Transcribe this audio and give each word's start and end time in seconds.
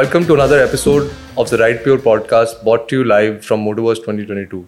Welcome 0.00 0.24
to 0.28 0.32
another 0.32 0.58
episode 0.62 1.12
of 1.36 1.50
the 1.50 1.58
Ride 1.58 1.82
Pure 1.84 1.98
podcast 1.98 2.64
brought 2.64 2.88
to 2.88 3.00
you 3.00 3.04
live 3.04 3.44
from 3.44 3.66
Motoverse 3.66 3.96
2022. 3.96 4.66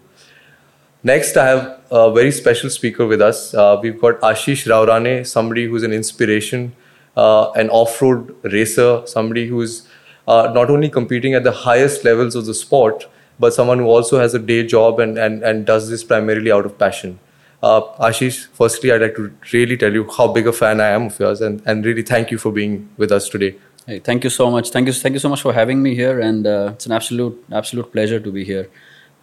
Next, 1.02 1.38
I 1.38 1.46
have 1.46 1.80
a 1.90 2.12
very 2.12 2.30
special 2.30 2.68
speaker 2.68 3.06
with 3.06 3.22
us. 3.22 3.54
Uh, 3.54 3.78
we've 3.82 3.98
got 3.98 4.20
Ashish 4.20 4.66
Raorane, 4.70 5.26
somebody 5.26 5.64
who's 5.64 5.84
an 5.84 5.94
inspiration, 5.94 6.76
uh, 7.16 7.50
an 7.52 7.70
off 7.70 8.02
road 8.02 8.36
racer, 8.42 9.06
somebody 9.06 9.46
who's 9.46 9.88
uh, 10.28 10.52
not 10.54 10.68
only 10.68 10.90
competing 10.90 11.32
at 11.32 11.44
the 11.44 11.52
highest 11.62 12.04
levels 12.04 12.34
of 12.34 12.44
the 12.44 12.52
sport, 12.52 13.08
but 13.38 13.54
someone 13.54 13.78
who 13.78 13.86
also 13.86 14.18
has 14.18 14.34
a 14.34 14.38
day 14.38 14.66
job 14.66 15.00
and, 15.00 15.16
and, 15.16 15.42
and 15.42 15.64
does 15.64 15.88
this 15.88 16.04
primarily 16.04 16.52
out 16.52 16.66
of 16.66 16.76
passion. 16.78 17.18
Uh, 17.62 17.80
Ashish, 18.10 18.48
firstly, 18.52 18.92
I'd 18.92 19.00
like 19.00 19.14
to 19.14 19.32
really 19.50 19.78
tell 19.78 19.94
you 19.94 20.10
how 20.14 20.30
big 20.30 20.46
a 20.46 20.52
fan 20.52 20.78
I 20.78 20.88
am 20.88 21.06
of 21.06 21.18
yours 21.18 21.40
and, 21.40 21.62
and 21.64 21.86
really 21.86 22.02
thank 22.02 22.30
you 22.30 22.36
for 22.36 22.52
being 22.52 22.90
with 22.98 23.10
us 23.10 23.30
today. 23.30 23.56
Hey, 23.86 23.98
thank 23.98 24.22
you 24.22 24.30
so 24.30 24.50
much. 24.50 24.70
Thank 24.70 24.86
you, 24.86 24.92
thank 24.92 25.14
you 25.14 25.18
so 25.18 25.28
much 25.28 25.42
for 25.42 25.52
having 25.52 25.82
me 25.82 25.94
here, 25.94 26.20
and 26.20 26.46
uh, 26.46 26.70
it's 26.74 26.86
an 26.86 26.92
absolute, 26.92 27.44
absolute 27.50 27.90
pleasure 27.92 28.20
to 28.20 28.30
be 28.30 28.44
here. 28.44 28.68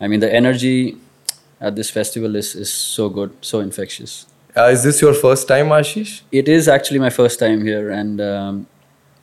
I 0.01 0.07
mean, 0.07 0.19
the 0.19 0.33
energy 0.33 0.97
at 1.61 1.75
this 1.75 1.89
festival 1.89 2.35
is 2.35 2.55
is 2.55 2.71
so 2.71 3.09
good, 3.09 3.31
so 3.41 3.59
infectious. 3.59 4.25
Uh, 4.57 4.65
is 4.65 4.83
this 4.83 5.01
your 5.01 5.13
first 5.13 5.47
time, 5.47 5.67
Ashish? 5.67 6.21
It 6.31 6.49
is 6.49 6.67
actually 6.67 6.99
my 6.99 7.09
first 7.09 7.39
time 7.39 7.63
here, 7.63 7.89
and 7.89 8.19
um, 8.19 8.67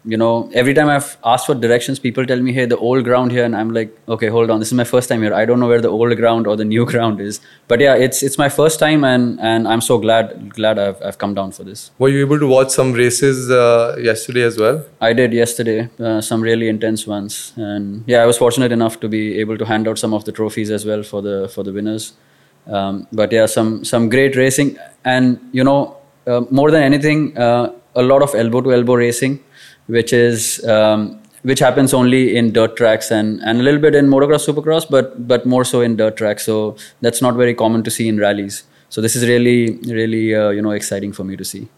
you 0.07 0.17
know, 0.17 0.49
every 0.55 0.73
time 0.73 0.89
I've 0.89 1.17
asked 1.25 1.47
for 1.47 1.55
directions, 1.55 1.99
people 1.99 2.25
tell 2.31 2.41
me, 2.41 2.53
"Hey, 2.53 2.65
the 2.73 2.77
old 2.89 3.05
ground 3.05 3.33
here," 3.33 3.45
and 3.45 3.57
I'm 3.61 3.71
like, 3.77 3.95
"Okay, 4.17 4.29
hold 4.35 4.51
on, 4.55 4.61
this 4.61 4.69
is 4.69 4.79
my 4.81 4.87
first 4.91 5.09
time 5.13 5.23
here. 5.27 5.35
I 5.35 5.45
don't 5.51 5.59
know 5.63 5.69
where 5.73 5.81
the 5.87 5.89
old 5.89 6.17
ground 6.21 6.47
or 6.47 6.57
the 6.61 6.65
new 6.65 6.85
ground 6.93 7.21
is." 7.21 7.41
But 7.73 7.81
yeah, 7.87 8.05
it's 8.07 8.23
it's 8.29 8.39
my 8.43 8.49
first 8.59 8.79
time, 8.85 9.05
and 9.13 9.41
and 9.53 9.67
I'm 9.69 9.83
so 9.89 9.99
glad 10.05 10.35
glad 10.59 10.79
I've 10.85 11.01
I've 11.11 11.19
come 11.25 11.35
down 11.39 11.53
for 11.59 11.65
this. 11.71 11.91
Were 11.99 12.11
you 12.17 12.21
able 12.27 12.39
to 12.45 12.51
watch 12.53 12.71
some 12.81 12.93
races 13.01 13.51
uh, 13.51 13.97
yesterday 14.11 14.45
as 14.51 14.59
well? 14.65 14.85
I 15.01 15.13
did 15.23 15.33
yesterday, 15.33 15.89
uh, 15.99 16.21
some 16.21 16.47
really 16.51 16.69
intense 16.75 17.07
ones, 17.15 17.41
and 17.57 18.05
yeah, 18.07 18.23
I 18.23 18.27
was 18.27 18.39
fortunate 18.45 18.77
enough 18.79 19.01
to 19.01 19.09
be 19.17 19.25
able 19.41 19.59
to 19.65 19.71
hand 19.73 19.89
out 19.89 19.99
some 20.05 20.15
of 20.21 20.25
the 20.31 20.37
trophies 20.41 20.71
as 20.79 20.87
well 20.93 21.03
for 21.03 21.23
the 21.31 21.37
for 21.57 21.65
the 21.65 21.73
winners. 21.81 22.13
Um, 22.67 23.07
but 23.13 23.33
yeah, 23.33 23.47
some 23.47 23.75
some 23.85 24.09
great 24.09 24.37
racing, 24.37 24.77
and 25.05 25.41
you 25.53 25.65
know, 25.65 25.97
uh, 26.27 26.43
more 26.51 26.71
than 26.71 26.83
anything, 26.93 27.37
uh, 27.49 27.73
a 27.97 28.03
lot 28.03 28.23
of 28.23 28.35
elbow 28.45 28.61
to 28.61 28.73
elbow 28.73 28.95
racing 28.95 29.41
which 29.87 30.13
is 30.13 30.65
um, 30.67 31.21
which 31.43 31.61
happens 31.61 31.95
only 31.95 32.37
in 32.37 32.53
dirt 32.53 32.77
tracks 32.77 33.11
and, 33.11 33.41
and 33.43 33.61
a 33.61 33.63
little 33.63 33.81
bit 33.81 33.95
in 33.95 34.09
motocross 34.09 34.47
supercross 34.49 34.89
but 34.95 35.29
but 35.29 35.47
more 35.47 35.65
so 35.65 35.81
in 35.81 35.97
dirt 35.97 36.17
tracks. 36.17 36.45
So 36.45 36.77
that's 37.01 37.23
not 37.23 37.35
very 37.35 37.55
common 37.55 37.83
to 37.85 37.91
see 37.91 38.09
in 38.09 38.19
rallies. 38.19 38.65
So 38.89 39.01
this 39.01 39.17
is 39.17 39.29
really 39.29 39.79
really 39.99 40.35
uh, 40.35 40.51
you 40.51 40.63
know 40.63 40.73
exciting 40.73 41.13
for 41.13 41.25
me 41.25 41.37
to 41.37 41.45
see. 41.45 41.69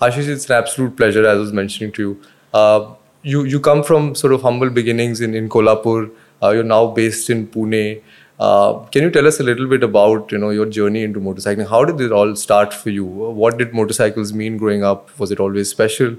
Ashish 0.00 0.28
it's 0.28 0.48
an 0.48 0.56
absolute 0.56 0.96
pleasure 0.96 1.26
as 1.26 1.36
i 1.36 1.40
was 1.40 1.52
mentioning 1.52 1.92
to 1.92 2.02
you. 2.02 2.22
Uh, 2.54 2.94
you 3.22 3.44
you 3.44 3.60
come 3.60 3.82
from 3.82 4.14
sort 4.14 4.32
of 4.32 4.42
humble 4.42 4.70
beginnings 4.70 5.20
in 5.20 5.34
in 5.34 5.48
kolhapur. 5.48 6.10
Uh, 6.42 6.50
you're 6.50 6.70
now 6.72 6.86
based 7.02 7.30
in 7.30 7.46
pune. 7.48 8.02
Uh, 8.38 8.74
can 8.96 9.02
you 9.02 9.10
tell 9.10 9.26
us 9.26 9.40
a 9.40 9.42
little 9.42 9.66
bit 9.66 9.82
about 9.82 10.30
you 10.30 10.38
know 10.38 10.50
your 10.50 10.66
journey 10.66 11.02
into 11.02 11.20
motorcycling? 11.28 11.68
How 11.76 11.84
did 11.84 12.00
it 12.00 12.12
all 12.12 12.36
start 12.36 12.72
for 12.82 12.90
you? 12.90 13.04
What 13.44 13.58
did 13.58 13.74
motorcycles 13.74 14.32
mean 14.32 14.58
growing 14.58 14.84
up? 14.84 15.16
Was 15.18 15.32
it 15.32 15.40
always 15.40 15.70
special 15.70 16.14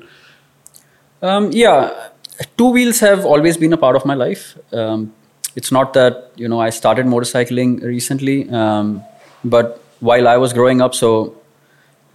um, 1.22 1.52
yeah, 1.52 2.10
two 2.58 2.70
wheels 2.72 3.00
have 3.00 3.26
always 3.26 3.58
been 3.58 3.74
a 3.74 3.78
part 3.78 3.96
of 3.96 4.06
my 4.06 4.14
life. 4.14 4.58
Um, 4.72 5.14
it's 5.56 5.72
not 5.72 5.94
that 5.94 6.32
you 6.36 6.48
know 6.48 6.60
I 6.60 6.70
started 6.70 7.06
motorcycling 7.06 7.82
recently, 7.82 8.50
um, 8.50 9.04
but 9.44 9.82
while 10.00 10.28
I 10.28 10.38
was 10.38 10.54
growing 10.54 10.82
up, 10.82 10.96
so 10.96 11.36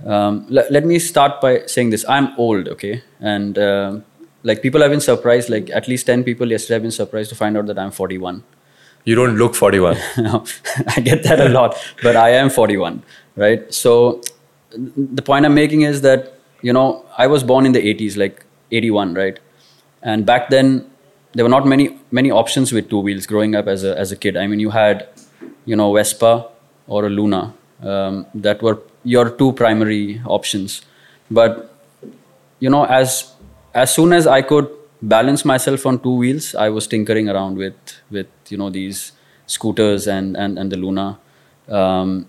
um, 0.07 0.47
let, 0.49 0.71
let 0.71 0.85
me 0.85 0.99
start 0.99 1.41
by 1.41 1.67
saying 1.67 1.91
this: 1.91 2.05
I'm 2.09 2.33
old, 2.39 2.69
okay, 2.69 3.03
and 3.21 3.59
uh, 3.59 4.01
like 4.43 4.63
people 4.63 4.81
have 4.81 4.91
been 4.91 5.01
surprised. 5.01 5.51
Like 5.51 5.71
at 5.71 5.89
least 5.89 6.07
ten 6.07 6.25
people 6.25 6.51
yesterday 6.51 6.75
have 6.75 6.83
been 6.83 6.91
surprised 6.91 7.31
to 7.31 7.35
find 7.35 7.57
out 7.57 7.67
that 7.67 7.79
I'm 7.79 7.91
41. 7.91 8.43
You 9.07 9.15
don't 9.15 9.37
look 9.37 9.55
41. 9.55 9.99
no, 10.19 10.45
I 10.97 11.01
get 11.01 11.25
that 11.25 11.39
a 11.39 11.51
lot, 11.51 11.77
but 12.03 12.17
I 12.17 12.31
am 12.31 12.49
41, 12.49 13.03
right? 13.37 13.73
So 13.73 14.23
the 14.73 15.21
point 15.21 15.45
I'm 15.45 15.55
making 15.55 15.83
is 15.83 16.01
that 16.01 16.39
you 16.63 16.73
know 16.73 17.05
I 17.19 17.27
was 17.27 17.43
born 17.43 17.67
in 17.67 17.73
the 17.73 17.81
80s, 17.81 18.17
like 18.17 18.44
81, 18.71 19.15
right? 19.15 19.39
And 20.03 20.27
back 20.27 20.51
then, 20.51 20.91
there 21.33 21.45
were 21.45 21.51
not 21.51 21.67
many 21.67 21.99
many 22.11 22.31
options 22.31 22.73
with 22.73 22.89
two 22.89 23.01
wheels 23.01 23.27
growing 23.27 23.55
up 23.55 23.67
as 23.67 23.85
a 23.85 23.99
as 23.99 24.13
a 24.13 24.17
kid. 24.17 24.37
I 24.37 24.47
mean, 24.47 24.61
you 24.61 24.71
had, 24.71 25.09
you 25.65 25.77
know, 25.77 25.93
Vespa 25.95 26.49
or 26.87 27.07
a 27.07 27.11
Luna. 27.11 27.55
Um, 27.83 28.27
that 28.35 28.63
were 28.63 28.79
your 29.03 29.31
two 29.31 29.53
primary 29.53 30.23
options. 30.25 30.83
But 31.31 31.75
you 32.61 32.71
know, 32.71 32.85
as 32.85 33.33
as 33.75 33.95
soon 33.95 34.13
as 34.13 34.27
I 34.27 34.43
could 34.43 34.71
balance 35.03 35.45
myself 35.45 35.85
on 35.87 35.99
two 35.99 36.17
wheels, 36.17 36.55
I 36.55 36.69
was 36.69 36.87
tinkering 36.87 37.29
around 37.29 37.57
with 37.57 37.75
with 38.11 38.29
you 38.49 38.57
know 38.57 38.71
these 38.71 39.13
scooters 39.47 40.07
and 40.07 40.37
and 40.37 40.59
and 40.59 40.73
the 40.73 40.77
Luna. 40.77 41.19
Um, 41.69 42.27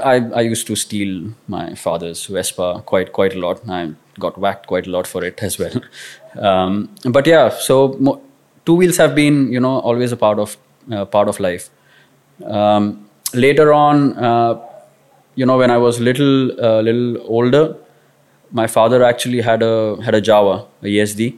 I, 0.00 0.16
I 0.34 0.40
used 0.42 0.66
to 0.68 0.76
steal 0.76 1.32
my 1.48 1.74
father's 1.74 2.26
Vespa 2.26 2.82
quite 2.86 3.12
quite 3.12 3.34
a 3.34 3.38
lot. 3.38 3.68
I 3.68 3.94
got 4.18 4.38
whacked 4.38 4.66
quite 4.66 4.86
a 4.86 4.90
lot 4.90 5.06
for 5.06 5.24
it 5.24 5.42
as 5.42 5.58
well. 5.58 5.72
Um, 6.38 6.94
but 7.04 7.26
yeah, 7.26 7.48
so 7.48 7.96
mo- 7.98 8.20
two 8.64 8.74
wheels 8.74 8.96
have 8.98 9.14
been 9.14 9.50
you 9.50 9.60
know 9.60 9.78
always 9.80 10.12
a 10.12 10.16
part 10.16 10.38
of 10.38 10.56
uh, 10.92 11.04
part 11.04 11.28
of 11.28 11.40
life. 11.40 11.70
Um, 12.44 13.08
later 13.34 13.72
on, 13.72 14.16
uh, 14.18 14.60
you 15.34 15.46
know, 15.46 15.58
when 15.58 15.70
I 15.70 15.78
was 15.78 16.00
little 16.00 16.52
uh, 16.64 16.80
little 16.82 17.20
older, 17.26 17.76
my 18.52 18.66
father 18.66 19.02
actually 19.04 19.40
had 19.40 19.62
a 19.62 20.00
had 20.02 20.14
a 20.14 20.20
Jawa, 20.20 20.66
a 20.82 20.86
ESD, 20.86 21.36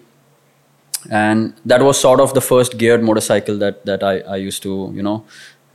and 1.11 1.55
that 1.65 1.83
was 1.83 2.01
sort 2.01 2.21
of 2.21 2.35
the 2.35 2.41
first 2.41 2.79
geared 2.79 3.03
motorcycle 3.03 3.59
that 3.59 3.85
that 3.87 4.03
I, 4.03 4.21
I 4.21 4.37
used 4.37 4.63
to 4.63 4.91
you 4.95 5.03
know 5.03 5.25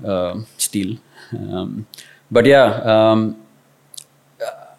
uh, 0.06 0.40
steal. 0.58 0.98
Um, 1.32 1.88
but 2.32 2.46
yeah, 2.46 2.66
um, 2.94 3.38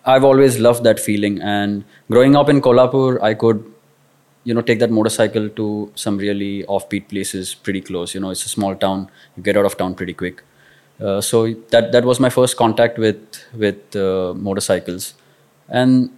I've 0.07 0.25
always 0.25 0.59
loved 0.59 0.85
that 0.85 1.01
feeling. 1.01 1.41
And 1.43 1.85
growing 2.11 2.37
up 2.37 2.49
in 2.49 2.61
Kolhapur, 2.61 3.21
I 3.23 3.35
could, 3.35 3.65
you 4.45 4.55
know, 4.55 4.63
take 4.63 4.79
that 4.79 4.91
motorcycle 4.91 5.49
to 5.51 5.93
some 5.95 6.17
really 6.19 6.63
offbeat 6.65 7.09
places 7.09 7.55
pretty 7.55 7.81
close. 7.81 8.15
You 8.15 8.21
know, 8.21 8.31
it's 8.31 8.47
a 8.47 8.49
small 8.49 8.77
town. 8.77 9.11
You 9.37 9.43
get 9.43 9.57
out 9.57 9.65
of 9.65 9.77
town 9.77 9.95
pretty 9.95 10.15
quick. 10.15 10.43
Uh, 11.01 11.21
so 11.21 11.53
that 11.71 11.93
that 11.93 12.05
was 12.05 12.19
my 12.21 12.31
first 12.31 12.57
contact 12.57 12.99
with 12.99 13.19
with 13.53 13.95
uh, 13.95 14.33
motorcycles, 14.35 15.13
and 15.69 16.11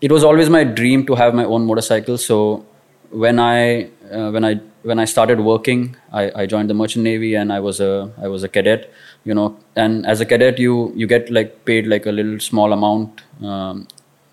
it 0.00 0.10
was 0.10 0.24
always 0.24 0.50
my 0.50 0.64
dream 0.64 1.06
to 1.06 1.14
have 1.14 1.34
my 1.34 1.44
own 1.44 1.64
motorcycle. 1.64 2.18
So 2.18 2.66
when 3.10 3.38
I 3.38 3.90
uh, 4.10 4.30
when 4.32 4.44
I 4.44 4.60
when 4.82 4.98
I 4.98 5.04
started 5.04 5.38
working, 5.38 5.96
I, 6.12 6.42
I 6.42 6.46
joined 6.46 6.68
the 6.68 6.74
merchant 6.74 7.04
navy 7.04 7.36
and 7.36 7.52
I 7.52 7.60
was 7.60 7.80
a 7.80 8.10
I 8.20 8.26
was 8.26 8.42
a 8.42 8.48
cadet 8.48 8.92
you 9.24 9.34
know 9.34 9.56
and 9.76 10.06
as 10.06 10.20
a 10.20 10.26
cadet 10.26 10.58
you 10.58 10.92
you 10.94 11.06
get 11.06 11.30
like 11.30 11.64
paid 11.64 11.86
like 11.86 12.06
a 12.06 12.12
little 12.12 12.38
small 12.38 12.72
amount 12.72 13.22
um, 13.42 13.86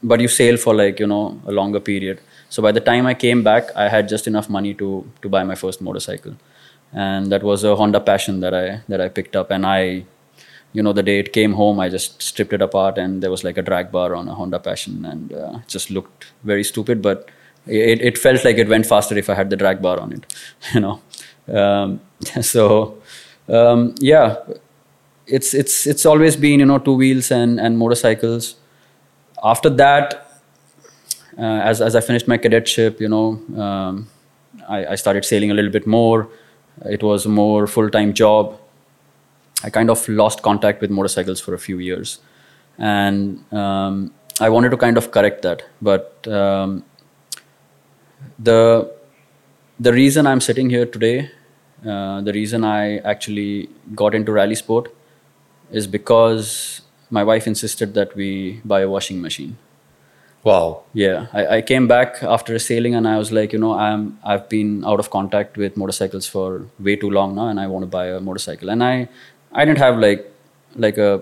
but 0.04 0.20
you 0.20 0.28
sail 0.28 0.58
for 0.58 0.74
like 0.76 1.00
you 1.00 1.08
know 1.08 1.40
a 1.46 1.52
longer 1.52 1.80
period. 1.80 2.20
So 2.50 2.62
by 2.62 2.72
the 2.72 2.82
time 2.82 3.06
i 3.06 3.14
came 3.14 3.44
back 3.44 3.70
i 3.76 3.88
had 3.88 4.10
just 4.10 4.28
enough 4.28 4.50
money 4.50 4.74
to 4.76 5.06
to 5.22 5.30
buy 5.30 5.44
my 5.44 5.56
first 5.56 5.82
motorcycle. 5.82 6.36
And 6.94 7.32
that 7.32 7.44
was 7.44 7.64
a 7.64 7.76
honda 7.76 8.00
passion 8.00 8.40
that 8.42 8.54
i 8.54 8.82
that 8.90 9.02
i 9.02 9.08
picked 9.08 9.36
up. 9.36 9.52
And 9.52 9.66
i 9.66 10.06
you 10.74 10.82
know 10.84 10.94
the 10.94 11.04
day 11.04 11.20
it 11.20 11.34
came 11.34 11.54
home 11.54 11.80
i 11.80 11.90
just 11.90 12.22
stripped 12.22 12.54
it 12.54 12.62
apart 12.62 12.98
and 12.98 13.22
there 13.22 13.32
was 13.32 13.44
like 13.44 13.58
a 13.58 13.62
drag 13.62 13.92
bar 13.92 14.16
on 14.16 14.28
a 14.28 14.34
honda 14.34 14.60
passion 14.60 15.06
and 15.06 15.34
uh, 15.34 15.60
it 15.62 15.68
just 15.68 15.92
looked 15.92 16.28
very 16.44 16.64
stupid 16.64 17.02
but 17.02 17.30
it, 17.68 18.02
it 18.02 18.18
felt 18.18 18.46
like 18.46 18.58
it 18.58 18.70
went 18.70 18.86
faster 18.86 19.18
if 19.18 19.30
i 19.30 19.34
had 19.34 19.50
the 19.50 19.58
drag 19.58 19.82
bar 19.82 20.00
on 20.00 20.14
it 20.14 20.34
you 20.74 20.80
know? 20.80 21.02
Um, 21.54 22.00
so 22.42 23.02
um, 23.50 23.96
yeah 24.00 24.38
it's 25.32 25.54
it's 25.54 25.88
it's 25.88 26.06
always 26.06 26.36
been 26.36 26.60
you 26.60 26.66
know 26.66 26.78
two 26.78 26.94
wheels 26.94 27.32
and 27.32 27.60
and 27.60 27.78
motorcycles. 27.78 28.56
After 29.44 29.70
that, 29.82 30.14
uh, 31.38 31.60
as 31.72 31.82
as 31.82 31.96
I 31.96 32.02
finished 32.02 32.28
my 32.28 32.38
cadetship, 32.38 33.00
you 33.00 33.10
know, 33.10 33.28
um, 33.64 34.08
I, 34.68 34.86
I 34.88 34.96
started 34.96 35.26
sailing 35.26 35.52
a 35.52 35.54
little 35.54 35.72
bit 35.72 35.88
more. 35.88 36.28
It 36.86 37.04
was 37.04 37.26
a 37.26 37.30
more 37.30 37.66
full 37.68 37.90
time 37.90 38.14
job. 38.14 38.58
I 39.64 39.70
kind 39.70 39.90
of 39.90 40.08
lost 40.10 40.42
contact 40.42 40.82
with 40.82 40.90
motorcycles 40.92 41.40
for 41.40 41.54
a 41.54 41.60
few 41.60 41.80
years, 41.80 42.20
and 42.78 43.54
um, 43.54 44.14
I 44.40 44.50
wanted 44.50 44.72
to 44.72 44.78
kind 44.78 44.98
of 44.98 45.12
correct 45.12 45.44
that. 45.44 45.64
But 45.82 46.28
um, 46.28 46.84
the 48.38 48.92
the 49.80 49.94
reason 49.94 50.28
I'm 50.28 50.42
sitting 50.42 50.70
here 50.70 50.86
today, 50.86 51.32
uh, 51.88 52.22
the 52.22 52.34
reason 52.34 52.66
I 52.66 52.98
actually 52.98 53.70
got 53.96 54.14
into 54.14 54.32
rally 54.34 54.56
sport 54.56 54.92
is 55.72 55.88
because 55.88 56.82
my 57.10 57.24
wife 57.24 57.48
insisted 57.48 57.94
that 57.94 58.16
we 58.16 58.62
buy 58.64 58.82
a 58.82 58.90
washing 58.90 59.22
machine. 59.22 59.58
Wow. 60.44 60.84
Yeah, 60.94 61.28
I, 61.34 61.58
I 61.58 61.62
came 61.62 61.88
back 61.88 62.24
after 62.24 62.56
a 62.56 62.60
sailing 62.60 62.96
and 62.96 63.08
I 63.08 63.18
was 63.18 63.32
like, 63.32 63.54
you 63.54 63.60
know, 63.60 63.74
I'm 63.74 64.18
I've 64.24 64.50
been 64.50 64.84
out 64.86 65.00
of 65.00 65.12
contact 65.12 65.56
with 65.56 65.78
motorcycles 65.78 66.28
for 66.28 66.66
way 66.80 66.96
too 66.96 67.12
long 67.12 67.36
now, 67.36 67.48
and 67.48 67.60
I 67.60 67.68
want 67.68 67.84
to 67.84 67.88
buy 67.88 68.08
a 68.08 68.20
motorcycle. 68.20 68.70
And 68.70 68.84
I 68.84 69.08
I 69.52 69.66
didn't 69.66 69.78
have 69.78 70.00
like 70.00 70.32
like 70.76 70.98
a 70.98 71.22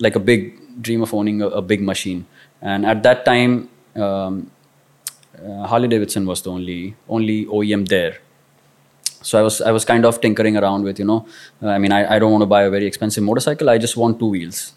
like 0.00 0.16
a 0.16 0.20
big 0.20 0.82
dream 0.82 1.02
of 1.02 1.14
owning 1.14 1.40
a, 1.40 1.48
a 1.48 1.62
big 1.62 1.80
machine. 1.80 2.26
And 2.60 2.84
at 2.84 3.02
that 3.04 3.24
time, 3.24 3.68
um, 3.94 4.50
uh, 5.38 5.66
Harley 5.66 5.88
Davidson 5.88 6.26
was 6.26 6.42
the 6.42 6.50
only 6.50 6.96
only 7.08 7.46
OEM 7.46 7.86
there. 7.88 8.18
So 9.22 9.38
I 9.38 9.42
was 9.42 9.60
I 9.60 9.70
was 9.72 9.84
kind 9.84 10.04
of 10.04 10.20
tinkering 10.20 10.56
around 10.56 10.84
with 10.84 10.98
you 10.98 11.04
know, 11.04 11.26
uh, 11.62 11.68
I 11.68 11.78
mean 11.78 11.92
I, 11.92 12.16
I 12.16 12.18
don't 12.18 12.32
want 12.32 12.42
to 12.42 12.46
buy 12.46 12.62
a 12.62 12.70
very 12.70 12.86
expensive 12.86 13.24
motorcycle. 13.24 13.70
I 13.70 13.78
just 13.78 13.96
want 13.96 14.18
two 14.18 14.28
wheels, 14.28 14.72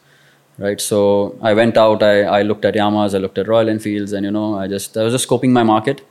right? 0.58 0.80
So 0.82 1.38
I 1.42 1.54
went 1.54 1.78
out. 1.78 2.04
I, 2.04 2.24
I 2.24 2.42
looked 2.42 2.66
at 2.66 2.74
Yamahas. 2.74 3.16
I 3.16 3.18
looked 3.20 3.38
at 3.38 3.48
Royal 3.48 3.70
Enfields, 3.70 4.14
and 4.14 4.26
you 4.26 4.32
know 4.32 4.58
I 4.58 4.68
just 4.68 4.98
I 4.98 5.04
was 5.04 5.14
just 5.14 5.28
scoping 5.30 5.52
my 5.52 5.64
market. 5.64 6.02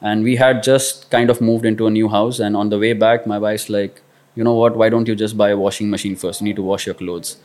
And 0.00 0.22
we 0.22 0.36
had 0.36 0.62
just 0.62 1.10
kind 1.10 1.28
of 1.28 1.40
moved 1.40 1.64
into 1.64 1.86
a 1.88 1.90
new 1.90 2.08
house. 2.08 2.38
And 2.38 2.56
on 2.56 2.68
the 2.68 2.78
way 2.78 2.92
back, 2.92 3.26
my 3.26 3.36
wife's 3.36 3.68
like, 3.68 4.00
you 4.36 4.44
know 4.44 4.54
what? 4.54 4.76
Why 4.76 4.88
don't 4.88 5.08
you 5.08 5.16
just 5.16 5.36
buy 5.36 5.48
a 5.50 5.56
washing 5.56 5.90
machine 5.90 6.14
first? 6.14 6.40
You 6.40 6.44
need 6.44 6.54
to 6.56 6.62
wash 6.62 6.86
your 6.86 6.94
clothes. 6.94 7.38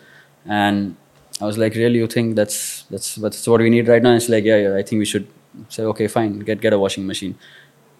And 0.45 0.95
I 1.41 1.45
was 1.45 1.57
like, 1.57 1.73
really? 1.73 1.97
You 1.97 2.05
think 2.07 2.35
that's 2.35 2.83
that's 2.91 3.15
that's 3.15 3.47
what 3.47 3.59
we 3.61 3.69
need 3.71 3.87
right 3.87 4.03
now? 4.03 4.09
And 4.09 4.17
it's 4.17 4.29
like, 4.29 4.43
yeah, 4.43 4.57
yeah. 4.57 4.75
I 4.75 4.83
think 4.83 4.99
we 4.99 5.05
should 5.05 5.27
say, 5.69 5.83
okay, 5.83 6.07
fine, 6.07 6.39
get 6.39 6.61
get 6.61 6.73
a 6.73 6.79
washing 6.79 7.07
machine. 7.07 7.35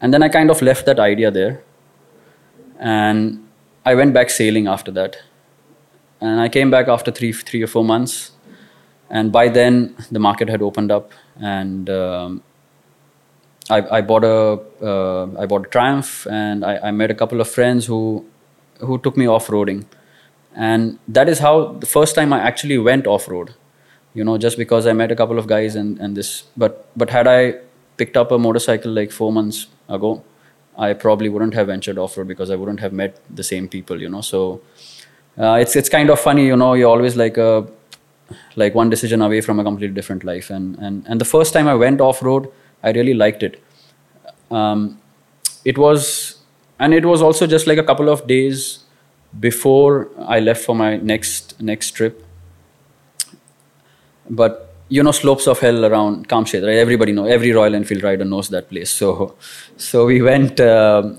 And 0.01 0.13
then 0.13 0.21
I 0.21 0.29
kind 0.29 0.51
of 0.51 0.61
left 0.61 0.85
that 0.85 0.99
idea 0.99 1.31
there, 1.31 1.63
and 2.79 3.47
I 3.85 3.95
went 3.95 4.13
back 4.13 4.29
sailing 4.29 4.67
after 4.67 4.91
that. 4.91 5.17
And 6.21 6.39
I 6.39 6.47
came 6.49 6.71
back 6.71 6.87
after 6.87 7.11
three 7.11 7.33
three 7.33 7.61
or 7.61 7.67
four 7.67 7.83
months, 7.83 8.31
and 9.09 9.31
by 9.31 9.49
then 9.49 9.95
the 10.11 10.19
market 10.19 10.49
had 10.49 10.61
opened 10.61 10.91
up, 10.91 11.11
and 11.39 11.89
um, 11.89 12.43
I, 13.69 13.97
I 13.97 14.01
bought 14.01 14.23
a 14.23 14.59
uh, 14.81 15.27
I 15.37 15.45
bought 15.45 15.65
a 15.65 15.69
Triumph, 15.69 16.25
and 16.27 16.63
I, 16.63 16.77
I 16.77 16.91
met 16.91 17.11
a 17.11 17.13
couple 17.13 17.41
of 17.41 17.49
friends 17.49 17.85
who 17.85 18.25
who 18.79 18.97
took 18.99 19.17
me 19.17 19.27
off 19.27 19.47
roading 19.47 19.85
and 20.55 20.99
that 21.07 21.29
is 21.29 21.39
how 21.39 21.73
the 21.73 21.85
first 21.85 22.15
time 22.15 22.31
i 22.31 22.39
actually 22.39 22.77
went 22.77 23.07
off 23.07 23.27
road 23.27 23.53
you 24.13 24.23
know 24.23 24.37
just 24.37 24.57
because 24.57 24.85
i 24.85 24.93
met 24.93 25.11
a 25.11 25.15
couple 25.15 25.39
of 25.39 25.47
guys 25.47 25.75
and 25.75 25.99
and 25.99 26.15
this. 26.15 26.43
But 26.55 26.85
but 26.95 27.09
had 27.09 27.27
i 27.27 27.55
picked 27.97 28.17
up 28.17 28.31
a 28.31 28.37
motorcycle 28.37 28.91
like 28.91 29.11
4 29.11 29.31
months 29.31 29.67
ago 29.89 30.23
i 30.77 30.93
probably 30.93 31.29
wouldn't 31.29 31.53
have 31.53 31.67
ventured 31.67 31.97
off 31.97 32.17
road 32.17 32.27
because 32.27 32.49
i 32.49 32.55
wouldn't 32.55 32.79
have 32.79 32.93
met 32.93 33.19
the 33.35 33.43
same 33.43 33.67
people 33.67 34.01
you 34.01 34.09
know? 34.09 34.21
So 34.21 34.61
uh, 35.37 35.57
it's 35.61 35.75
it's 35.75 35.89
kind 35.89 36.09
of 36.09 36.19
funny 36.19 36.45
you 36.45 36.55
know? 36.55 36.73
You're 36.73 36.89
always 36.89 37.15
like 37.15 37.37
a 37.37 37.67
like 38.55 38.73
one 38.75 38.89
decision 38.89 39.21
away 39.21 39.41
from 39.41 39.59
a 39.59 39.63
completely 39.63 39.93
different 39.93 40.23
life. 40.23 40.49
And 40.49 40.77
and 40.79 41.05
and 41.07 41.21
the 41.21 41.25
first 41.25 41.53
time 41.53 41.67
i 41.67 41.75
went 41.75 42.01
off 42.01 42.21
road 42.23 42.51
i 42.83 42.91
really 42.91 43.13
liked 43.13 43.43
it. 43.43 43.63
Um, 44.51 44.99
it 45.65 45.77
was 45.77 46.37
and 46.79 46.93
it 46.93 47.05
was 47.05 47.21
also 47.21 47.47
just 47.47 47.67
like 47.67 47.77
a 47.77 47.83
couple 47.83 48.09
of 48.09 48.27
days 48.27 48.79
before 49.39 50.09
I 50.19 50.39
left 50.39 50.63
for 50.63 50.75
my 50.75 50.97
next 50.97 51.59
next 51.61 51.91
trip. 51.91 52.25
But 54.29 54.72
you 54.89 55.01
know 55.03 55.11
slopes 55.11 55.47
of 55.47 55.59
hell 55.59 55.85
around 55.85 56.27
Kamshet, 56.29 56.65
right? 56.65 56.77
Everybody 56.77 57.11
know. 57.11 57.25
Every 57.25 57.51
Royal 57.51 57.75
Enfield 57.75 58.03
rider 58.03 58.25
knows 58.25 58.49
that 58.49 58.69
place. 58.69 58.91
So, 58.91 59.35
so 59.77 60.05
we 60.05 60.21
went. 60.21 60.59
Uh, 60.59 61.13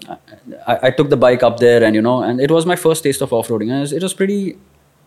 I, 0.67 0.79
I, 0.89 0.91
took 0.91 1.11
the 1.11 1.17
bike 1.17 1.43
up 1.43 1.59
there, 1.59 1.83
and 1.83 1.95
you 1.95 2.03
know, 2.03 2.23
and 2.23 2.41
it 2.41 2.51
was 2.51 2.67
my 2.67 2.77
first 2.77 3.03
taste 3.03 3.21
of 3.23 3.33
off-roading. 3.33 3.71
And 3.71 3.79
it 3.79 3.81
was, 3.81 3.93
it 3.93 4.03
was 4.03 4.15
pretty 4.15 4.57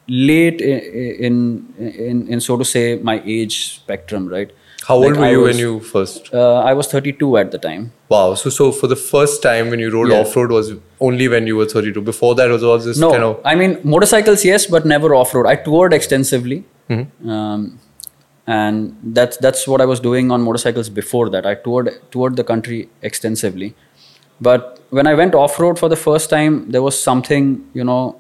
late 0.07 0.61
in, 0.61 0.79
in 1.25 1.73
in 1.77 2.27
in 2.27 2.41
so 2.41 2.57
to 2.57 2.65
say 2.65 2.97
my 2.97 3.21
age 3.25 3.75
spectrum, 3.75 4.27
right? 4.27 4.51
How 4.87 4.95
old 4.95 5.11
like 5.11 5.19
were 5.19 5.31
you 5.31 5.41
was, 5.41 5.55
when 5.55 5.59
you 5.59 5.79
first? 5.81 6.33
Uh, 6.33 6.59
I 6.59 6.73
was 6.73 6.87
32 6.87 7.37
at 7.37 7.51
the 7.51 7.57
time. 7.57 7.91
Wow. 8.07 8.35
So, 8.35 8.49
so 8.49 8.71
for 8.71 8.87
the 8.87 8.95
first 8.95 9.43
time 9.43 9.69
when 9.69 9.79
you 9.79 9.91
rode 9.91 10.09
yeah. 10.09 10.19
off 10.19 10.33
road 10.33 10.49
was 10.49 10.71
only 11.01 11.27
when 11.27 11.45
you 11.45 11.57
were 11.57 11.65
32. 11.65 11.99
Before 12.01 12.35
that 12.35 12.49
was 12.49 12.63
all 12.63 12.77
this 12.77 12.97
no, 12.97 13.11
kind 13.11 13.23
of. 13.23 13.41
I 13.43 13.55
mean, 13.55 13.81
motorcycles, 13.83 14.45
yes, 14.45 14.65
but 14.65 14.85
never 14.85 15.13
off 15.13 15.33
road. 15.33 15.45
I 15.45 15.57
toured 15.57 15.91
extensively. 15.91 16.63
Mm-hmm. 16.89 17.29
Um, 17.29 17.79
and 18.47 18.97
that's 19.03 19.37
that's 19.37 19.67
what 19.67 19.81
I 19.81 19.85
was 19.85 19.99
doing 19.99 20.31
on 20.31 20.41
motorcycles 20.41 20.89
before 20.89 21.29
that. 21.29 21.45
I 21.45 21.55
toured 21.55 21.89
toured 22.11 22.35
the 22.35 22.43
country 22.43 22.89
extensively, 23.01 23.75
but 24.39 24.79
when 24.89 25.05
I 25.07 25.13
went 25.13 25.35
off 25.35 25.59
road 25.59 25.77
for 25.77 25.89
the 25.89 25.95
first 25.95 26.29
time, 26.29 26.71
there 26.71 26.81
was 26.81 26.99
something 27.01 27.69
you 27.73 27.83
know 27.83 28.19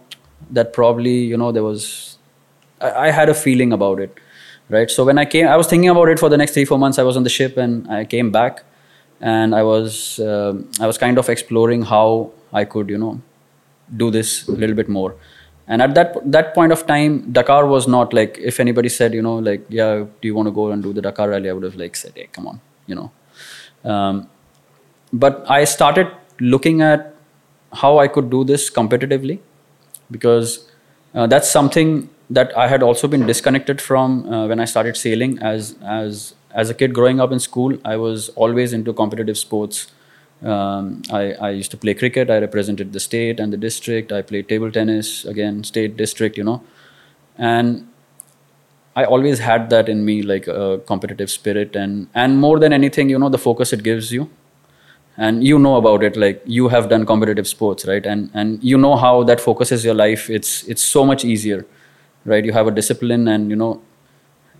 that 0.51 0.73
probably 0.73 1.17
you 1.33 1.37
know 1.37 1.51
there 1.51 1.63
was 1.63 2.17
I, 2.81 3.07
I 3.07 3.11
had 3.11 3.29
a 3.29 3.33
feeling 3.33 3.73
about 3.73 3.99
it 3.99 4.17
right? 4.69 4.89
So 4.89 5.05
when 5.05 5.17
i 5.17 5.25
came 5.25 5.47
i 5.47 5.55
was 5.55 5.67
thinking 5.67 5.89
about 5.89 6.09
it 6.09 6.19
for 6.19 6.29
the 6.29 6.37
next 6.37 6.53
three 6.53 6.65
four 6.65 6.77
months 6.77 6.99
i 6.99 7.03
was 7.03 7.17
on 7.17 7.23
the 7.23 7.29
ship 7.29 7.57
and 7.57 7.89
i 7.89 8.03
came 8.05 8.31
back 8.31 8.63
and 9.21 9.55
i 9.55 9.63
was 9.63 10.19
uh, 10.19 10.53
i 10.79 10.87
was 10.87 10.97
kind 10.97 11.17
of 11.17 11.29
exploring 11.29 11.83
how 11.83 12.31
i 12.53 12.63
could 12.65 12.89
you 12.89 12.97
know 12.97 13.21
do 13.95 14.11
this 14.11 14.47
a 14.47 14.51
little 14.51 14.75
bit 14.75 14.89
more 14.89 15.15
and 15.67 15.81
at 15.81 15.93
that 15.95 16.15
that 16.35 16.53
point 16.55 16.71
of 16.71 16.85
time 16.87 17.19
dakar 17.31 17.65
was 17.65 17.87
not 17.87 18.13
like 18.13 18.37
if 18.51 18.59
anybody 18.59 18.89
said 18.89 19.13
you 19.13 19.21
know 19.21 19.35
like 19.49 19.65
yeah 19.69 20.05
do 20.21 20.27
you 20.29 20.35
want 20.35 20.47
to 20.47 20.51
go 20.51 20.71
and 20.71 20.83
do 20.83 20.93
the 20.93 21.01
dakar 21.01 21.29
rally 21.29 21.49
i 21.49 21.53
would 21.53 21.63
have 21.63 21.75
like 21.75 21.95
said 21.95 22.13
hey 22.15 22.27
come 22.31 22.47
on 22.47 22.61
you 22.85 22.95
know 22.95 23.11
um, 23.83 24.29
but 25.11 25.43
i 25.49 25.63
started 25.63 26.11
looking 26.39 26.81
at 26.81 27.13
how 27.73 27.97
i 27.97 28.07
could 28.07 28.29
do 28.29 28.43
this 28.43 28.69
competitively 28.69 29.39
because 30.11 30.69
uh, 31.13 31.27
that's 31.27 31.49
something 31.49 32.09
that 32.29 32.55
I 32.57 32.67
had 32.67 32.83
also 32.83 33.07
been 33.07 33.25
disconnected 33.25 33.81
from 33.81 34.31
uh, 34.31 34.47
when 34.47 34.59
I 34.59 34.65
started 34.65 34.97
sailing. 34.97 35.39
As 35.39 35.75
as 35.81 36.35
as 36.51 36.69
a 36.69 36.73
kid 36.73 36.93
growing 36.93 37.19
up 37.19 37.31
in 37.31 37.39
school, 37.39 37.77
I 37.85 37.95
was 37.97 38.29
always 38.29 38.73
into 38.73 38.93
competitive 38.93 39.37
sports. 39.37 39.87
Um, 40.43 41.01
I, 41.11 41.33
I 41.33 41.49
used 41.49 41.71
to 41.71 41.77
play 41.77 41.93
cricket. 41.93 42.29
I 42.29 42.37
represented 42.39 42.93
the 42.93 42.99
state 42.99 43.39
and 43.39 43.51
the 43.51 43.57
district. 43.57 44.11
I 44.11 44.21
played 44.21 44.47
table 44.47 44.71
tennis 44.71 45.25
again, 45.25 45.63
state, 45.63 45.97
district. 45.97 46.37
You 46.37 46.43
know, 46.43 46.63
and 47.37 47.87
I 48.95 49.05
always 49.05 49.39
had 49.39 49.69
that 49.71 49.89
in 49.89 50.05
me, 50.05 50.21
like 50.21 50.47
a 50.47 50.79
competitive 50.85 51.31
spirit, 51.31 51.75
and 51.75 52.07
and 52.13 52.39
more 52.39 52.59
than 52.59 52.71
anything, 52.73 53.09
you 53.09 53.19
know, 53.19 53.29
the 53.29 53.37
focus 53.37 53.73
it 53.73 53.83
gives 53.83 54.11
you. 54.11 54.29
And 55.19 55.43
you 55.43 55.57
know 55.57 55.77
about 55.77 56.03
it 56.03 56.15
like 56.15 56.43
you 56.45 56.67
have 56.67 56.89
done 56.89 57.03
competitive 57.03 57.47
sports 57.47 57.87
right? 57.87 58.05
And 58.05 58.29
and 58.35 58.63
you 58.63 58.77
know 58.77 58.95
how 58.95 59.23
that 59.23 59.41
focuses 59.41 59.83
your 59.83 59.95
life. 59.95 60.29
It's 60.29 60.63
it's 60.63 60.83
so 60.83 61.03
much 61.05 61.25
easier 61.25 61.65
right? 62.25 62.45
You 62.45 62.53
have 62.53 62.67
a 62.67 62.71
discipline 62.71 63.27
and 63.27 63.49
you 63.49 63.55
know 63.55 63.81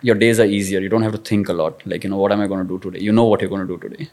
your 0.01 0.15
days 0.15 0.39
are 0.39 0.45
easier. 0.45 0.79
You 0.79 0.89
don't 0.89 1.03
have 1.03 1.11
to 1.11 1.19
think 1.19 1.49
a 1.49 1.53
lot 1.53 1.85
like 1.85 2.03
you 2.03 2.09
know 2.09 2.17
what 2.17 2.31
am 2.31 2.41
i 2.41 2.47
going 2.47 2.67
to 2.67 2.67
do 2.67 2.79
today? 2.79 3.03
You 3.03 3.11
know 3.11 3.25
what 3.25 3.41
you're 3.41 3.49
going 3.51 3.67
to 3.67 3.77
do 3.77 3.77
today 3.77 4.09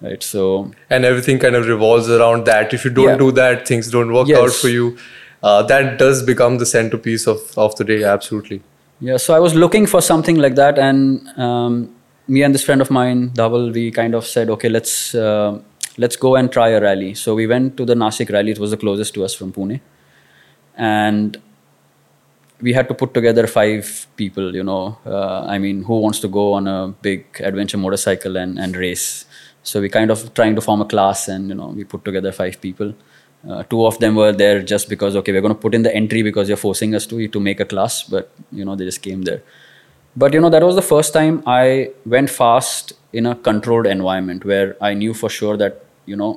right 0.00 0.22
so 0.22 0.70
and 0.90 1.04
everything 1.04 1.38
kind 1.38 1.54
of 1.54 1.66
revolves 1.66 2.08
around 2.10 2.46
that. 2.46 2.74
If 2.74 2.84
you 2.84 2.90
don't 2.90 3.08
yeah. 3.08 3.16
do 3.16 3.32
that 3.32 3.66
things 3.66 3.90
don't 3.90 4.12
work 4.12 4.28
yes. 4.28 4.38
out 4.38 4.52
for 4.52 4.68
you. 4.68 4.96
Uh, 5.42 5.62
that 5.62 5.98
does 5.98 6.22
become 6.22 6.58
the 6.58 6.66
centerpiece 6.66 7.26
of, 7.26 7.38
of 7.56 7.76
the 7.76 7.84
day 7.84 8.02
absolutely. 8.04 8.62
Yeah 9.00 9.16
so 9.18 9.34
i 9.34 9.38
was 9.38 9.54
looking 9.54 9.86
for 9.86 10.00
something 10.00 10.36
like 10.36 10.54
that 10.54 10.78
and 10.78 11.28
um, 11.38 11.94
me 12.28 12.42
and 12.42 12.54
this 12.54 12.64
friend 12.64 12.80
of 12.80 12.90
mine 12.90 13.30
Dhaval, 13.30 13.72
we 13.72 13.90
kind 13.90 14.14
of 14.14 14.26
said 14.26 14.50
okay 14.50 14.68
let's 14.68 15.14
uh, 15.14 15.60
let's 15.98 16.16
go 16.16 16.36
and 16.36 16.52
try 16.52 16.68
a 16.70 16.80
rally. 16.80 17.14
So 17.14 17.34
we 17.34 17.46
went 17.46 17.76
to 17.78 17.84
the 17.84 17.94
Nashik 17.94 18.30
rally. 18.30 18.50
It 18.50 18.58
was 18.58 18.70
the 18.70 18.76
closest 18.76 19.14
to 19.14 19.24
us 19.24 19.34
from 19.34 19.52
Pune. 19.52 19.80
And 20.76 21.40
we 22.60 22.72
had 22.72 22.88
to 22.88 22.94
put 22.94 23.12
together 23.12 23.46
five 23.46 24.06
people 24.16 24.54
you 24.54 24.62
know 24.62 24.98
uh, 25.04 25.44
i 25.46 25.58
mean 25.58 25.82
who 25.84 25.98
wants 26.00 26.20
to 26.20 26.28
go 26.28 26.54
on 26.54 26.66
a 26.66 26.88
big 27.02 27.26
adventure 27.40 27.76
motorcycle 27.76 28.36
and, 28.36 28.58
and 28.58 28.76
race 28.76 29.26
so 29.70 29.80
we 29.84 29.88
kind 29.98 30.10
of 30.14 30.22
trying 30.38 30.54
to 30.58 30.62
form 30.68 30.80
a 30.86 30.88
class 30.94 31.28
and 31.34 31.48
you 31.50 31.56
know 31.60 31.68
we 31.78 31.84
put 31.92 32.04
together 32.08 32.32
five 32.40 32.56
people 32.66 32.94
uh, 33.50 33.62
two 33.72 33.84
of 33.90 33.98
them 34.02 34.14
were 34.22 34.32
there 34.42 34.62
just 34.72 34.88
because 34.94 35.16
okay 35.20 35.32
we're 35.32 35.46
going 35.46 35.58
to 35.58 35.64
put 35.66 35.74
in 35.78 35.82
the 35.88 35.94
entry 36.00 36.22
because 36.28 36.48
you're 36.48 36.64
forcing 36.68 36.94
us 36.98 37.06
to 37.12 37.28
to 37.36 37.40
make 37.48 37.60
a 37.66 37.68
class 37.74 38.02
but 38.14 38.30
you 38.60 38.64
know 38.64 38.76
they 38.80 38.88
just 38.90 39.02
came 39.08 39.22
there 39.30 39.42
but 40.24 40.32
you 40.38 40.40
know 40.40 40.52
that 40.56 40.62
was 40.70 40.76
the 40.82 40.88
first 40.94 41.12
time 41.18 41.42
i 41.46 41.90
went 42.16 42.30
fast 42.40 42.92
in 43.12 43.26
a 43.32 43.34
controlled 43.50 43.86
environment 43.96 44.44
where 44.44 44.76
i 44.90 44.92
knew 44.94 45.14
for 45.22 45.30
sure 45.38 45.56
that 45.56 45.84
you 46.06 46.16
know 46.16 46.32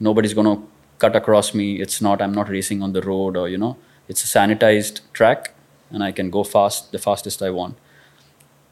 nobody's 0.00 0.34
going 0.34 0.50
to 0.54 0.58
cut 1.04 1.14
across 1.16 1.54
me 1.54 1.66
it's 1.86 2.00
not 2.00 2.22
i'm 2.22 2.34
not 2.40 2.48
racing 2.58 2.82
on 2.82 2.92
the 2.92 3.02
road 3.02 3.36
or 3.36 3.48
you 3.48 3.58
know 3.64 3.76
it's 4.08 4.22
a 4.22 4.38
sanitized 4.38 5.00
track, 5.12 5.52
and 5.90 6.02
I 6.02 6.12
can 6.12 6.30
go 6.30 6.44
fast, 6.44 6.92
the 6.92 6.98
fastest 6.98 7.42
I 7.42 7.50
want. 7.50 7.76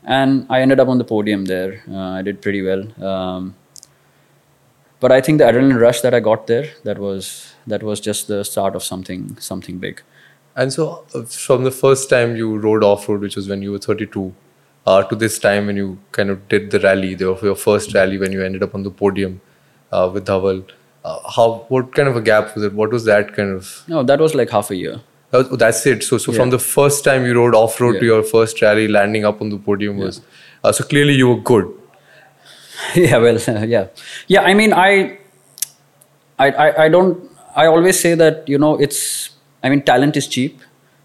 And 0.05 0.47
I 0.51 0.61
ended 0.61 0.81
up 0.81 0.89
on 0.89 0.99
the 0.99 1.05
podium 1.05 1.47
there. 1.47 1.83
Uh, 1.91 2.19
I 2.19 2.23
did 2.23 2.43
pretty 2.43 2.63
well. 2.63 3.05
Um, 3.05 3.57
but 5.01 5.13
I 5.13 5.21
think 5.21 5.39
the 5.39 5.45
adrenaline 5.45 5.81
rush 5.81 6.01
that 6.01 6.15
I 6.15 6.21
got 6.21 6.47
there, 6.47 6.71
that 6.85 6.99
was 6.99 7.55
that 7.67 7.83
was 7.83 8.01
just 8.01 8.29
the 8.29 8.45
start 8.45 8.75
of 8.75 8.83
something 8.83 9.37
something 9.39 9.79
big. 9.79 10.03
And 10.57 10.73
so, 10.73 11.05
uh, 11.15 11.23
from 11.23 11.65
the 11.65 11.71
first 11.71 12.09
time 12.09 12.37
you 12.37 12.57
rode 12.57 12.85
off 12.85 13.09
road, 13.09 13.21
which 13.21 13.37
was 13.37 13.49
when 13.49 13.63
you 13.63 13.73
were 13.73 13.79
32, 13.79 14.33
uh, 14.87 15.03
to 15.03 15.17
this 15.17 15.39
time 15.39 15.67
when 15.67 15.77
you 15.77 15.99
kind 16.13 16.31
of 16.31 16.49
did 16.49 16.71
the 16.71 16.79
rally, 16.81 17.15
the, 17.15 17.37
your 17.43 17.57
first 17.57 17.93
rally 17.95 18.19
when 18.19 18.31
you 18.31 18.43
ended 18.43 18.63
up 18.63 18.75
on 18.75 18.85
the 18.85 18.91
podium 18.91 19.41
uh, 19.91 20.09
with 20.13 20.27
Dhaval, 20.27 20.65
uh, 21.05 21.31
how 21.31 21.67
what 21.69 21.95
kind 21.95 22.09
of 22.09 22.17
a 22.17 22.21
gap 22.21 22.55
was 22.55 22.65
it? 22.65 22.73
What 22.73 22.91
was 22.91 23.05
that 23.05 23.35
kind 23.35 23.51
of? 23.51 23.83
No, 23.89 24.03
that 24.03 24.21
was 24.21 24.35
like 24.35 24.51
half 24.51 24.71
a 24.71 24.77
year. 24.77 25.01
Oh, 25.33 25.43
that's 25.43 25.85
it. 25.87 26.05
So, 26.05 26.17
so 26.19 26.31
yeah. 26.31 26.39
from 26.39 26.51
the 26.51 26.61
first 26.61 27.03
time 27.03 27.27
you 27.27 27.35
rode 27.35 27.57
off 27.57 27.81
road 27.81 27.95
yeah. 27.95 28.01
to 28.01 28.07
your 28.07 28.23
first 28.23 28.63
rally, 28.63 28.87
landing 28.87 29.25
up 29.25 29.41
on 29.41 29.49
the 29.49 29.59
podium 29.59 29.97
was 29.99 30.21
uh, 30.63 30.71
so 30.71 30.85
clearly 30.85 31.15
you 31.15 31.29
were 31.29 31.41
good. 31.41 31.67
yeah, 32.95 33.19
well, 33.19 33.39
yeah, 33.67 33.89
yeah. 34.29 34.43
I 34.43 34.55
mean, 34.55 34.73
I, 34.73 35.19
I, 36.39 36.51
I, 36.51 36.85
I, 36.85 36.89
don't. 36.89 37.31
I 37.55 37.67
always 37.67 37.99
say 38.01 38.15
that 38.15 38.49
you 38.49 38.59
know 38.59 38.77
it's. 38.77 39.31
I 39.63 39.69
mean, 39.71 39.83
talent 39.83 40.17
is 40.17 40.27
cheap, 40.29 40.61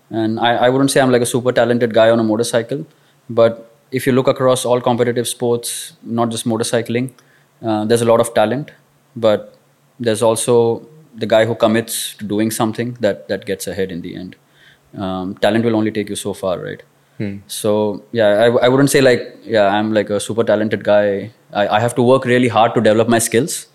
and 0.10 0.40
I, 0.40 0.56
I 0.66 0.70
wouldn't 0.70 0.92
say 0.92 1.02
I'm 1.02 1.12
like 1.12 1.22
a 1.22 1.26
super 1.26 1.52
talented 1.52 1.94
guy 1.94 2.10
on 2.10 2.20
a 2.20 2.24
motorcycle, 2.24 2.86
but 3.30 3.72
if 3.92 4.06
you 4.06 4.14
look 4.14 4.28
across 4.28 4.66
all 4.66 4.82
competitive 4.82 5.28
sports, 5.28 5.94
not 6.04 6.30
just 6.36 6.46
motorcycling, 6.54 7.10
Uh, 7.70 7.84
there's 7.88 8.04
a 8.04 8.06
lot 8.08 8.22
of 8.24 8.28
talent, 8.36 8.70
but 9.24 9.40
there's 10.06 10.22
also 10.26 10.54
the 11.24 11.28
guy 11.32 11.40
who 11.48 11.56
commits 11.64 11.96
to 12.20 12.28
doing 12.34 12.52
something 12.58 12.94
that 13.06 13.18
that 13.32 13.42
gets 13.50 13.68
ahead 13.72 13.92
in 13.96 14.00
the 14.06 14.12
end. 14.22 14.38
Um, 15.06 15.34
talent 15.46 15.66
will 15.68 15.76
only 15.80 15.92
take 15.98 16.12
you 16.14 16.20
so 16.22 16.34
far, 16.42 16.54
right? 16.68 16.84
So 17.48 18.04
yeah, 18.12 18.28
I, 18.28 18.66
I 18.66 18.68
wouldn't 18.70 18.90
say 18.90 19.02
like 19.02 19.38
yeah 19.44 19.68
I'm 19.68 19.94
like 19.94 20.10
a 20.10 20.20
super 20.20 20.44
talented 20.44 20.84
guy. 20.84 21.32
I, 21.52 21.68
I 21.68 21.80
have 21.80 21.96
to 21.96 22.02
work 22.02 22.26
really 22.26 22.48
hard 22.48 22.74
to 22.76 22.82
develop 22.82 23.08
my 23.10 23.20
skills, 23.20 23.68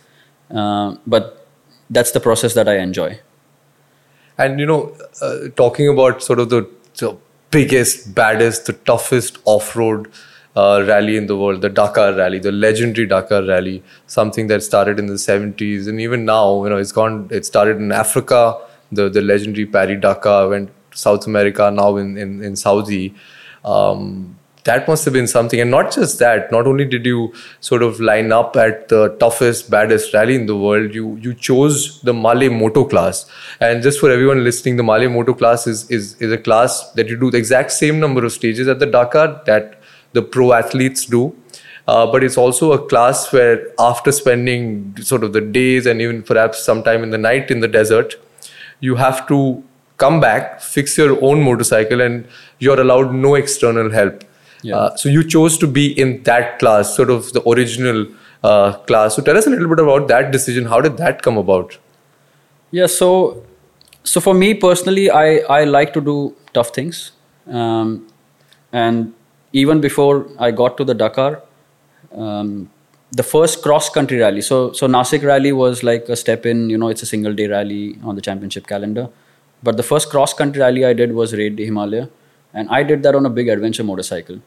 uh, 0.51 0.97
but 1.07 1.47
that's 1.91 2.13
the 2.13 2.21
process 2.21 2.55
that 2.55 2.69
I 2.69 2.79
enjoy. 2.79 3.19
And 4.39 4.59
you 4.59 4.67
know, 4.67 4.97
uh, 5.21 5.49
talking 5.57 5.89
about 5.89 6.23
sort 6.23 6.39
of 6.39 6.51
the, 6.51 6.69
the 6.99 7.17
biggest, 7.51 8.15
baddest, 8.15 8.67
the 8.67 8.73
toughest 8.73 9.39
off-road 9.45 10.11
uh, 10.57 10.85
rally 10.87 11.17
in 11.17 11.27
the 11.27 11.37
world, 11.37 11.61
the 11.61 11.69
Dakar 11.69 12.15
Rally, 12.15 12.39
the 12.39 12.53
legendary 12.53 13.07
Dakar 13.07 13.45
Rally, 13.45 13.83
something 14.07 14.47
that 14.49 14.63
started 14.63 14.99
in 14.99 15.07
the 15.07 15.15
70s, 15.15 15.89
and 15.89 16.01
even 16.01 16.25
now, 16.25 16.65
you 16.65 16.71
know, 16.71 16.77
it's 16.77 16.93
gone. 16.93 17.29
It 17.31 17.45
started 17.45 17.77
in 17.77 17.93
Africa, 17.93 18.59
the 18.91 19.09
the 19.09 19.21
legendary 19.21 19.67
Paris 19.67 20.01
Dakar 20.01 20.49
went 20.49 20.71
South 20.95 21.27
America, 21.27 21.71
now 21.71 21.97
in 21.97 22.17
in, 22.17 22.43
in 22.43 22.57
Saudi. 22.57 23.15
Um, 23.65 24.37
that 24.65 24.89
must 24.89 25.05
have 25.05 25.13
been 25.13 25.27
something, 25.27 25.61
and 25.61 25.71
not 25.71 25.93
just 25.93 26.19
that. 26.19 26.51
Not 26.51 26.67
only 26.67 26.87
did 26.87 27.05
you 27.05 27.35
sort 27.61 27.83
of 27.83 28.01
line 28.01 28.33
up 28.33 28.57
at 28.57 28.89
the 28.89 29.09
toughest, 29.21 29.71
baddest 29.71 30.15
rally 30.15 30.35
in 30.35 30.47
the 30.47 30.57
world, 30.57 30.95
you 30.95 31.17
you 31.17 31.35
chose 31.35 32.01
the 32.01 32.15
Malle 32.15 32.49
Moto 32.51 32.85
class. 32.85 33.27
And 33.61 33.83
just 33.83 34.01
for 34.01 34.11
everyone 34.11 34.43
listening, 34.43 34.77
the 34.77 34.83
Malle 34.83 35.09
Moto 35.11 35.35
class 35.35 35.67
is 35.67 35.91
is 35.91 36.17
is 36.21 36.33
a 36.33 36.39
class 36.39 36.91
that 36.93 37.09
you 37.09 37.17
do 37.17 37.31
the 37.31 37.39
exact 37.39 37.73
same 37.73 38.01
number 38.01 38.25
of 38.25 38.33
stages 38.33 38.67
at 38.67 38.79
the 38.79 38.87
Dakar 38.87 39.43
that 39.47 39.79
the 40.13 40.23
pro 40.23 40.53
athletes 40.53 41.05
do. 41.05 41.37
Uh, 41.87 42.07
but 42.11 42.25
it's 42.25 42.39
also 42.39 42.73
a 42.73 42.79
class 42.89 43.31
where 43.31 43.69
after 43.79 44.11
spending 44.11 44.97
sort 45.03 45.23
of 45.23 45.35
the 45.35 45.41
days 45.43 45.85
and 45.85 46.01
even 46.01 46.23
perhaps 46.23 46.65
sometime 46.65 47.03
in 47.03 47.11
the 47.11 47.19
night 47.19 47.51
in 47.51 47.61
the 47.61 47.69
desert, 47.69 48.15
you 48.81 48.95
have 48.95 49.27
to 49.29 49.63
come 49.97 50.21
back, 50.21 50.61
fix 50.61 50.99
your 50.99 51.23
own 51.25 51.43
motorcycle, 51.43 52.01
and 52.01 52.27
you're 52.59 52.81
allowed 52.81 53.15
no 53.15 53.35
external 53.35 53.91
help. 53.91 54.25
Yeah. 54.63 54.77
Uh, 54.77 54.97
so 54.97 55.09
you 55.09 55.23
chose 55.23 55.59
to 55.59 55.67
be 55.67 55.99
in 56.01 56.23
that 56.25 56.59
class, 56.59 56.97
sort 56.97 57.11
of 57.11 57.33
the 57.33 57.47
original 57.49 58.07
uh, 58.43 58.73
class. 58.91 59.17
So 59.17 59.23
tell 59.23 59.37
us 59.37 59.47
a 59.47 59.51
little 59.51 59.69
bit 59.69 59.81
about 59.81 60.09
that 60.09 60.31
decision. 60.31 60.67
How 60.67 60.81
did 60.81 60.97
that 60.99 61.23
come 61.23 61.37
about? 61.39 61.79
Yeah, 62.71 62.87
so 62.87 63.43
so 64.05 64.21
for 64.21 64.35
me 64.35 64.55
personally, 64.55 65.11
I 65.11 65.27
I 65.59 65.65
like 65.65 65.93
to 65.95 66.01
do 66.01 66.35
tough 66.53 66.71
things, 66.71 67.13
um, 67.47 68.07
and 68.73 69.13
even 69.53 69.81
before 69.81 70.27
I 70.39 70.51
got 70.51 70.77
to 70.79 70.85
the 70.85 70.95
Dakar, 70.95 71.43
um, 72.13 72.71
the 73.13 73.23
first 73.23 73.63
cross 73.63 73.89
country 73.89 74.19
rally. 74.19 74.41
So 74.41 74.73
so 74.73 74.89
Nasik 74.89 75.23
rally 75.23 75.53
was 75.53 75.83
like 75.83 76.09
a 76.09 76.17
step 76.17 76.47
in. 76.47 76.69
You 76.71 76.79
know, 76.79 76.89
it's 76.89 77.03
a 77.03 77.07
single 77.07 77.35
day 77.43 77.47
rally 77.47 77.99
on 78.03 78.17
the 78.17 78.21
championship 78.21 78.67
calendar, 78.67 79.09
but 79.65 79.77
the 79.77 79.83
first 79.83 80.11
cross 80.11 80.35
country 80.35 80.61
rally 80.61 80.85
I 80.85 80.93
did 80.93 81.13
was 81.13 81.35
Raid 81.35 81.57
the 81.57 81.65
Himalaya, 81.65 82.09
and 82.53 82.69
I 82.69 82.83
did 82.83 83.03
that 83.03 83.15
on 83.15 83.27
a 83.27 83.31
big 83.31 83.49
adventure 83.49 83.85
motorcycle, 83.85 84.41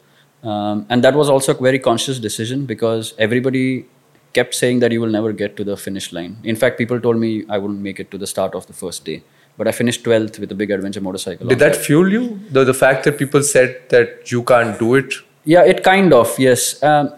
um, 0.43 0.85
and 0.89 1.03
that 1.03 1.15
was 1.15 1.29
also 1.29 1.53
a 1.53 1.61
very 1.69 1.79
conscious 1.79 2.19
decision 2.19 2.65
because 2.65 3.13
everybody 3.17 3.85
kept 4.33 4.53
saying 4.53 4.79
that 4.79 4.91
you 4.91 5.01
will 5.01 5.15
never 5.17 5.33
get 5.33 5.57
to 5.57 5.63
the 5.63 5.75
finish 5.75 6.11
line. 6.13 6.37
In 6.43 6.55
fact, 6.55 6.77
people 6.77 6.99
told 7.01 7.17
me 7.17 7.45
I 7.49 7.57
wouldn't 7.57 7.81
make 7.81 7.99
it 7.99 8.11
to 8.11 8.17
the 8.23 8.27
start 8.27 8.55
of 8.55 8.67
the 8.67 8.73
first 8.73 9.05
day. 9.05 9.23
But 9.57 9.67
I 9.67 9.71
finished 9.71 10.03
12th 10.03 10.37
with 10.39 10.51
a 10.51 10.55
big 10.55 10.69
adventure 10.69 11.01
motorcycle. 11.01 11.47
Did 11.47 11.59
that 11.59 11.75
fuel 11.75 12.11
you? 12.15 12.39
The 12.51 12.63
the 12.63 12.75
fact 12.75 13.05
that 13.05 13.17
people 13.17 13.41
said 13.41 13.89
that 13.89 14.31
you 14.31 14.43
can't 14.43 14.77
do 14.77 14.93
it. 14.99 15.15
Yeah, 15.45 15.63
it 15.63 15.83
kind 15.83 16.13
of, 16.13 16.37
yes. 16.37 16.83
Um, 16.83 17.09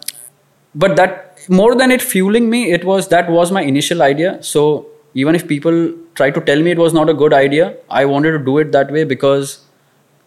but 0.74 0.96
that, 0.96 1.44
more 1.48 1.74
than 1.74 1.90
it 1.90 2.00
fueling 2.00 2.48
me, 2.48 2.72
it 2.72 2.84
was 2.84 3.08
that 3.08 3.28
was 3.30 3.52
my 3.52 3.62
initial 3.62 4.02
idea. 4.02 4.42
So 4.42 4.89
even 5.14 5.34
if 5.34 5.46
people 5.48 5.92
tried 6.14 6.34
to 6.34 6.40
tell 6.40 6.60
me 6.60 6.70
it 6.70 6.78
was 6.78 6.92
not 6.92 7.08
a 7.08 7.14
good 7.14 7.32
idea, 7.32 7.76
I 7.88 8.04
wanted 8.04 8.32
to 8.32 8.38
do 8.38 8.58
it 8.58 8.72
that 8.72 8.90
way 8.90 9.04
because 9.04 9.60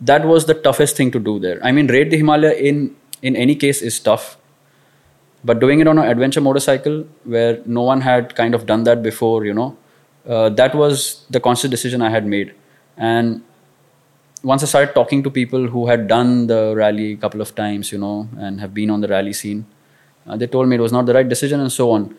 that 0.01 0.25
was 0.25 0.45
the 0.45 0.53
toughest 0.53 0.97
thing 0.97 1.11
to 1.11 1.19
do 1.19 1.39
there. 1.39 1.59
I 1.63 1.71
mean, 1.71 1.87
Raid 1.87 2.11
the 2.11 2.17
Himalaya 2.17 2.53
in, 2.53 2.95
in 3.21 3.35
any 3.35 3.55
case 3.55 3.81
is 3.81 3.99
tough 3.99 4.37
but 5.43 5.59
doing 5.59 5.79
it 5.79 5.87
on 5.87 5.97
an 5.97 6.05
adventure 6.05 6.41
motorcycle 6.41 7.05
where 7.23 7.61
no 7.65 7.81
one 7.81 8.01
had 8.01 8.35
kind 8.35 8.55
of 8.55 8.65
done 8.65 8.83
that 8.83 9.03
before 9.03 9.45
you 9.45 9.53
know 9.53 9.77
uh, 10.27 10.49
that 10.49 10.73
was 10.73 11.25
the 11.29 11.39
conscious 11.39 11.69
decision 11.69 12.01
i 12.01 12.09
had 12.09 12.25
made 12.25 12.53
and 12.97 13.41
once 14.43 14.63
i 14.63 14.65
started 14.65 14.93
talking 14.93 15.21
to 15.23 15.29
people 15.29 15.67
who 15.67 15.87
had 15.87 16.07
done 16.07 16.47
the 16.47 16.73
rally 16.75 17.13
a 17.13 17.17
couple 17.17 17.41
of 17.41 17.53
times 17.55 17.91
you 17.91 17.97
know 17.97 18.27
and 18.37 18.59
have 18.59 18.73
been 18.73 18.89
on 18.89 19.01
the 19.01 19.07
rally 19.07 19.33
scene 19.33 19.65
uh, 20.27 20.37
they 20.37 20.47
told 20.47 20.67
me 20.67 20.75
it 20.75 20.79
was 20.87 20.93
not 20.93 21.05
the 21.05 21.13
right 21.13 21.27
decision 21.27 21.59
and 21.59 21.71
so 21.71 21.91
on 21.91 22.15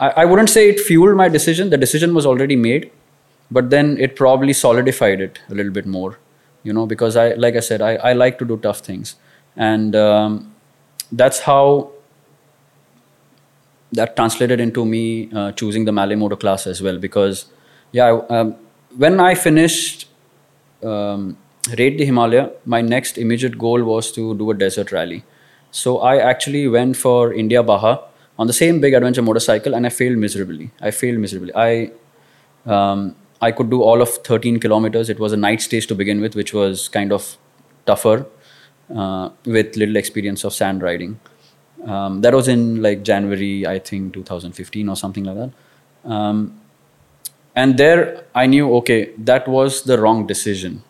I, 0.00 0.08
I 0.22 0.24
wouldn't 0.24 0.50
say 0.50 0.68
it 0.70 0.80
fueled 0.80 1.16
my 1.16 1.28
decision. 1.28 1.70
The 1.70 1.78
decision 1.78 2.14
was 2.14 2.26
already 2.26 2.56
made 2.56 2.90
but 3.50 3.70
then 3.70 3.96
it 3.98 4.16
probably 4.16 4.52
solidified 4.52 5.20
it 5.20 5.40
a 5.48 5.54
little 5.54 5.72
bit 5.72 5.86
more 5.86 6.18
you 6.62 6.72
know 6.72 6.86
because 6.86 7.16
i 7.16 7.32
like 7.34 7.56
i 7.56 7.60
said 7.60 7.82
i, 7.82 7.94
I 7.96 8.12
like 8.12 8.38
to 8.38 8.44
do 8.44 8.56
tough 8.56 8.78
things. 8.80 9.16
And 9.56 9.96
um, 9.96 10.54
that's 11.10 11.40
how 11.40 11.90
that 13.92 14.14
translated 14.16 14.60
into 14.60 14.84
me 14.84 15.30
uh, 15.32 15.52
choosing 15.52 15.84
the 15.84 15.92
Malle 15.92 16.16
Moto 16.16 16.36
class 16.36 16.66
as 16.66 16.80
well. 16.80 16.98
Because 16.98 17.46
yeah 17.92 18.20
um, 18.30 18.54
when 18.96 19.18
I 19.20 19.34
finished 19.34 20.08
um, 20.82 21.36
Raid 21.76 21.98
the 21.98 22.04
Himalaya 22.04 22.50
my 22.64 22.80
next 22.80 23.18
immediate 23.18 23.58
goal 23.58 23.82
was 23.82 24.12
to 24.12 24.34
do 24.36 24.50
a 24.50 24.54
desert 24.54 24.92
rally. 24.92 25.24
So 25.72 25.98
I 25.98 26.18
actually 26.18 26.66
went 26.68 26.96
for 26.96 27.32
India 27.32 27.62
Baja 27.62 27.98
on 28.40 28.46
the 28.46 28.54
same 28.54 28.80
big 28.80 28.94
adventure 28.94 29.22
motorcycle 29.22 29.74
and 29.74 29.86
I 29.86 29.90
failed 29.90 30.16
miserably. 30.16 30.70
I 30.80 30.90
failed 30.90 31.18
miserably. 31.18 31.52
I 31.54 31.90
um, 32.74 33.14
I 33.42 33.52
could 33.52 33.70
do 33.70 33.82
all 33.82 34.02
of 34.02 34.08
13 34.28 34.60
kilometers. 34.60 35.10
It 35.10 35.18
was 35.18 35.32
a 35.32 35.36
night 35.36 35.60
stage 35.60 35.86
to 35.88 35.94
begin 35.94 36.20
with 36.22 36.34
which 36.34 36.54
was 36.54 36.88
kind 36.88 37.12
of 37.12 37.36
tougher 37.86 38.26
uh, 38.94 39.28
with 39.44 39.76
little 39.76 39.96
experience 39.96 40.44
of 40.44 40.54
sand 40.54 40.82
riding. 40.82 41.20
Um, 41.84 42.22
that 42.22 42.34
was 42.34 42.48
in 42.48 42.82
like 42.82 43.02
January, 43.02 43.66
I 43.66 43.78
think 43.78 44.14
2015 44.14 44.88
or 44.88 44.96
something 44.96 45.24
like 45.24 45.36
that. 45.36 46.10
Um, 46.10 46.60
and 47.54 47.76
there 47.76 48.24
I 48.34 48.46
knew, 48.46 48.74
okay, 48.76 49.12
that 49.18 49.48
was 49.48 49.82
the 49.82 49.98
wrong 50.00 50.26
decision. 50.26 50.82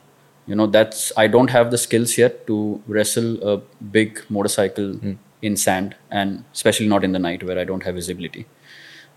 You 0.47 0.55
know, 0.55 0.67
that's 0.67 1.13
I 1.17 1.27
don't 1.27 1.51
have 1.51 1.73
the 1.73 1.79
skills 1.79 2.17
yet 2.17 2.47
to 2.47 2.81
wrestle 2.87 3.43
a 3.55 3.59
big 3.99 4.23
motorcycle 4.29 4.95
in 5.43 5.57
sand, 5.57 5.97
and 6.11 6.45
especially 6.53 6.89
not 6.89 7.05
in 7.05 7.13
the 7.13 7.19
night 7.19 7.43
where 7.43 7.59
I 7.59 7.65
don't 7.65 7.83
have 7.83 7.95
visibility. 7.95 8.47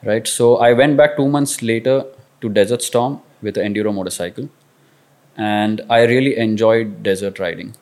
Right. 0.03 0.27
So 0.27 0.57
I 0.57 0.73
went 0.73 0.97
back 0.97 1.15
two 1.15 1.27
months 1.27 1.61
later 1.61 2.05
to 2.41 2.49
Desert 2.49 2.81
Storm 2.81 3.21
with 3.41 3.57
an 3.57 3.73
enduro 3.73 3.93
motorcycle, 3.93 4.49
and 5.37 5.81
I 5.89 6.03
really 6.03 6.37
enjoyed 6.37 7.03
desert 7.03 7.39
riding 7.39 7.75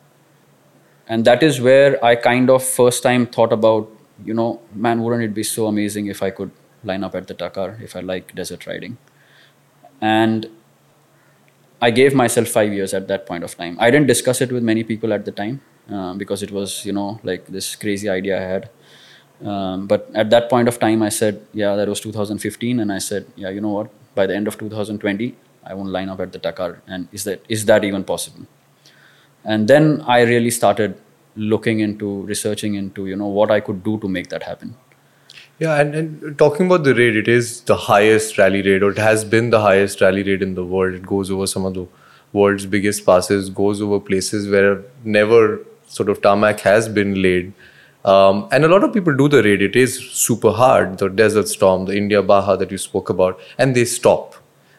and 1.08 1.26
that 1.30 1.44
is 1.48 1.60
where 1.68 2.04
i 2.10 2.16
kind 2.26 2.50
of 2.56 2.64
first 2.64 3.04
time 3.06 3.26
thought 3.38 3.54
about 3.56 3.90
you 4.30 4.36
know 4.40 4.50
man 4.86 5.02
wouldn't 5.04 5.24
it 5.30 5.34
be 5.40 5.44
so 5.52 5.68
amazing 5.72 6.08
if 6.14 6.22
i 6.28 6.30
could 6.40 6.52
line 6.92 7.04
up 7.08 7.16
at 7.20 7.28
the 7.32 7.38
dakar 7.42 7.78
if 7.88 7.96
i 7.96 8.04
like 8.12 8.34
desert 8.36 8.66
riding 8.68 8.98
and 10.12 10.48
i 11.82 11.92
gave 12.00 12.16
myself 12.22 12.56
5 12.62 12.78
years 12.78 12.94
at 13.02 13.10
that 13.12 13.26
point 13.32 13.50
of 13.50 13.58
time 13.64 13.78
i 13.88 13.92
didn't 13.96 14.12
discuss 14.14 14.42
it 14.48 14.56
with 14.58 14.64
many 14.72 14.86
people 14.94 15.18
at 15.18 15.26
the 15.26 15.36
time 15.42 15.60
uh, 15.92 16.14
because 16.14 16.44
it 16.44 16.52
was 16.52 16.86
you 16.86 16.94
know 16.94 17.20
like 17.24 17.46
this 17.48 17.76
crazy 17.76 18.10
idea 18.10 18.38
i 18.38 18.46
had. 18.54 18.70
Um, 19.46 19.88
but 19.88 20.10
at 20.14 20.30
that 20.30 20.50
point 20.50 20.68
of 20.68 20.80
time 20.80 21.02
i 21.02 21.10
said 21.10 21.42
yeah 21.52 21.76
that 21.76 21.88
was 21.88 22.00
2015 22.00 22.80
and 22.80 22.92
i 22.94 23.00
said 23.00 23.26
yeah 23.36 23.50
you 23.50 23.62
know 23.62 23.70
what? 23.70 23.90
By 24.14 24.28
the 24.28 24.36
end 24.36 24.48
of 24.48 24.58
2020 24.58 25.36
i 25.64 25.74
won't 25.74 25.90
line 25.90 26.10
up 26.10 26.20
at 26.20 26.32
the 26.32 26.38
dakar. 26.40 26.82
And 26.88 27.08
is 27.12 27.24
that 27.24 27.44
is 27.50 27.66
that 27.66 27.84
even 27.84 28.04
possible? 28.04 28.46
And 29.44 29.68
then 29.68 30.02
i 30.02 30.22
really 30.22 30.52
started 30.52 30.96
looking 31.36 31.80
into 31.80 32.22
researching 32.24 32.76
into 32.76 33.08
you 33.08 33.16
know 33.16 33.28
what 33.28 33.50
i 33.50 33.60
could 33.60 33.84
do 33.84 33.98
to 34.00 34.08
make 34.08 34.30
that 34.30 34.44
happen. 34.44 34.76
Yeah, 35.60 35.80
and, 35.80 35.96
and 35.96 36.38
talking 36.40 36.66
about 36.66 36.84
the 36.84 36.96
raid, 36.96 37.16
it 37.16 37.28
is 37.28 37.62
the 37.62 37.76
highest 37.76 38.40
rally 38.40 38.64
raid, 38.64 38.82
or 38.82 38.90
it 38.90 38.98
has 38.98 39.24
been 39.24 39.52
the 39.52 39.62
highest 39.62 40.02
rally 40.02 40.24
raid 40.24 40.42
in 40.42 40.56
the 40.56 40.66
world. 40.66 40.96
It 40.96 41.06
goes 41.06 41.30
over 41.30 41.46
some 41.46 41.66
of 41.66 41.76
the 41.76 41.88
world's 42.34 42.66
biggest 42.66 43.06
passes, 43.06 43.50
goes 43.50 43.80
over 43.80 44.00
places 44.00 44.50
where 44.50 44.84
never 45.04 45.64
sort 45.98 46.10
of 46.10 46.22
tarmac 46.22 46.60
has 46.62 46.88
been 46.90 47.22
laid. 47.22 47.54
Um, 48.04 48.48
and 48.52 48.66
a 48.66 48.68
lot 48.68 48.84
of 48.84 48.94
people 48.94 49.16
do 49.16 49.28
the 49.28 49.44
raid. 49.44 49.62
It 49.62 49.76
is 49.76 49.98
super 49.98 50.52
hard. 50.52 50.98
The 50.98 51.10
Desert 51.10 51.48
Storm, 51.48 51.86
the 51.86 51.96
India 51.96 52.24
Baja 52.24 52.56
that 52.56 52.72
you 52.72 52.78
spoke 52.78 53.10
about, 53.10 53.40
and 53.58 53.76
they 53.76 53.86
stop, 53.86 54.36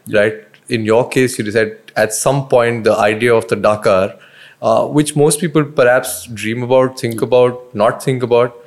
right? 0.09 0.35
In 0.69 0.85
your 0.85 1.09
case, 1.09 1.39
you 1.39 1.45
decide 1.45 1.79
at 1.97 2.13
some 2.13 2.49
point 2.49 2.85
the 2.85 2.97
idea 2.97 3.35
of 3.35 3.47
the 3.49 3.57
Dakar, 3.57 4.15
uh, 4.61 4.87
which 4.87 5.15
most 5.15 5.41
people 5.41 5.65
perhaps 5.65 6.27
dream 6.27 6.63
about, 6.63 6.99
think 6.99 7.23
about, 7.23 7.75
not 7.75 8.03
think 8.03 8.23
about 8.23 8.59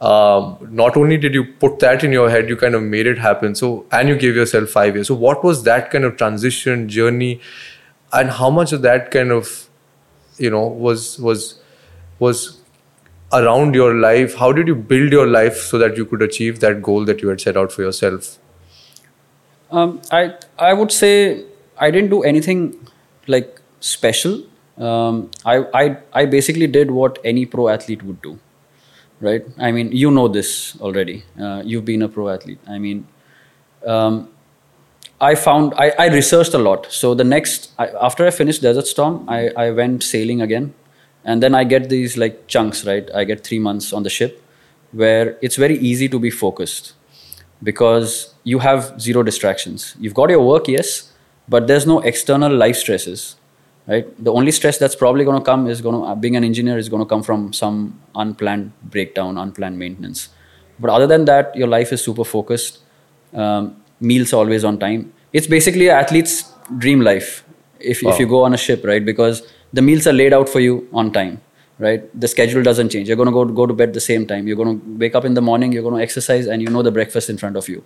um, 0.00 0.58
not 0.70 0.96
only 0.98 1.16
did 1.16 1.32
you 1.32 1.44
put 1.44 1.78
that 1.78 2.04
in 2.04 2.12
your 2.12 2.28
head, 2.28 2.48
you 2.48 2.56
kind 2.56 2.74
of 2.74 2.82
made 2.82 3.06
it 3.06 3.16
happen. 3.16 3.54
So, 3.54 3.86
and 3.90 4.08
you 4.08 4.16
gave 4.16 4.36
yourself 4.36 4.68
five 4.68 4.94
years. 4.94 5.08
So, 5.08 5.14
what 5.14 5.42
was 5.42 5.62
that 5.64 5.90
kind 5.90 6.04
of 6.04 6.18
transition 6.18 6.88
journey, 6.88 7.40
and 8.12 8.30
how 8.30 8.50
much 8.50 8.72
of 8.72 8.82
that 8.82 9.10
kind 9.10 9.32
of, 9.32 9.68
you 10.36 10.50
know, 10.50 10.66
was 10.66 11.18
was 11.18 11.58
was 12.18 12.60
around 13.32 13.74
your 13.74 13.94
life 13.94 14.34
how 14.36 14.52
did 14.52 14.68
you 14.68 14.74
build 14.74 15.12
your 15.12 15.26
life 15.26 15.56
so 15.56 15.78
that 15.78 15.96
you 15.96 16.04
could 16.04 16.22
achieve 16.22 16.60
that 16.60 16.82
goal 16.82 17.04
that 17.04 17.20
you 17.20 17.28
had 17.28 17.40
set 17.40 17.56
out 17.56 17.72
for 17.72 17.82
yourself 17.82 18.38
um, 19.70 20.00
I 20.10 20.34
I 20.58 20.72
would 20.72 20.92
say 20.92 21.44
I 21.76 21.90
didn't 21.90 22.10
do 22.10 22.22
anything 22.22 22.60
like 23.26 23.60
special. 23.80 24.42
Um, 24.78 25.30
I, 25.44 25.56
I 25.82 25.96
I 26.12 26.26
basically 26.26 26.66
did 26.66 26.90
what 26.90 27.18
any 27.24 27.46
pro 27.46 27.68
athlete 27.68 28.02
would 28.02 28.20
do, 28.22 28.38
right? 29.20 29.44
I 29.58 29.72
mean, 29.72 29.90
you 29.92 30.10
know 30.10 30.28
this 30.28 30.76
already. 30.80 31.24
Uh, 31.40 31.62
you've 31.64 31.84
been 31.84 32.02
a 32.02 32.08
pro 32.08 32.28
athlete. 32.28 32.58
I 32.68 32.78
mean, 32.78 33.06
um, 33.86 34.28
I 35.20 35.34
found 35.34 35.74
I, 35.76 35.90
I 35.98 36.06
researched 36.08 36.54
a 36.54 36.58
lot. 36.58 36.86
So 36.90 37.14
the 37.14 37.24
next 37.24 37.72
I, 37.78 37.88
after 38.10 38.26
I 38.26 38.30
finished 38.30 38.62
Desert 38.62 38.86
Storm, 38.86 39.28
I, 39.28 39.50
I 39.56 39.70
went 39.70 40.02
sailing 40.02 40.42
again, 40.42 40.74
and 41.24 41.42
then 41.42 41.54
I 41.54 41.64
get 41.64 41.88
these 41.88 42.16
like 42.16 42.46
chunks, 42.46 42.84
right? 42.84 43.08
I 43.14 43.24
get 43.24 43.44
three 43.44 43.58
months 43.58 43.92
on 43.92 44.02
the 44.02 44.10
ship, 44.10 44.42
where 44.92 45.36
it's 45.42 45.56
very 45.56 45.78
easy 45.78 46.08
to 46.08 46.18
be 46.18 46.30
focused 46.30 46.92
because 47.62 48.34
you 48.44 48.58
have 48.58 49.00
zero 49.00 49.22
distractions. 49.22 49.94
You've 49.98 50.14
got 50.14 50.30
your 50.30 50.42
work, 50.46 50.68
yes, 50.68 51.12
but 51.48 51.66
there's 51.66 51.86
no 51.86 52.00
external 52.00 52.52
life 52.54 52.76
stresses, 52.76 53.36
right? 53.86 54.06
The 54.22 54.32
only 54.32 54.50
stress 54.52 54.78
that's 54.78 54.94
probably 54.96 55.24
going 55.24 55.38
to 55.38 55.44
come 55.44 55.66
is 55.66 55.80
going 55.80 55.96
to 56.00 56.16
being 56.16 56.36
an 56.36 56.44
engineer 56.44 56.78
is 56.78 56.88
going 56.88 57.00
to 57.02 57.06
come 57.08 57.22
from 57.22 57.52
some 57.52 58.00
unplanned 58.14 58.72
breakdown, 58.82 59.38
unplanned 59.38 59.78
maintenance. 59.78 60.28
But 60.78 60.90
other 60.90 61.06
than 61.06 61.24
that, 61.26 61.54
your 61.56 61.68
life 61.68 61.92
is 61.92 62.02
super 62.02 62.24
focused. 62.24 62.78
Um, 63.32 63.76
meals 64.00 64.32
always 64.32 64.64
on 64.64 64.78
time. 64.78 65.12
It's 65.32 65.46
basically 65.46 65.88
an 65.88 65.96
athlete's 65.96 66.52
dream 66.78 67.00
life 67.00 67.44
if, 67.80 68.02
Wow. 68.02 68.12
if 68.12 68.18
you 68.18 68.26
go 68.26 68.44
on 68.44 68.54
a 68.54 68.56
ship, 68.56 68.84
right? 68.84 69.04
Because 69.04 69.42
the 69.74 69.82
meals 69.82 70.06
are 70.06 70.12
laid 70.12 70.32
out 70.32 70.48
for 70.48 70.60
you 70.60 70.88
on 70.92 71.12
time, 71.12 71.40
right? 71.78 72.08
The 72.20 72.28
schedule 72.28 72.62
doesn't 72.62 72.90
change. 72.90 73.08
You're 73.08 73.16
going 73.22 73.32
to 73.32 73.36
go 73.38 73.44
go 73.60 73.66
to 73.66 73.74
bed 73.82 73.92
the 73.92 74.04
same 74.06 74.26
time. 74.32 74.46
You're 74.46 74.60
going 74.62 74.80
to 74.80 74.98
wake 75.04 75.14
up 75.20 75.24
in 75.24 75.34
the 75.34 75.44
morning. 75.50 75.72
You're 75.72 75.82
going 75.88 75.96
to 75.96 76.02
exercise, 76.02 76.46
and 76.46 76.62
you 76.62 76.68
know 76.76 76.82
the 76.88 76.92
breakfast 77.00 77.34
in 77.34 77.42
front 77.42 77.56
of 77.62 77.68
you. 77.74 77.84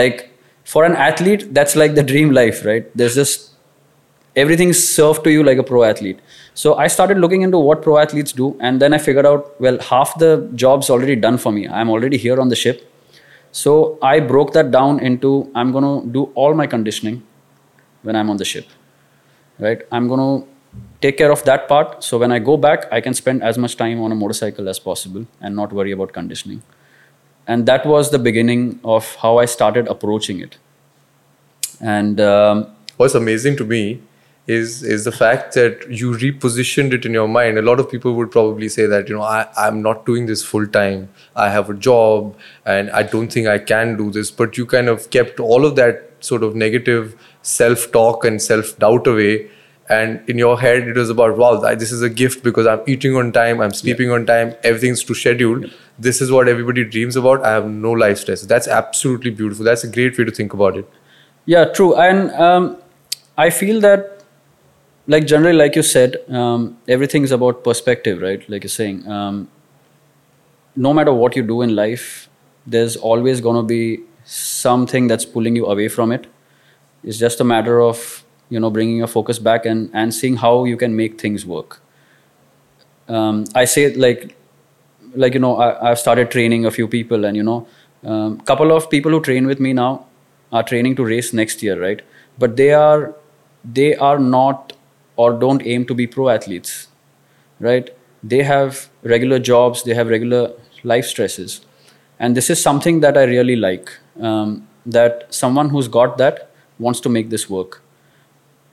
Like 0.00 0.24
for 0.64 0.84
an 0.84 0.96
athlete, 1.10 1.52
that's 1.60 1.76
like 1.82 1.94
the 2.00 2.06
dream 2.14 2.34
life, 2.40 2.64
right? 2.70 2.90
There's 3.02 3.14
just 3.20 3.50
everything's 4.44 4.82
served 4.86 5.24
to 5.28 5.32
you 5.36 5.44
like 5.50 5.62
a 5.64 5.66
pro 5.70 5.84
athlete. 5.90 6.18
So 6.54 6.74
I 6.86 6.88
started 6.96 7.18
looking 7.18 7.42
into 7.42 7.58
what 7.68 7.82
pro 7.82 7.98
athletes 7.98 8.36
do, 8.42 8.50
and 8.60 8.82
then 8.84 8.98
I 8.98 8.98
figured 9.06 9.30
out 9.32 9.54
well, 9.66 9.78
half 9.92 10.18
the 10.26 10.34
job's 10.66 10.90
already 10.96 11.16
done 11.28 11.38
for 11.46 11.52
me. 11.52 11.68
I'm 11.68 11.90
already 11.96 12.16
here 12.26 12.40
on 12.40 12.48
the 12.56 12.60
ship. 12.66 12.84
So 13.50 13.98
I 14.02 14.20
broke 14.20 14.52
that 14.52 14.70
down 14.70 15.00
into 15.00 15.50
I'm 15.54 15.72
going 15.72 15.84
to 15.84 16.12
do 16.12 16.24
all 16.34 16.54
my 16.54 16.66
conditioning 16.66 17.22
when 18.02 18.16
I'm 18.16 18.30
on 18.30 18.36
the 18.36 18.44
ship, 18.44 18.66
right? 19.58 19.82
I'm 19.90 20.06
going 20.08 20.20
to 20.20 20.57
take 21.00 21.16
care 21.16 21.30
of 21.30 21.44
that 21.44 21.68
part. 21.68 22.02
So 22.02 22.18
when 22.18 22.32
I 22.32 22.38
go 22.38 22.56
back, 22.56 22.86
I 22.92 23.00
can 23.00 23.14
spend 23.14 23.42
as 23.42 23.58
much 23.58 23.76
time 23.76 24.00
on 24.00 24.12
a 24.12 24.14
motorcycle 24.14 24.68
as 24.68 24.78
possible 24.78 25.26
and 25.40 25.54
not 25.54 25.72
worry 25.72 25.92
about 25.92 26.12
conditioning. 26.12 26.62
And 27.46 27.66
that 27.66 27.86
was 27.86 28.10
the 28.10 28.18
beginning 28.18 28.80
of 28.84 29.14
how 29.16 29.38
I 29.38 29.46
started 29.46 29.88
approaching 29.88 30.40
it. 30.40 30.58
And 31.80 32.20
um, 32.20 32.66
what's 32.96 33.14
amazing 33.14 33.56
to 33.56 33.64
me 33.64 34.02
is 34.48 34.82
is 34.82 35.04
the 35.04 35.12
fact 35.12 35.54
that 35.54 35.86
you 35.90 36.12
repositioned 36.12 36.94
it 36.98 37.04
in 37.04 37.12
your 37.12 37.28
mind 37.28 37.58
a 37.58 37.62
lot 37.62 37.78
of 37.78 37.90
people 37.90 38.14
would 38.14 38.30
probably 38.30 38.68
say 38.68 38.86
that 38.86 39.08
you 39.08 39.14
know 39.14 39.22
I, 39.22 39.46
i'm 39.64 39.82
not 39.82 40.06
doing 40.06 40.24
this 40.24 40.42
full 40.42 40.66
time 40.66 41.10
i 41.36 41.50
have 41.50 41.68
a 41.68 41.74
job 41.74 42.34
and 42.64 42.90
i 42.92 43.02
don't 43.02 43.30
think 43.30 43.46
i 43.46 43.58
can 43.58 43.98
do 43.98 44.10
this 44.10 44.30
but 44.30 44.56
you 44.56 44.64
kind 44.64 44.88
of 44.88 45.10
kept 45.10 45.38
all 45.38 45.66
of 45.66 45.76
that 45.76 46.10
sort 46.20 46.42
of 46.42 46.56
negative 46.56 47.14
self 47.42 47.92
talk 47.92 48.24
and 48.24 48.40
self 48.40 48.78
doubt 48.78 49.06
away 49.06 49.50
and 49.88 50.28
in 50.28 50.38
your 50.38 50.60
head 50.60 50.86
it 50.86 50.96
was 50.96 51.08
about 51.08 51.36
wow 51.38 51.74
this 51.74 51.90
is 51.90 52.02
a 52.02 52.10
gift 52.10 52.42
because 52.42 52.66
i'm 52.66 52.80
eating 52.86 53.16
on 53.16 53.32
time 53.32 53.60
i'm 53.60 53.72
sleeping 53.72 54.10
on 54.10 54.26
time 54.26 54.54
everything's 54.62 55.02
to 55.02 55.14
schedule 55.14 55.62
this 55.98 56.20
is 56.20 56.30
what 56.30 56.48
everybody 56.48 56.84
dreams 56.84 57.16
about 57.16 57.42
i 57.44 57.52
have 57.52 57.66
no 57.66 57.92
life 57.92 58.18
stress 58.18 58.42
that's 58.42 58.68
absolutely 58.68 59.30
beautiful 59.30 59.64
that's 59.64 59.84
a 59.84 59.88
great 59.88 60.18
way 60.18 60.24
to 60.24 60.30
think 60.30 60.52
about 60.52 60.76
it 60.76 60.88
Yeah, 61.48 61.64
true. 61.64 61.96
And 61.96 62.30
um, 62.32 62.76
I 63.38 63.48
feel 63.48 63.80
that, 63.80 64.22
like 65.06 65.26
generally, 65.26 65.56
like 65.56 65.76
you 65.76 65.82
said, 65.82 66.16
um, 66.28 66.76
everything's 66.86 67.30
about 67.30 67.64
perspective, 67.64 68.20
right? 68.20 68.46
Like 68.50 68.64
you're 68.64 68.68
saying, 68.68 69.08
um, 69.08 69.48
no 70.76 70.92
matter 70.92 71.10
what 71.10 71.36
you 71.36 71.42
do 71.42 71.62
in 71.62 71.74
life, 71.74 72.28
there's 72.66 72.96
always 72.96 73.40
going 73.40 73.56
to 73.56 73.62
be 73.62 74.00
something 74.24 75.06
that's 75.06 75.24
pulling 75.24 75.56
you 75.56 75.64
away 75.64 75.88
from 75.88 76.12
it. 76.12 76.26
It's 77.02 77.16
just 77.16 77.40
a 77.40 77.44
matter 77.44 77.80
of 77.80 78.22
you 78.48 78.60
know 78.60 78.70
bringing 78.70 78.96
your 78.96 79.06
focus 79.06 79.38
back 79.38 79.66
and 79.66 79.90
and 79.92 80.14
seeing 80.14 80.36
how 80.36 80.64
you 80.64 80.76
can 80.76 80.96
make 80.96 81.20
things 81.20 81.46
work. 81.46 81.80
Um, 83.08 83.44
I 83.54 83.64
say 83.64 83.94
like 83.94 84.36
like 85.14 85.34
you 85.34 85.40
know 85.40 85.56
I, 85.56 85.90
I've 85.90 85.98
started 85.98 86.30
training 86.30 86.66
a 86.66 86.70
few 86.70 86.88
people 86.88 87.24
and 87.24 87.36
you 87.36 87.42
know 87.42 87.66
um, 88.04 88.40
couple 88.40 88.72
of 88.72 88.90
people 88.90 89.12
who 89.12 89.20
train 89.20 89.46
with 89.46 89.60
me 89.60 89.72
now 89.72 90.06
are 90.52 90.62
training 90.62 90.96
to 90.96 91.04
race 91.04 91.32
next 91.32 91.62
year 91.62 91.80
right? 91.80 92.02
But 92.38 92.56
they 92.56 92.72
are 92.72 93.14
they 93.64 93.94
are 93.96 94.18
not 94.18 94.72
or 95.16 95.32
don't 95.32 95.66
aim 95.66 95.84
to 95.86 95.94
be 95.94 96.06
pro 96.06 96.28
athletes 96.28 96.88
right? 97.60 97.90
They 98.22 98.42
have 98.42 98.88
regular 99.02 99.38
jobs 99.38 99.82
they 99.82 99.94
have 99.94 100.08
regular 100.08 100.52
life 100.84 101.06
stresses. 101.06 101.60
And 102.20 102.36
this 102.36 102.50
is 102.50 102.60
something 102.60 103.00
that 103.00 103.16
i 103.16 103.22
really 103.22 103.54
like 103.54 103.90
um, 104.20 104.66
that 104.84 105.32
someone 105.32 105.68
who's 105.68 105.88
got 105.88 106.18
that 106.18 106.50
wants 106.78 107.00
to 107.00 107.08
make 107.08 107.30
this 107.30 107.48
work 107.48 107.80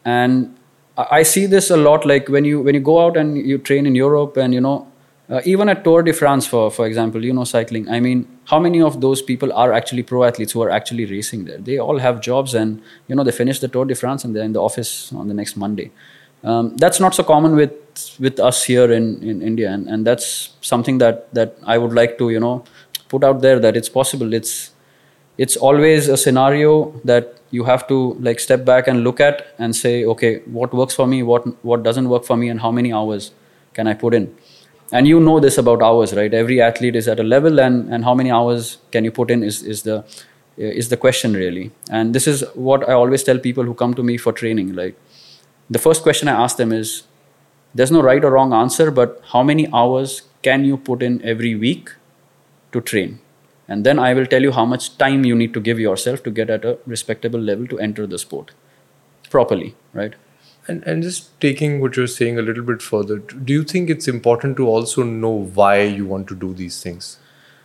and 0.05 0.55
I 0.97 1.23
see 1.23 1.45
this 1.45 1.69
a 1.69 1.77
lot. 1.77 2.05
Like 2.05 2.29
when 2.29 2.45
you 2.45 2.61
when 2.61 2.73
you 2.73 2.81
go 2.81 3.05
out 3.05 3.17
and 3.17 3.37
you 3.37 3.57
train 3.57 3.85
in 3.85 3.95
Europe, 3.95 4.37
and 4.37 4.53
you 4.53 4.61
know, 4.61 4.87
uh, 5.29 5.41
even 5.43 5.67
at 5.67 5.83
Tour 5.83 6.03
de 6.03 6.13
France, 6.13 6.47
for 6.47 6.71
for 6.71 6.85
example, 6.87 7.25
you 7.25 7.33
know, 7.33 7.43
cycling. 7.43 7.89
I 7.89 7.99
mean, 7.99 8.27
how 8.45 8.59
many 8.59 8.81
of 8.81 9.01
those 9.01 9.21
people 9.21 9.51
are 9.51 9.73
actually 9.73 10.03
pro 10.03 10.23
athletes 10.23 10.53
who 10.53 10.61
are 10.61 10.69
actually 10.69 11.05
racing 11.05 11.45
there? 11.45 11.57
They 11.57 11.77
all 11.79 11.97
have 11.97 12.21
jobs, 12.21 12.53
and 12.53 12.81
you 13.07 13.15
know, 13.15 13.23
they 13.23 13.31
finish 13.31 13.59
the 13.59 13.67
Tour 13.67 13.85
de 13.85 13.95
France 13.95 14.23
and 14.23 14.35
they're 14.35 14.43
in 14.43 14.53
the 14.53 14.61
office 14.61 15.11
on 15.11 15.27
the 15.27 15.33
next 15.33 15.57
Monday. 15.57 15.91
Um, 16.43 16.77
that's 16.77 16.99
not 16.99 17.15
so 17.15 17.23
common 17.23 17.55
with 17.55 17.73
with 18.19 18.39
us 18.39 18.63
here 18.63 18.91
in 18.91 19.21
in 19.21 19.41
India, 19.41 19.71
and 19.71 19.89
and 19.89 20.07
that's 20.07 20.51
something 20.61 20.99
that 20.99 21.33
that 21.33 21.57
I 21.63 21.77
would 21.77 21.93
like 21.93 22.17
to 22.19 22.29
you 22.29 22.39
know 22.39 22.63
put 23.09 23.23
out 23.23 23.41
there 23.41 23.59
that 23.59 23.75
it's 23.75 23.89
possible. 23.89 24.33
It's 24.33 24.71
it's 25.37 25.55
always 25.55 26.07
a 26.07 26.17
scenario 26.17 26.91
that 27.03 27.37
you 27.51 27.63
have 27.63 27.87
to 27.87 28.13
like 28.19 28.39
step 28.39 28.65
back 28.65 28.87
and 28.87 29.03
look 29.03 29.19
at 29.19 29.47
and 29.57 29.75
say 29.75 30.05
okay 30.05 30.39
what 30.59 30.73
works 30.73 30.95
for 30.95 31.07
me 31.07 31.23
what 31.23 31.47
what 31.63 31.83
doesn't 31.83 32.09
work 32.09 32.23
for 32.25 32.37
me 32.37 32.49
and 32.49 32.61
how 32.61 32.71
many 32.71 32.93
hours 32.93 33.31
can 33.73 33.87
i 33.87 33.93
put 33.93 34.13
in? 34.13 34.33
And 34.91 35.07
you 35.07 35.19
know 35.19 35.39
this 35.39 35.57
about 35.57 35.81
hours 35.81 36.13
right? 36.13 36.33
Every 36.33 36.61
athlete 36.61 36.95
is 36.95 37.07
at 37.07 37.19
a 37.19 37.23
level 37.23 37.59
and 37.59 37.91
and 37.93 38.05
how 38.05 38.13
many 38.13 38.31
hours 38.31 38.77
can 38.91 39.03
you 39.03 39.11
put 39.11 39.31
in 39.31 39.43
is 39.43 39.63
is 39.63 39.83
the 39.83 40.03
is 40.57 40.89
the 40.89 40.97
question 40.97 41.33
really. 41.33 41.71
And 41.89 42.15
this 42.15 42.27
is 42.27 42.43
what 42.53 42.87
i 42.89 42.93
always 42.93 43.23
tell 43.23 43.39
people 43.39 43.63
who 43.63 43.73
come 43.73 43.93
to 43.95 44.03
me 44.03 44.17
for 44.17 44.31
training 44.31 44.73
like 44.73 44.95
the 45.69 45.79
first 45.79 46.03
question 46.03 46.27
i 46.27 46.39
ask 46.45 46.57
them 46.57 46.71
is 46.71 47.03
there's 47.73 47.91
no 47.91 48.01
right 48.01 48.23
or 48.23 48.31
wrong 48.31 48.53
answer 48.53 48.91
but 48.91 49.21
how 49.33 49.43
many 49.43 49.67
hours 49.73 50.21
can 50.41 50.63
you 50.63 50.77
put 50.77 51.01
in 51.01 51.21
every 51.23 51.55
week 51.55 51.89
to 52.71 52.81
train 52.81 53.19
and 53.67 53.85
then 53.85 53.99
i 53.99 54.13
will 54.13 54.25
tell 54.25 54.41
you 54.41 54.51
how 54.51 54.65
much 54.65 54.97
time 54.97 55.25
you 55.25 55.35
need 55.35 55.53
to 55.53 55.59
give 55.59 55.79
yourself 55.79 56.23
to 56.23 56.31
get 56.31 56.49
at 56.49 56.65
a 56.65 56.77
respectable 56.85 57.39
level 57.39 57.67
to 57.67 57.79
enter 57.79 58.05
the 58.07 58.17
sport 58.17 58.51
properly 59.29 59.75
right 59.93 60.15
And, 60.67 60.83
and 60.91 61.03
just 61.05 61.25
taking 61.43 61.73
what 61.81 61.97
you're 61.97 62.11
saying 62.11 62.39
a 62.39 62.43
little 62.45 62.63
bit 62.63 62.81
further, 62.81 63.17
do 63.19 63.53
you 63.53 63.63
think 63.71 63.91
it's 63.95 64.07
important 64.11 64.57
to 64.57 64.67
also 64.67 65.03
know 65.03 65.33
why 65.57 65.73
you 65.83 66.07
want 66.13 66.27
to 66.31 66.35
do 66.35 66.53
these 66.61 66.81
things? 66.85 67.19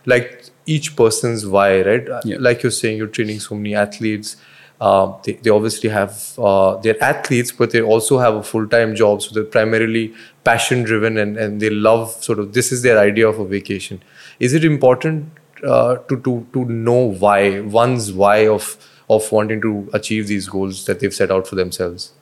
Like 0.05 0.45
each 0.65 0.89
person's 0.99 1.45
why, 1.55 1.81
right? 1.87 2.07
Yeah. 2.23 2.37
Like 2.39 2.61
you're 2.61 2.75
saying, 2.75 2.99
you're 2.99 3.07
training 3.07 3.39
so 3.39 3.55
many 3.55 3.73
athletes. 3.73 4.37
Um, 4.79 5.15
they, 5.23 5.33
they 5.33 5.49
obviously 5.49 5.89
have, 5.89 6.37
uh, 6.37 6.77
they're 6.77 7.03
athletes, 7.03 7.51
but 7.51 7.71
they 7.71 7.81
also 7.81 8.19
have 8.19 8.35
a 8.35 8.43
full 8.43 8.67
time 8.67 8.95
job. 8.95 9.21
So 9.23 9.33
they're 9.33 9.51
primarily 9.57 10.13
passion 10.43 10.83
driven 10.83 11.17
and, 11.17 11.37
and 11.37 11.59
they 11.59 11.71
love 11.71 12.11
sort 12.23 12.37
of, 12.37 12.53
this 12.53 12.71
is 12.71 12.83
their 12.83 12.99
idea 12.99 13.27
of 13.27 13.39
a 13.39 13.45
vacation. 13.57 14.03
Is 14.39 14.53
it 14.53 14.63
important 14.63 15.31
uh, 15.63 15.95
to, 15.97 16.19
to, 16.21 16.47
to 16.53 16.65
know 16.65 17.11
why, 17.11 17.61
one's 17.61 18.11
why 18.11 18.47
of, 18.47 18.77
of 19.09 19.31
wanting 19.31 19.61
to 19.61 19.89
achieve 19.93 20.27
these 20.27 20.47
goals 20.47 20.85
that 20.85 20.99
they've 20.99 21.13
set 21.13 21.31
out 21.31 21.47
for 21.47 21.55
themselves? 21.55 22.13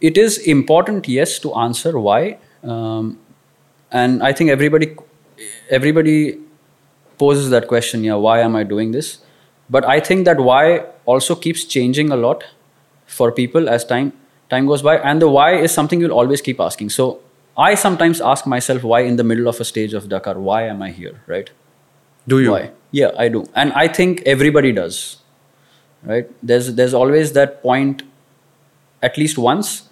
it 0.00 0.16
is 0.16 0.38
important 0.38 1.08
yes 1.08 1.38
to 1.38 1.54
answer 1.54 1.98
why 1.98 2.38
um, 2.62 3.18
and 3.90 4.22
i 4.22 4.32
think 4.32 4.50
everybody 4.50 4.94
everybody 5.70 6.38
poses 7.18 7.50
that 7.50 7.66
question 7.68 8.04
yeah 8.04 8.14
why 8.14 8.40
am 8.40 8.54
i 8.56 8.62
doing 8.62 8.92
this? 8.92 9.18
But 9.70 9.84
i 9.84 10.00
think 10.00 10.24
that 10.24 10.38
why 10.40 10.86
also 11.04 11.34
keeps 11.34 11.64
changing 11.64 12.10
a 12.10 12.16
lot 12.16 12.44
for 13.06 13.30
people 13.32 13.68
as 13.68 13.84
time 13.84 14.12
time 14.50 14.66
goes 14.66 14.82
by 14.82 14.96
and 14.98 15.20
the 15.20 15.28
why 15.28 15.54
is 15.56 15.72
something 15.72 16.00
you'll 16.00 16.12
always 16.12 16.40
keep 16.40 16.60
asking. 16.60 16.90
So 16.90 17.20
i 17.56 17.74
sometimes 17.74 18.20
ask 18.20 18.46
myself 18.46 18.82
why 18.82 19.00
in 19.00 19.16
the 19.16 19.24
middle 19.24 19.48
of 19.48 19.60
a 19.60 19.64
stage 19.64 19.94
of 19.94 20.08
dakar 20.08 20.38
why 20.38 20.62
am 20.62 20.80
i 20.80 20.90
here 20.90 21.20
right 21.26 21.50
Do 22.28 22.40
you? 22.40 22.52
why 22.52 22.70
yeah 22.90 23.10
i 23.16 23.28
do 23.28 23.44
and 23.54 23.72
i 23.72 23.86
think 23.86 24.22
everybody 24.24 24.72
does 24.72 24.98
right 26.04 26.30
there's 26.42 26.74
there's 26.74 26.94
always 26.94 27.32
that 27.32 27.62
point 27.62 28.02
at 29.02 29.16
least 29.18 29.38
once 29.38 29.88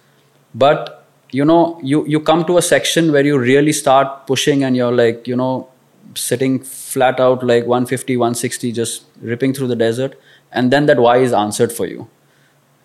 but 0.55 1.05
you 1.31 1.45
know 1.45 1.79
you 1.83 2.05
you 2.07 2.19
come 2.19 2.43
to 2.45 2.57
a 2.57 2.61
section 2.61 3.11
where 3.11 3.25
you 3.25 3.37
really 3.37 3.73
start 3.73 4.25
pushing 4.27 4.63
and 4.63 4.75
you're 4.75 4.91
like 4.91 5.27
you 5.27 5.35
know 5.35 5.67
sitting 6.15 6.59
flat 6.59 7.19
out 7.19 7.43
like 7.43 7.65
150 7.65 8.17
160 8.17 8.71
just 8.71 9.03
ripping 9.21 9.53
through 9.53 9.67
the 9.67 9.75
desert 9.75 10.15
and 10.51 10.71
then 10.71 10.85
that 10.85 10.97
why 10.97 11.17
is 11.17 11.33
answered 11.33 11.71
for 11.71 11.85
you 11.85 12.07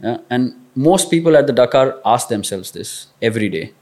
yeah? 0.00 0.18
and 0.28 0.54
most 0.74 1.10
people 1.10 1.36
at 1.36 1.46
the 1.46 1.52
dakar 1.52 1.98
ask 2.04 2.28
themselves 2.28 2.72
this 2.72 3.06
every 3.22 3.48
day 3.48 3.72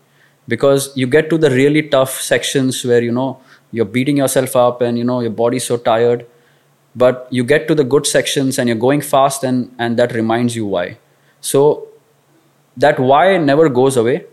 because 0.46 0.92
you 0.96 1.06
get 1.06 1.30
to 1.30 1.38
the 1.38 1.50
really 1.50 1.82
tough 1.82 2.20
sections 2.20 2.84
where 2.84 3.02
you 3.02 3.12
know 3.12 3.40
you're 3.72 3.92
beating 3.96 4.16
yourself 4.16 4.56
up 4.56 4.80
and 4.80 4.98
you 4.98 5.04
know 5.04 5.20
your 5.20 5.36
body's 5.42 5.64
so 5.64 5.76
tired 5.76 6.26
but 6.94 7.28
you 7.30 7.44
get 7.44 7.68
to 7.68 7.74
the 7.74 7.84
good 7.84 8.06
sections 8.06 8.58
and 8.58 8.68
you're 8.68 8.82
going 8.86 9.00
fast 9.00 9.44
and 9.44 9.74
and 9.78 9.96
that 9.96 10.12
reminds 10.12 10.56
you 10.56 10.66
why 10.66 10.86
so 11.40 11.86
that 12.76 12.98
why 12.98 13.36
never 13.36 13.68
goes 13.68 13.96
away 13.96 14.24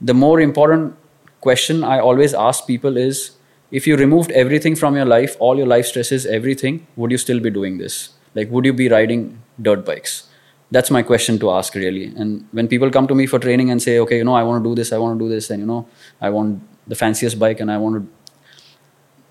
the 0.00 0.14
more 0.14 0.40
important 0.40 0.96
question 1.40 1.84
I 1.84 1.98
always 1.98 2.34
ask 2.34 2.66
people 2.66 2.96
is 2.96 3.32
if 3.70 3.86
you 3.86 3.96
removed 3.96 4.30
everything 4.30 4.74
from 4.74 4.96
your 4.96 5.04
life, 5.04 5.36
all 5.38 5.56
your 5.56 5.66
life 5.66 5.86
stresses, 5.86 6.24
everything, 6.26 6.86
would 6.96 7.10
you 7.10 7.18
still 7.18 7.40
be 7.40 7.50
doing 7.50 7.78
this? 7.78 8.10
Like, 8.34 8.50
would 8.50 8.64
you 8.64 8.72
be 8.72 8.88
riding 8.88 9.42
dirt 9.60 9.84
bikes? 9.84 10.28
That's 10.70 10.90
my 10.90 11.02
question 11.02 11.38
to 11.40 11.50
ask, 11.50 11.74
really. 11.74 12.06
And 12.16 12.46
when 12.52 12.68
people 12.68 12.90
come 12.90 13.06
to 13.08 13.14
me 13.14 13.26
for 13.26 13.38
training 13.38 13.70
and 13.70 13.82
say, 13.82 13.98
okay, 14.00 14.18
you 14.18 14.24
know, 14.24 14.34
I 14.34 14.42
want 14.42 14.62
to 14.62 14.70
do 14.70 14.74
this, 14.74 14.92
I 14.92 14.98
want 14.98 15.18
to 15.18 15.24
do 15.24 15.28
this, 15.28 15.50
and 15.50 15.60
you 15.60 15.66
know, 15.66 15.86
I 16.20 16.30
want 16.30 16.62
the 16.86 16.94
fanciest 16.94 17.38
bike 17.38 17.60
and 17.60 17.70
I 17.70 17.78
want 17.78 17.96
to. 17.96 18.08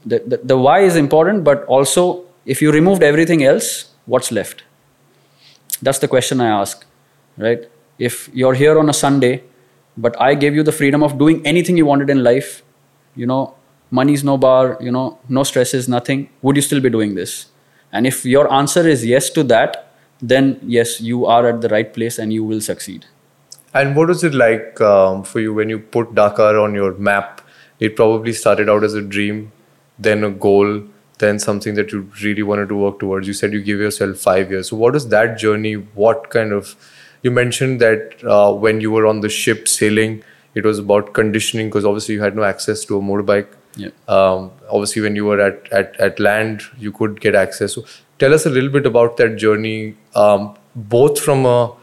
The, 0.05 0.19
the, 0.19 0.37
the 0.37 0.57
why 0.57 0.79
is 0.79 0.95
important, 0.95 1.43
but 1.43 1.63
also 1.65 2.25
if 2.45 2.61
you 2.61 2.71
removed 2.71 3.03
everything 3.03 3.43
else, 3.43 3.91
what's 4.05 4.31
left? 4.31 4.63
That's 5.81 5.99
the 5.99 6.07
question 6.07 6.41
I 6.41 6.47
ask, 6.47 6.85
right? 7.37 7.69
If 7.99 8.29
you're 8.33 8.53
here 8.53 8.79
on 8.79 8.89
a 8.89 8.93
Sunday 8.93 9.43
but 9.97 10.19
i 10.21 10.33
gave 10.35 10.55
you 10.55 10.63
the 10.63 10.75
freedom 10.79 11.03
of 11.03 11.17
doing 11.17 11.45
anything 11.45 11.77
you 11.77 11.85
wanted 11.85 12.09
in 12.09 12.23
life 12.23 12.63
you 13.15 13.25
know 13.25 13.55
money's 13.89 14.23
no 14.23 14.37
bar 14.37 14.77
you 14.79 14.91
know 14.91 15.17
no 15.27 15.43
stresses 15.43 15.89
nothing 15.89 16.29
would 16.41 16.55
you 16.55 16.61
still 16.61 16.81
be 16.81 16.89
doing 16.89 17.15
this 17.15 17.47
and 17.91 18.05
if 18.05 18.23
your 18.25 18.51
answer 18.53 18.87
is 18.87 19.05
yes 19.05 19.29
to 19.29 19.43
that 19.43 19.83
then 20.21 20.59
yes 20.61 20.99
you 21.01 21.25
are 21.25 21.47
at 21.47 21.61
the 21.61 21.69
right 21.69 21.93
place 21.93 22.19
and 22.19 22.33
you 22.33 22.43
will 22.43 22.61
succeed 22.61 23.05
and 23.73 23.95
what 23.95 24.07
was 24.07 24.23
it 24.23 24.33
like 24.33 24.79
um, 24.81 25.23
for 25.23 25.39
you 25.39 25.53
when 25.53 25.69
you 25.69 25.79
put 25.79 26.13
dakar 26.15 26.57
on 26.59 26.73
your 26.73 26.93
map 26.95 27.41
it 27.79 27.95
probably 27.95 28.33
started 28.33 28.69
out 28.69 28.83
as 28.83 28.93
a 28.93 29.01
dream 29.01 29.51
then 29.99 30.23
a 30.23 30.29
goal 30.29 30.83
then 31.19 31.39
something 31.39 31.73
that 31.73 31.91
you 31.91 32.07
really 32.21 32.43
wanted 32.43 32.69
to 32.69 32.75
work 32.75 32.99
towards 32.99 33.27
you 33.27 33.33
said 33.33 33.51
you 33.51 33.61
give 33.61 33.79
yourself 33.79 34.17
five 34.17 34.51
years 34.51 34.69
so 34.69 34.75
what 34.75 34.95
is 34.95 35.07
that 35.09 35.37
journey 35.37 35.73
what 35.73 36.29
kind 36.29 36.51
of 36.51 36.75
you 37.23 37.31
mentioned 37.31 37.81
that 37.81 38.23
uh, 38.23 38.53
when 38.53 38.81
you 38.81 38.91
were 38.91 39.05
on 39.05 39.21
the 39.21 39.29
ship 39.29 39.67
sailing, 39.67 40.23
it 40.55 40.65
was 40.65 40.79
about 40.79 41.13
conditioning 41.13 41.67
because 41.67 41.85
obviously 41.85 42.15
you 42.15 42.21
had 42.21 42.35
no 42.35 42.43
access 42.43 42.85
to 42.85 42.97
a 42.97 43.01
motorbike. 43.01 43.47
Yeah. 43.75 43.89
Um, 44.07 44.51
obviously, 44.69 45.01
when 45.01 45.15
you 45.15 45.25
were 45.25 45.39
at, 45.39 45.71
at, 45.71 45.95
at 45.99 46.19
land, 46.19 46.63
you 46.77 46.91
could 46.91 47.19
get 47.21 47.35
access. 47.35 47.73
So, 47.73 47.85
tell 48.17 48.33
us 48.33 48.45
a 48.45 48.49
little 48.49 48.69
bit 48.69 48.85
about 48.85 49.17
that 49.17 49.35
journey, 49.35 49.95
um, 50.15 50.57
both 50.75 51.19
from 51.19 51.45
a 51.45 51.73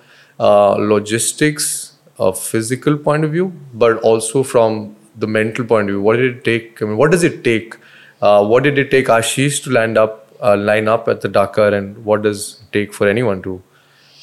uh, 0.40 0.72
logistics, 0.74 1.92
a 2.18 2.32
physical 2.32 2.96
point 2.96 3.24
of 3.24 3.30
view, 3.30 3.52
but 3.72 3.98
also 3.98 4.42
from 4.42 4.96
the 5.16 5.28
mental 5.28 5.64
point 5.64 5.88
of 5.88 5.94
view. 5.94 6.02
What 6.02 6.16
did 6.16 6.36
it 6.36 6.44
take? 6.44 6.82
I 6.82 6.86
mean, 6.86 6.96
what 6.96 7.12
does 7.12 7.22
it 7.22 7.44
take? 7.44 7.76
Uh, 8.20 8.44
what 8.46 8.62
did 8.62 8.78
it 8.78 8.90
take 8.90 9.06
Ashish 9.06 9.62
to 9.64 9.70
land 9.70 9.98
up, 9.98 10.30
uh, 10.42 10.56
line 10.56 10.88
up 10.88 11.08
at 11.08 11.20
the 11.20 11.28
Dakar, 11.28 11.68
and 11.68 12.04
what 12.04 12.22
does 12.22 12.60
it 12.60 12.72
take 12.72 12.94
for 12.94 13.08
anyone 13.08 13.42
to 13.42 13.62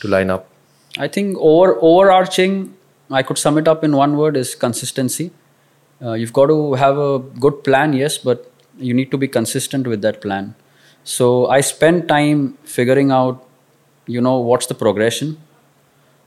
to 0.02 0.08
line 0.08 0.30
up? 0.30 0.48
I 0.98 1.08
think 1.08 1.38
over 1.40 1.78
overarching, 1.82 2.76
I 3.10 3.24
could 3.24 3.38
sum 3.38 3.58
it 3.58 3.68
up 3.68 3.84
in 3.84 3.96
one 3.96 4.18
word: 4.18 4.38
is 4.38 4.56
consistency. 4.56 5.32
Uh, 6.02 6.14
you've 6.14 6.34
got 6.34 6.48
to 6.48 6.74
have 6.74 6.98
a 6.98 7.20
good 7.20 7.64
plan, 7.64 7.94
yes, 7.94 8.18
but 8.18 8.52
you 8.78 8.94
need 8.94 9.12
to 9.12 9.18
be 9.18 9.28
consistent 9.28 9.86
with 9.88 10.02
that 10.02 10.22
plan. 10.22 10.56
So 11.04 11.48
I 11.48 11.62
spent 11.62 12.08
time 12.08 12.58
figuring 12.64 13.12
out, 13.12 13.46
you 14.08 14.22
know, 14.22 14.40
what's 14.40 14.66
the 14.66 14.74
progression. 14.74 15.38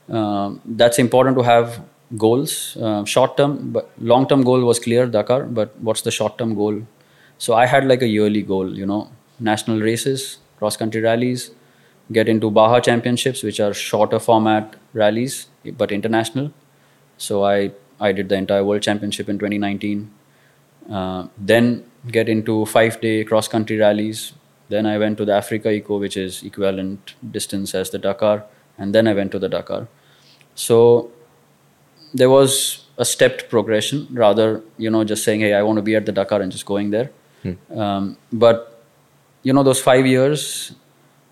Uh, 0.09 0.55
that's 0.65 0.99
important 0.99 1.37
to 1.37 1.43
have 1.43 1.81
goals. 2.17 2.77
Uh, 2.77 3.05
short 3.05 3.37
term, 3.37 3.71
but 3.73 3.91
long 3.99 4.29
term 4.29 4.43
goal 4.43 4.61
was 4.61 4.79
clear, 4.79 5.07
Dakar. 5.07 5.45
But 5.45 5.77
what's 5.81 6.03
the 6.03 6.11
short 6.11 6.39
term 6.39 6.55
goal? 6.55 6.83
So 7.39 7.55
I 7.55 7.67
had 7.67 7.87
like 7.87 8.03
a 8.03 8.07
yearly 8.07 8.43
goal, 8.43 8.75
you 8.75 8.87
know, 8.87 9.11
national 9.39 9.81
races, 9.81 10.39
cross 10.59 10.77
country 10.77 11.01
rallies, 11.01 11.51
get 12.13 12.29
into 12.29 12.51
Baja 12.51 12.81
Championships, 12.81 13.43
which 13.43 13.61
are 13.61 13.75
shorter 13.75 14.19
format 14.19 14.77
rallies 14.93 15.47
but 15.77 15.91
international. 15.91 16.53
So 17.17 17.45
I 17.45 17.73
I 18.01 18.13
did 18.13 18.29
the 18.29 18.37
entire 18.37 18.65
World 18.65 18.83
Championship 18.83 19.29
in 19.29 19.39
2019. 19.39 20.11
Uh, 20.91 21.29
then 21.39 21.85
get 22.11 22.29
into 22.29 22.67
five 22.67 23.01
day 23.01 23.25
cross 23.25 23.49
country 23.49 23.79
rallies. 23.79 24.33
Then 24.69 24.87
I 24.87 24.99
went 24.99 25.19
to 25.19 25.25
the 25.25 25.33
Africa 25.33 25.71
Eco, 25.71 25.99
which 25.99 26.17
is 26.17 26.43
equivalent 26.43 27.15
distance 27.31 27.75
as 27.75 27.91
the 27.91 27.99
Dakar, 27.99 28.45
and 28.79 28.95
then 28.95 29.07
I 29.07 29.15
went 29.15 29.33
to 29.33 29.39
the 29.39 29.49
Dakar. 29.49 29.89
So 30.55 31.11
there 32.13 32.31
was 32.31 32.85
a 32.97 33.05
stepped 33.05 33.49
progression 33.51 34.07
rather, 34.11 34.63
you 34.79 34.91
know, 34.91 35.05
just 35.05 35.25
saying, 35.25 35.41
hey, 35.41 35.53
I 35.55 35.63
want 35.63 35.77
to 35.77 35.83
be 35.83 35.97
at 35.97 36.07
the 36.07 36.13
Dakar 36.13 36.41
and 36.41 36.51
just 36.51 36.65
going 36.65 36.91
there. 36.91 37.11
Hmm. 37.45 37.79
Um, 37.79 38.17
but 38.33 38.83
you 39.43 39.53
know, 39.53 39.63
those 39.63 39.81
five 39.81 40.07
years 40.07 40.73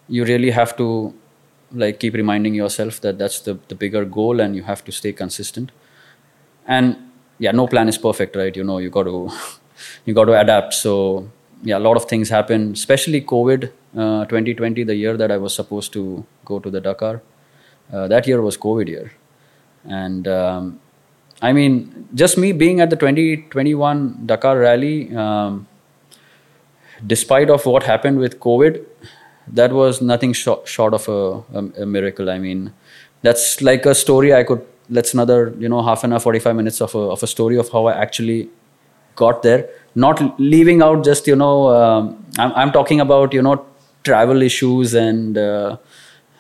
you 0.08 0.24
really 0.24 0.50
have 0.50 0.76
to 0.76 1.14
like 1.72 1.98
keep 1.98 2.14
reminding 2.14 2.54
yourself 2.54 3.00
that 3.00 3.18
that's 3.18 3.40
the, 3.40 3.58
the 3.68 3.74
bigger 3.74 4.04
goal 4.04 4.40
and 4.40 4.54
you 4.54 4.62
have 4.62 4.84
to 4.84 4.92
stay 4.92 5.12
consistent. 5.12 5.72
And 6.66 6.96
yeah 7.38 7.50
no 7.50 7.66
plan 7.66 7.88
is 7.88 7.98
perfect 7.98 8.36
right? 8.36 8.54
You 8.54 8.64
know 8.64 8.78
you 8.78 8.90
got 8.90 9.04
to 9.04 9.30
you 10.04 10.14
got 10.14 10.26
to 10.26 10.38
adapt. 10.40 10.74
So 10.74 11.28
yeah 11.62 11.78
a 11.78 11.84
lot 11.88 11.96
of 11.96 12.04
things 12.06 12.28
happen 12.28 12.72
especially 12.72 13.20
covid 13.20 13.70
uh, 13.96 14.24
2020 14.24 14.82
the 14.82 14.96
year 14.96 15.16
that 15.16 15.30
i 15.30 15.36
was 15.36 15.54
supposed 15.54 15.92
to 15.92 16.24
go 16.44 16.58
to 16.58 16.70
the 16.70 16.80
dakar. 16.80 17.22
Uh, 17.92 18.08
that 18.08 18.26
year 18.26 18.40
was 18.42 18.56
covid 18.56 18.88
year. 18.88 19.12
And 19.84 20.28
um, 20.28 20.80
i 21.40 21.52
mean 21.52 22.08
just 22.14 22.38
me 22.38 22.52
being 22.52 22.80
at 22.80 22.90
the 22.90 22.96
2021 22.96 24.26
dakar 24.26 24.58
rally 24.58 25.14
um, 25.16 25.66
despite 27.06 27.50
of 27.50 27.66
what 27.66 27.82
happened 27.82 28.18
with 28.18 28.38
covid 28.40 28.84
that 29.48 29.72
was 29.72 30.00
nothing 30.00 30.32
short, 30.32 30.68
short 30.68 30.94
of 30.94 31.08
a, 31.08 31.58
a, 31.58 31.82
a, 31.82 31.86
miracle. 31.86 32.30
I 32.30 32.38
mean, 32.38 32.72
that's 33.22 33.60
like 33.60 33.86
a 33.86 33.94
story 33.94 34.34
I 34.34 34.44
could. 34.44 34.64
Let's 34.90 35.14
another 35.14 35.54
you 35.58 35.68
know 35.68 35.82
half 35.82 36.04
an 36.04 36.12
hour, 36.12 36.20
forty 36.20 36.38
five 36.38 36.56
minutes 36.56 36.80
of 36.80 36.94
a 36.94 36.98
of 36.98 37.22
a 37.22 37.26
story 37.26 37.56
of 37.56 37.70
how 37.70 37.86
I 37.86 38.00
actually 38.00 38.48
got 39.16 39.42
there. 39.42 39.68
Not 39.94 40.38
leaving 40.40 40.82
out 40.82 41.04
just 41.04 41.26
you 41.26 41.36
know. 41.36 41.68
Um, 41.68 42.24
I'm 42.38 42.52
I'm 42.52 42.72
talking 42.72 43.00
about 43.00 43.32
you 43.32 43.42
know 43.42 43.64
travel 44.04 44.42
issues 44.42 44.94
and. 44.94 45.38
Uh, 45.38 45.76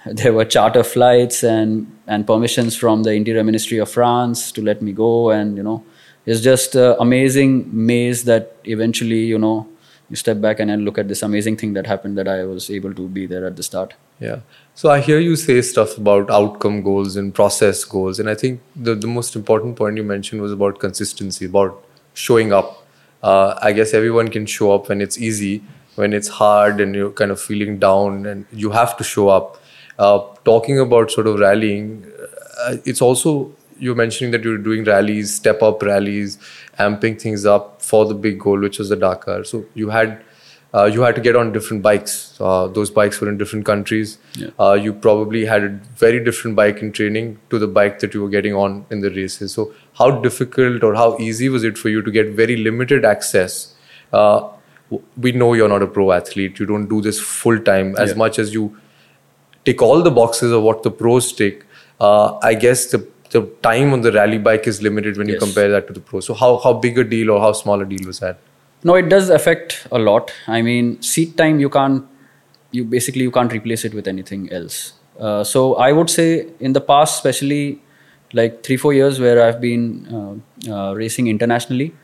there 0.06 0.32
were 0.32 0.44
charter 0.44 0.82
flights 0.82 1.44
and 1.44 1.86
and 2.08 2.26
permissions 2.26 2.74
from 2.74 3.04
the 3.04 3.12
interior 3.12 3.44
ministry 3.44 3.78
of 3.78 3.88
france 3.88 4.50
to 4.50 4.60
let 4.60 4.82
me 4.82 4.90
go 4.90 5.30
and 5.30 5.56
you 5.56 5.62
know 5.62 5.84
it's 6.26 6.40
just 6.40 6.74
amazing 6.74 7.70
maze 7.72 8.24
that 8.24 8.56
eventually 8.64 9.20
you 9.20 9.38
know 9.38 9.64
you 10.12 10.16
step 10.16 10.40
back 10.42 10.60
and 10.60 10.68
then 10.70 10.84
look 10.86 10.98
at 10.98 11.08
this 11.08 11.22
amazing 11.22 11.56
thing 11.56 11.72
that 11.72 11.86
happened 11.86 12.18
that 12.18 12.28
I 12.28 12.44
was 12.44 12.68
able 12.78 12.92
to 12.94 13.08
be 13.18 13.24
there 13.26 13.46
at 13.46 13.56
the 13.56 13.62
start. 13.62 13.94
Yeah. 14.20 14.40
So 14.74 14.90
I 14.90 15.00
hear 15.00 15.18
you 15.18 15.36
say 15.36 15.60
stuff 15.62 15.96
about 15.96 16.30
outcome 16.30 16.82
goals 16.82 17.16
and 17.16 17.34
process 17.34 17.82
goals. 17.84 18.20
And 18.20 18.28
I 18.28 18.34
think 18.34 18.60
the, 18.76 18.94
the 18.94 19.06
most 19.06 19.34
important 19.34 19.76
point 19.76 19.96
you 19.96 20.02
mentioned 20.02 20.42
was 20.42 20.52
about 20.52 20.80
consistency, 20.80 21.46
about 21.46 21.82
showing 22.12 22.52
up. 22.52 22.84
Uh, 23.22 23.58
I 23.62 23.72
guess 23.72 23.94
everyone 23.94 24.28
can 24.28 24.44
show 24.44 24.74
up 24.74 24.90
when 24.90 25.00
it's 25.00 25.16
easy, 25.16 25.62
when 25.94 26.12
it's 26.12 26.28
hard 26.28 26.78
and 26.82 26.94
you're 26.94 27.10
kind 27.22 27.30
of 27.30 27.40
feeling 27.40 27.78
down 27.78 28.26
and 28.26 28.44
you 28.52 28.70
have 28.70 28.96
to 28.98 29.04
show 29.04 29.28
up. 29.28 29.58
Uh, 29.98 30.20
talking 30.44 30.78
about 30.78 31.10
sort 31.10 31.26
of 31.26 31.38
rallying, 31.38 32.04
uh, 32.66 32.76
it's 32.84 33.00
also 33.00 33.50
you're 33.78 33.94
mentioning 33.94 34.30
that 34.32 34.44
you're 34.44 34.58
doing 34.58 34.84
rallies, 34.84 35.34
step 35.34 35.62
up 35.62 35.82
rallies, 35.82 36.38
amping 36.78 37.20
things 37.20 37.44
up 37.46 37.82
for 37.82 38.04
the 38.06 38.14
big 38.14 38.38
goal, 38.40 38.60
which 38.60 38.78
was 38.78 38.88
the 38.88 38.96
Dakar. 38.96 39.44
So 39.44 39.64
you 39.74 39.90
had 39.90 40.22
uh, 40.74 40.84
you 40.86 41.02
had 41.02 41.14
to 41.14 41.20
get 41.20 41.36
on 41.36 41.52
different 41.52 41.82
bikes. 41.82 42.34
Uh, 42.40 42.66
those 42.66 42.90
bikes 42.90 43.20
were 43.20 43.28
in 43.28 43.36
different 43.36 43.66
countries. 43.66 44.16
Yeah. 44.34 44.48
Uh, 44.58 44.72
you 44.72 44.94
probably 44.94 45.44
had 45.44 45.64
a 45.64 45.68
very 45.96 46.24
different 46.24 46.56
bike 46.56 46.80
in 46.80 46.92
training 46.92 47.38
to 47.50 47.58
the 47.58 47.66
bike 47.66 47.98
that 47.98 48.14
you 48.14 48.22
were 48.22 48.30
getting 48.30 48.54
on 48.54 48.86
in 48.90 49.00
the 49.00 49.10
races. 49.10 49.52
So 49.52 49.74
how 49.98 50.10
difficult 50.22 50.82
or 50.82 50.94
how 50.94 51.18
easy 51.18 51.50
was 51.50 51.62
it 51.62 51.76
for 51.76 51.90
you 51.90 52.00
to 52.00 52.10
get 52.10 52.28
very 52.28 52.56
limited 52.56 53.04
access? 53.04 53.74
Uh, 54.12 54.48
we 55.16 55.32
know 55.32 55.52
you're 55.52 55.68
not 55.68 55.82
a 55.82 55.86
pro 55.86 56.12
athlete. 56.12 56.58
You 56.58 56.64
don't 56.64 56.88
do 56.88 57.02
this 57.02 57.20
full 57.20 57.58
time 57.58 57.94
as 57.96 58.10
yeah. 58.10 58.16
much 58.16 58.38
as 58.38 58.54
you 58.54 58.74
tick 59.66 59.82
all 59.82 60.02
the 60.02 60.10
boxes 60.10 60.52
of 60.52 60.62
what 60.62 60.82
the 60.82 60.90
pros 60.90 61.32
tick. 61.32 61.66
Uh, 62.00 62.38
I 62.38 62.54
guess 62.54 62.86
the 62.86 63.06
the 63.32 63.42
time 63.62 63.92
on 63.92 64.02
the 64.02 64.12
rally 64.12 64.38
bike 64.38 64.66
is 64.66 64.80
limited 64.82 65.16
when 65.16 65.28
you 65.28 65.38
compare 65.38 65.68
that 65.70 65.86
to 65.88 65.92
the 65.92 66.00
pro. 66.00 66.20
So 66.20 66.34
how 66.34 66.56
how 66.58 66.72
big 66.86 66.98
a 66.98 67.04
deal 67.04 67.30
or 67.30 67.40
how 67.40 67.52
small 67.52 67.80
a 67.80 67.84
deal 67.84 68.06
was 68.06 68.20
that? 68.20 68.38
No, 68.84 68.94
it 68.94 69.08
does 69.08 69.30
affect 69.30 69.86
a 69.90 69.98
lot. 69.98 70.32
I 70.46 70.62
mean, 70.62 71.00
seat 71.02 71.36
time 71.36 71.60
you 71.60 71.70
can't 71.70 72.06
you 72.70 72.84
basically 72.84 73.22
you 73.22 73.30
can't 73.30 73.52
replace 73.52 73.84
it 73.84 73.94
with 73.94 74.08
anything 74.08 74.52
else. 74.52 74.94
Uh, 75.18 75.44
so 75.44 75.74
I 75.74 75.92
would 75.92 76.10
say 76.10 76.46
in 76.60 76.72
the 76.72 76.80
past, 76.80 77.16
especially 77.16 77.82
like 78.32 78.62
three 78.62 78.76
four 78.76 78.92
years 78.92 79.20
where 79.20 79.42
I've 79.42 79.60
been 79.60 79.84
uh, 80.20 80.72
uh, 80.74 80.94
racing 80.94 81.26
internationally, 81.26 81.94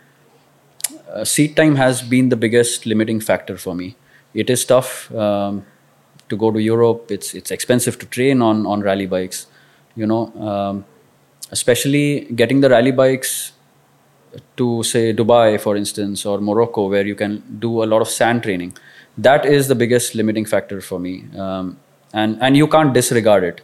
uh, 1.13 1.25
seat 1.25 1.57
time 1.57 1.77
has 1.77 2.03
been 2.03 2.29
the 2.29 2.37
biggest 2.37 2.87
limiting 2.87 3.21
factor 3.21 3.57
for 3.57 3.75
me. 3.75 3.97
It 4.35 4.51
is 4.51 4.65
tough 4.65 5.13
um, 5.15 5.65
to 6.29 6.37
go 6.37 6.51
to 6.51 6.61
Europe. 6.61 7.11
It's 7.11 7.35
it's 7.35 7.51
expensive 7.51 7.99
to 7.99 8.07
train 8.07 8.43
on 8.43 8.67
on 8.67 8.83
rally 8.83 9.07
bikes. 9.07 9.47
You 9.97 10.07
know, 10.07 10.33
um, 10.49 10.85
especially 11.51 12.27
getting 12.35 12.61
the 12.61 12.71
rally 12.71 12.91
bikes 12.91 13.53
to 14.57 14.83
say 14.83 15.13
Dubai, 15.13 15.61
for 15.61 15.77
instance, 15.77 16.27
or 16.27 16.41
Morocco, 16.41 16.89
where 16.89 17.07
you 17.07 17.15
can 17.15 17.43
do 17.59 17.83
a 17.83 17.87
lot 17.87 18.03
of 18.03 18.09
sand 18.09 18.43
training. 18.43 18.77
That 19.17 19.47
is 19.47 19.69
the 19.69 19.75
biggest 19.75 20.15
limiting 20.15 20.45
factor 20.45 20.81
for 20.81 20.99
me, 20.99 21.25
um, 21.37 21.79
and 22.13 22.39
and 22.41 22.57
you 22.57 22.69
can't 22.69 22.93
disregard 22.95 23.45
it. 23.45 23.61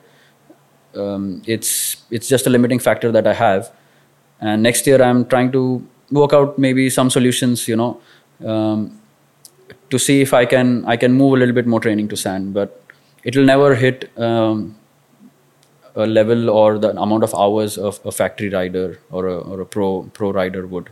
Um, 0.96 1.42
it's 1.46 2.02
it's 2.10 2.28
just 2.28 2.46
a 2.46 2.50
limiting 2.50 2.78
factor 2.78 3.12
that 3.12 3.26
I 3.26 3.34
have, 3.34 3.70
and 4.40 4.62
next 4.62 4.86
year 4.86 5.00
I'm 5.02 5.24
trying 5.26 5.52
to 5.52 5.86
work 6.10 6.32
out 6.32 6.58
maybe 6.58 6.90
some 6.90 7.10
solutions. 7.10 7.68
You 7.68 7.76
know, 7.76 8.00
um, 8.44 8.98
to 9.90 9.98
see 9.98 10.20
if 10.22 10.34
I 10.34 10.44
can 10.44 10.84
I 10.86 10.96
can 10.96 11.12
move 11.12 11.34
a 11.34 11.36
little 11.36 11.54
bit 11.54 11.66
more 11.66 11.80
training 11.80 12.08
to 12.08 12.16
sand, 12.16 12.52
but 12.54 12.80
it 13.22 13.36
will 13.36 13.44
never 13.44 13.74
hit 13.74 14.10
a 15.96 16.06
level 16.06 16.50
or 16.50 16.78
the 16.78 16.90
amount 17.00 17.24
of 17.24 17.34
hours 17.34 17.78
of 17.78 18.00
a 18.04 18.12
factory 18.12 18.48
rider 18.48 18.98
or 19.10 19.26
a, 19.26 19.38
or 19.38 19.60
a 19.60 19.66
pro 19.66 20.02
pro 20.12 20.32
rider 20.32 20.66
would 20.66 20.90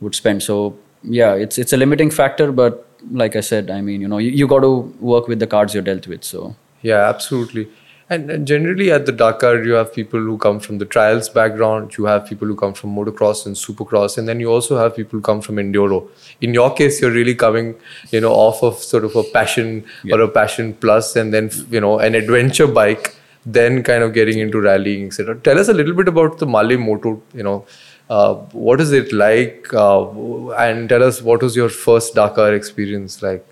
would 0.00 0.14
spend. 0.14 0.42
So 0.42 0.76
yeah, 1.02 1.34
it's 1.34 1.58
it's 1.58 1.72
a 1.72 1.76
limiting 1.76 2.10
factor, 2.10 2.52
but 2.52 2.86
like 3.10 3.36
I 3.36 3.40
said, 3.40 3.70
I 3.70 3.80
mean, 3.80 4.00
you 4.00 4.08
know, 4.08 4.18
you, 4.18 4.30
you 4.30 4.46
got 4.46 4.60
to 4.60 4.78
work 5.00 5.28
with 5.28 5.38
the 5.38 5.46
cards 5.46 5.74
you're 5.74 5.82
dealt 5.82 6.06
with. 6.06 6.24
So 6.24 6.56
yeah, 6.82 7.08
absolutely. 7.08 7.68
And, 8.08 8.30
and 8.30 8.46
generally 8.46 8.92
at 8.92 9.04
the 9.04 9.10
Dakar, 9.10 9.64
you 9.64 9.72
have 9.72 9.92
people 9.92 10.20
who 10.20 10.38
come 10.38 10.60
from 10.60 10.78
the 10.78 10.84
trials 10.84 11.28
background, 11.28 11.98
you 11.98 12.04
have 12.04 12.24
people 12.24 12.46
who 12.46 12.54
come 12.54 12.72
from 12.72 12.94
motocross 12.94 13.46
and 13.46 13.56
supercross, 13.56 14.16
and 14.16 14.28
then 14.28 14.38
you 14.38 14.48
also 14.48 14.78
have 14.78 14.94
people 14.94 15.18
who 15.18 15.20
come 15.20 15.40
from 15.40 15.56
enduro. 15.56 16.08
In 16.40 16.54
your 16.54 16.72
case, 16.72 17.00
you're 17.00 17.10
really 17.10 17.34
coming, 17.34 17.74
you 18.12 18.20
know, 18.20 18.32
off 18.32 18.62
of 18.62 18.76
sort 18.76 19.02
of 19.02 19.16
a 19.16 19.24
passion 19.24 19.84
yeah. 20.04 20.14
or 20.14 20.20
a 20.20 20.28
passion 20.28 20.74
plus, 20.74 21.16
and 21.16 21.34
then 21.34 21.50
you 21.68 21.80
know, 21.80 21.98
an 21.98 22.14
adventure 22.14 22.68
bike 22.68 23.16
then 23.46 23.82
kind 23.84 24.02
of 24.02 24.12
getting 24.12 24.40
into 24.40 24.60
rallying, 24.60 25.06
etc. 25.06 25.36
Tell 25.38 25.58
us 25.58 25.68
a 25.68 25.72
little 25.72 25.94
bit 25.94 26.08
about 26.08 26.38
the 26.38 26.46
Malle 26.46 26.76
Moto. 26.76 27.22
You 27.32 27.44
know, 27.44 27.66
uh, 28.10 28.34
what 28.66 28.80
is 28.80 28.92
it 28.92 29.12
like? 29.12 29.72
Uh, 29.72 30.50
and 30.50 30.88
tell 30.88 31.02
us 31.02 31.22
what 31.22 31.42
was 31.42 31.54
your 31.54 31.68
first 31.68 32.14
Dakar 32.14 32.52
experience 32.54 33.22
like? 33.22 33.46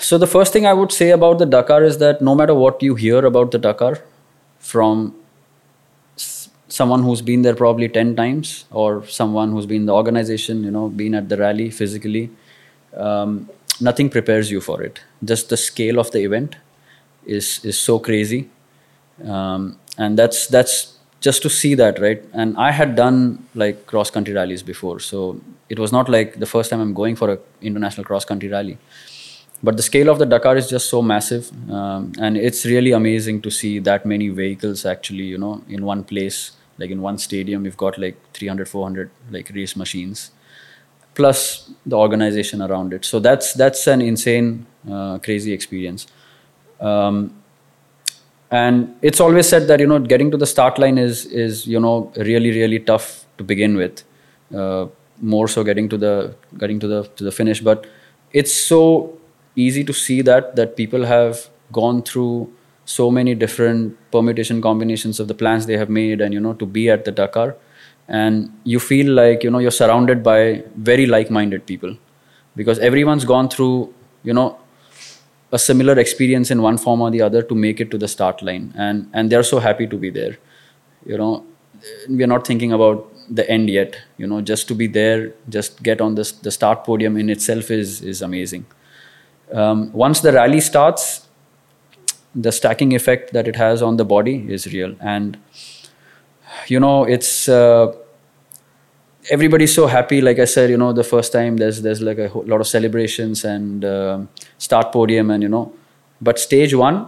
So 0.00 0.18
the 0.18 0.26
first 0.26 0.52
thing 0.52 0.66
I 0.66 0.72
would 0.72 0.90
say 0.90 1.10
about 1.10 1.38
the 1.38 1.46
Dakar 1.46 1.84
is 1.84 1.98
that 1.98 2.20
no 2.20 2.34
matter 2.34 2.54
what 2.54 2.82
you 2.82 2.96
hear 2.96 3.24
about 3.24 3.52
the 3.52 3.58
Dakar 3.58 3.98
from 4.58 5.14
someone 6.68 7.02
who's 7.02 7.20
been 7.20 7.42
there 7.42 7.54
probably 7.54 7.88
10 7.88 8.16
times 8.16 8.64
or 8.70 9.06
someone 9.06 9.52
who's 9.52 9.66
been 9.66 9.82
in 9.82 9.86
the 9.86 9.94
organization, 9.94 10.64
you 10.64 10.70
know, 10.70 10.88
been 10.88 11.14
at 11.14 11.28
the 11.28 11.36
rally 11.36 11.70
physically, 11.70 12.30
um, 12.96 13.48
nothing 13.80 14.08
prepares 14.08 14.50
you 14.50 14.60
for 14.60 14.82
it. 14.82 15.00
Just 15.22 15.50
the 15.50 15.56
scale 15.56 15.98
of 16.00 16.10
the 16.10 16.20
event 16.24 16.56
is 17.24 17.64
is 17.64 17.78
so 17.78 18.00
crazy 18.00 18.48
um, 19.28 19.78
and 19.98 20.18
that's 20.18 20.46
that's 20.46 20.98
just 21.20 21.42
to 21.42 21.50
see 21.50 21.74
that 21.74 22.00
right? 22.00 22.24
And 22.32 22.56
i 22.56 22.70
had 22.70 22.96
done 22.96 23.46
like 23.54 23.86
cross 23.86 24.10
country 24.10 24.34
rallies 24.34 24.62
before. 24.62 24.98
So 25.00 25.40
it 25.68 25.78
was 25.78 25.92
not 25.92 26.08
like 26.08 26.38
the 26.40 26.46
first 26.46 26.70
time 26.70 26.80
i'm 26.80 26.94
going 26.94 27.16
for 27.16 27.30
an 27.30 27.38
international 27.60 28.04
cross 28.04 28.24
country 28.24 28.48
rally. 28.48 28.78
But 29.62 29.76
the 29.76 29.82
scale 29.82 30.08
of 30.08 30.18
the 30.18 30.26
dakar 30.26 30.56
is 30.56 30.68
just 30.68 30.88
so 30.88 31.02
massive. 31.02 31.50
Um, 31.70 32.12
and 32.18 32.36
it's 32.36 32.64
really 32.64 32.90
amazing 32.90 33.42
to 33.42 33.50
see 33.50 33.78
that 33.80 34.04
many 34.04 34.28
vehicles 34.28 34.84
actually 34.84 35.24
you 35.24 35.38
know 35.38 35.62
in 35.68 35.84
one 35.84 36.04
place 36.04 36.52
like 36.78 36.90
in 36.90 37.00
one 37.00 37.18
stadium 37.18 37.64
you've 37.64 37.76
got 37.76 37.98
like 37.98 38.16
300 38.32 38.68
400 38.68 39.10
like 39.30 39.50
race 39.54 39.76
machines 39.76 40.32
plus 41.14 41.70
the 41.84 41.96
organization 41.96 42.62
around 42.62 42.92
it. 42.92 43.04
So 43.04 43.20
that's 43.20 43.52
that's 43.54 43.86
an 43.86 44.00
insane 44.00 44.66
uh, 44.90 45.18
crazy 45.18 45.52
experience. 45.52 46.06
Um, 46.80 47.41
and 48.52 48.94
it's 49.00 49.18
always 49.18 49.48
said 49.48 49.66
that 49.68 49.80
you 49.80 49.86
know 49.86 49.98
getting 49.98 50.30
to 50.30 50.36
the 50.36 50.46
start 50.46 50.78
line 50.78 50.98
is 50.98 51.24
is 51.26 51.66
you 51.66 51.80
know 51.80 52.12
really 52.16 52.50
really 52.50 52.78
tough 52.78 53.24
to 53.38 53.44
begin 53.44 53.76
with. 53.76 54.04
Uh, 54.54 54.86
more 55.20 55.48
so 55.48 55.64
getting 55.64 55.88
to 55.88 55.96
the 55.96 56.34
getting 56.58 56.78
to 56.78 56.86
the 56.86 57.02
to 57.16 57.24
the 57.24 57.32
finish. 57.32 57.60
But 57.60 57.86
it's 58.32 58.52
so 58.52 59.18
easy 59.56 59.84
to 59.84 59.92
see 59.92 60.20
that 60.22 60.54
that 60.56 60.76
people 60.76 61.06
have 61.06 61.48
gone 61.72 62.02
through 62.02 62.52
so 62.84 63.10
many 63.10 63.34
different 63.34 63.96
permutation 64.10 64.60
combinations 64.60 65.18
of 65.18 65.28
the 65.28 65.34
plans 65.34 65.66
they 65.66 65.78
have 65.78 65.88
made 65.88 66.20
and 66.20 66.34
you 66.34 66.40
know 66.40 66.52
to 66.54 66.66
be 66.66 66.90
at 66.90 67.04
the 67.04 67.12
dakar 67.12 67.54
and 68.08 68.52
you 68.64 68.80
feel 68.80 69.12
like 69.12 69.44
you 69.44 69.50
know 69.50 69.60
you're 69.60 69.78
surrounded 69.78 70.22
by 70.22 70.62
very 70.76 71.06
like 71.06 71.30
minded 71.30 71.64
people. 71.66 71.96
Because 72.54 72.78
everyone's 72.80 73.24
gone 73.24 73.48
through 73.48 73.94
you 74.22 74.34
know 74.34 74.58
a 75.52 75.58
similar 75.58 75.98
experience 75.98 76.50
in 76.50 76.62
one 76.62 76.78
form 76.78 77.02
or 77.02 77.10
the 77.10 77.20
other 77.20 77.42
to 77.42 77.54
make 77.54 77.80
it 77.80 77.90
to 77.90 77.98
the 77.98 78.08
start 78.08 78.42
line. 78.42 78.72
And 78.76 79.08
and 79.12 79.30
they're 79.30 79.48
so 79.54 79.58
happy 79.60 79.86
to 79.86 79.96
be 79.96 80.10
there. 80.10 80.36
You 81.06 81.18
know 81.18 81.44
we're 82.08 82.26
not 82.26 82.46
thinking 82.46 82.72
about 82.72 83.08
the 83.30 83.48
end 83.48 83.70
yet. 83.70 83.98
You 84.16 84.26
know 84.26 84.40
just 84.40 84.68
to 84.68 84.74
be 84.74 84.86
there 84.86 85.32
just 85.48 85.82
get 85.82 86.00
on 86.00 86.14
this 86.14 86.32
the 86.32 86.50
start 86.50 86.84
podium 86.84 87.16
in 87.16 87.30
itself 87.30 87.70
is 87.70 88.00
is 88.02 88.22
amazing. 88.22 88.66
Um, 89.52 89.92
once 89.92 90.20
the 90.20 90.32
rally 90.32 90.60
starts 90.60 91.28
the 92.34 92.50
stacking 92.50 92.94
effect 92.94 93.32
that 93.34 93.46
it 93.46 93.56
has 93.56 93.82
on 93.82 93.98
the 93.98 94.04
body 94.04 94.46
is 94.48 94.66
real. 94.72 94.96
And 95.00 95.38
you 96.68 96.80
know 96.80 97.04
it's 97.04 97.48
uh, 97.48 97.92
everybody's 99.30 99.74
so 99.74 99.86
happy. 99.86 100.20
Like 100.20 100.38
i 100.38 100.44
said 100.44 100.70
you 100.70 100.76
know 100.76 100.92
the 100.92 101.04
first 101.04 101.32
time 101.32 101.56
there's 101.56 101.82
there's 101.82 102.00
like 102.00 102.18
a 102.18 102.30
lot 102.38 102.60
of 102.60 102.66
celebrations 102.66 103.44
and 103.44 103.84
uh, 103.84 104.20
start 104.58 104.92
podium 104.92 105.30
and 105.30 105.42
you 105.42 105.48
know 105.48 105.72
but 106.20 106.38
stage 106.38 106.74
one 106.74 107.06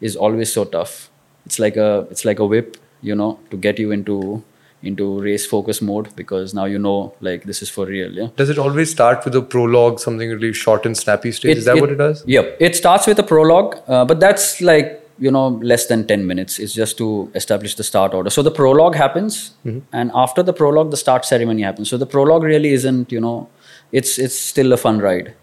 is 0.00 0.16
always 0.16 0.52
so 0.52 0.64
tough. 0.64 1.10
It's 1.46 1.58
like 1.58 1.76
a 1.76 2.06
it's 2.10 2.24
like 2.24 2.38
a 2.38 2.46
whip 2.46 2.76
you 3.02 3.14
know 3.14 3.38
to 3.50 3.56
get 3.56 3.78
you 3.78 3.90
into 3.90 4.42
into 4.82 5.20
race 5.20 5.46
focus 5.46 5.80
mode 5.80 6.14
because 6.14 6.52
now 6.52 6.66
you 6.66 6.78
know 6.78 7.14
like 7.20 7.44
this 7.44 7.62
is 7.62 7.70
for 7.70 7.86
real 7.86 8.12
yeah. 8.12 8.28
Does 8.36 8.50
it 8.50 8.58
always 8.58 8.90
start 8.90 9.24
with 9.24 9.34
a 9.34 9.42
prologue 9.42 9.98
something 9.98 10.28
really 10.30 10.52
short 10.52 10.84
and 10.84 10.96
snappy 10.96 11.32
stage? 11.32 11.52
It, 11.52 11.58
is 11.58 11.64
that 11.64 11.78
it, 11.78 11.80
what 11.80 11.90
it 11.90 11.96
does? 11.96 12.22
Yep. 12.26 12.56
It 12.60 12.76
starts 12.76 13.06
with 13.06 13.18
a 13.18 13.22
prologue 13.22 13.76
uh, 13.88 14.04
but 14.04 14.20
that's 14.20 14.60
like 14.60 15.03
you 15.18 15.30
know 15.30 15.48
less 15.70 15.86
than 15.86 16.06
10 16.06 16.26
minutes. 16.26 16.58
It's 16.58 16.72
just 16.72 16.98
to 16.98 17.30
establish 17.34 17.74
the 17.76 17.84
start 17.84 18.14
order. 18.14 18.30
So 18.30 18.42
the 18.42 18.50
prologue 18.50 18.94
happens 18.94 19.52
mm-hmm. 19.64 19.80
and 19.92 20.10
after 20.14 20.42
the 20.42 20.52
prologue 20.52 20.90
the 20.90 20.96
start 20.96 21.24
ceremony 21.24 21.62
happens. 21.62 21.90
So 21.90 21.96
the 21.96 22.06
prologue 22.06 22.42
really 22.42 22.72
isn't 22.72 23.12
you 23.12 23.20
know 23.20 23.48
it's 23.92 24.18
it's 24.18 24.38
still 24.38 24.72
a 24.72 24.76
fun 24.76 24.98
ride. 24.98 25.34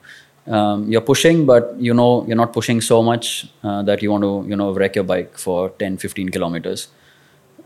Um, 0.48 0.92
you're 0.92 1.02
pushing 1.02 1.46
but 1.46 1.76
you 1.78 1.94
know 1.94 2.26
you're 2.28 2.38
not 2.38 2.52
pushing 2.52 2.82
so 2.82 3.02
much 3.04 3.48
uh, 3.64 3.84
that 3.84 4.02
you 4.02 4.12
want 4.12 4.24
to 4.24 4.46
you 4.50 4.56
know 4.56 4.74
wreck 4.74 4.96
your 4.96 5.06
bike 5.06 5.38
for 5.38 5.70
10 5.70 5.98
15 5.98 6.30
kilometers. 6.30 6.88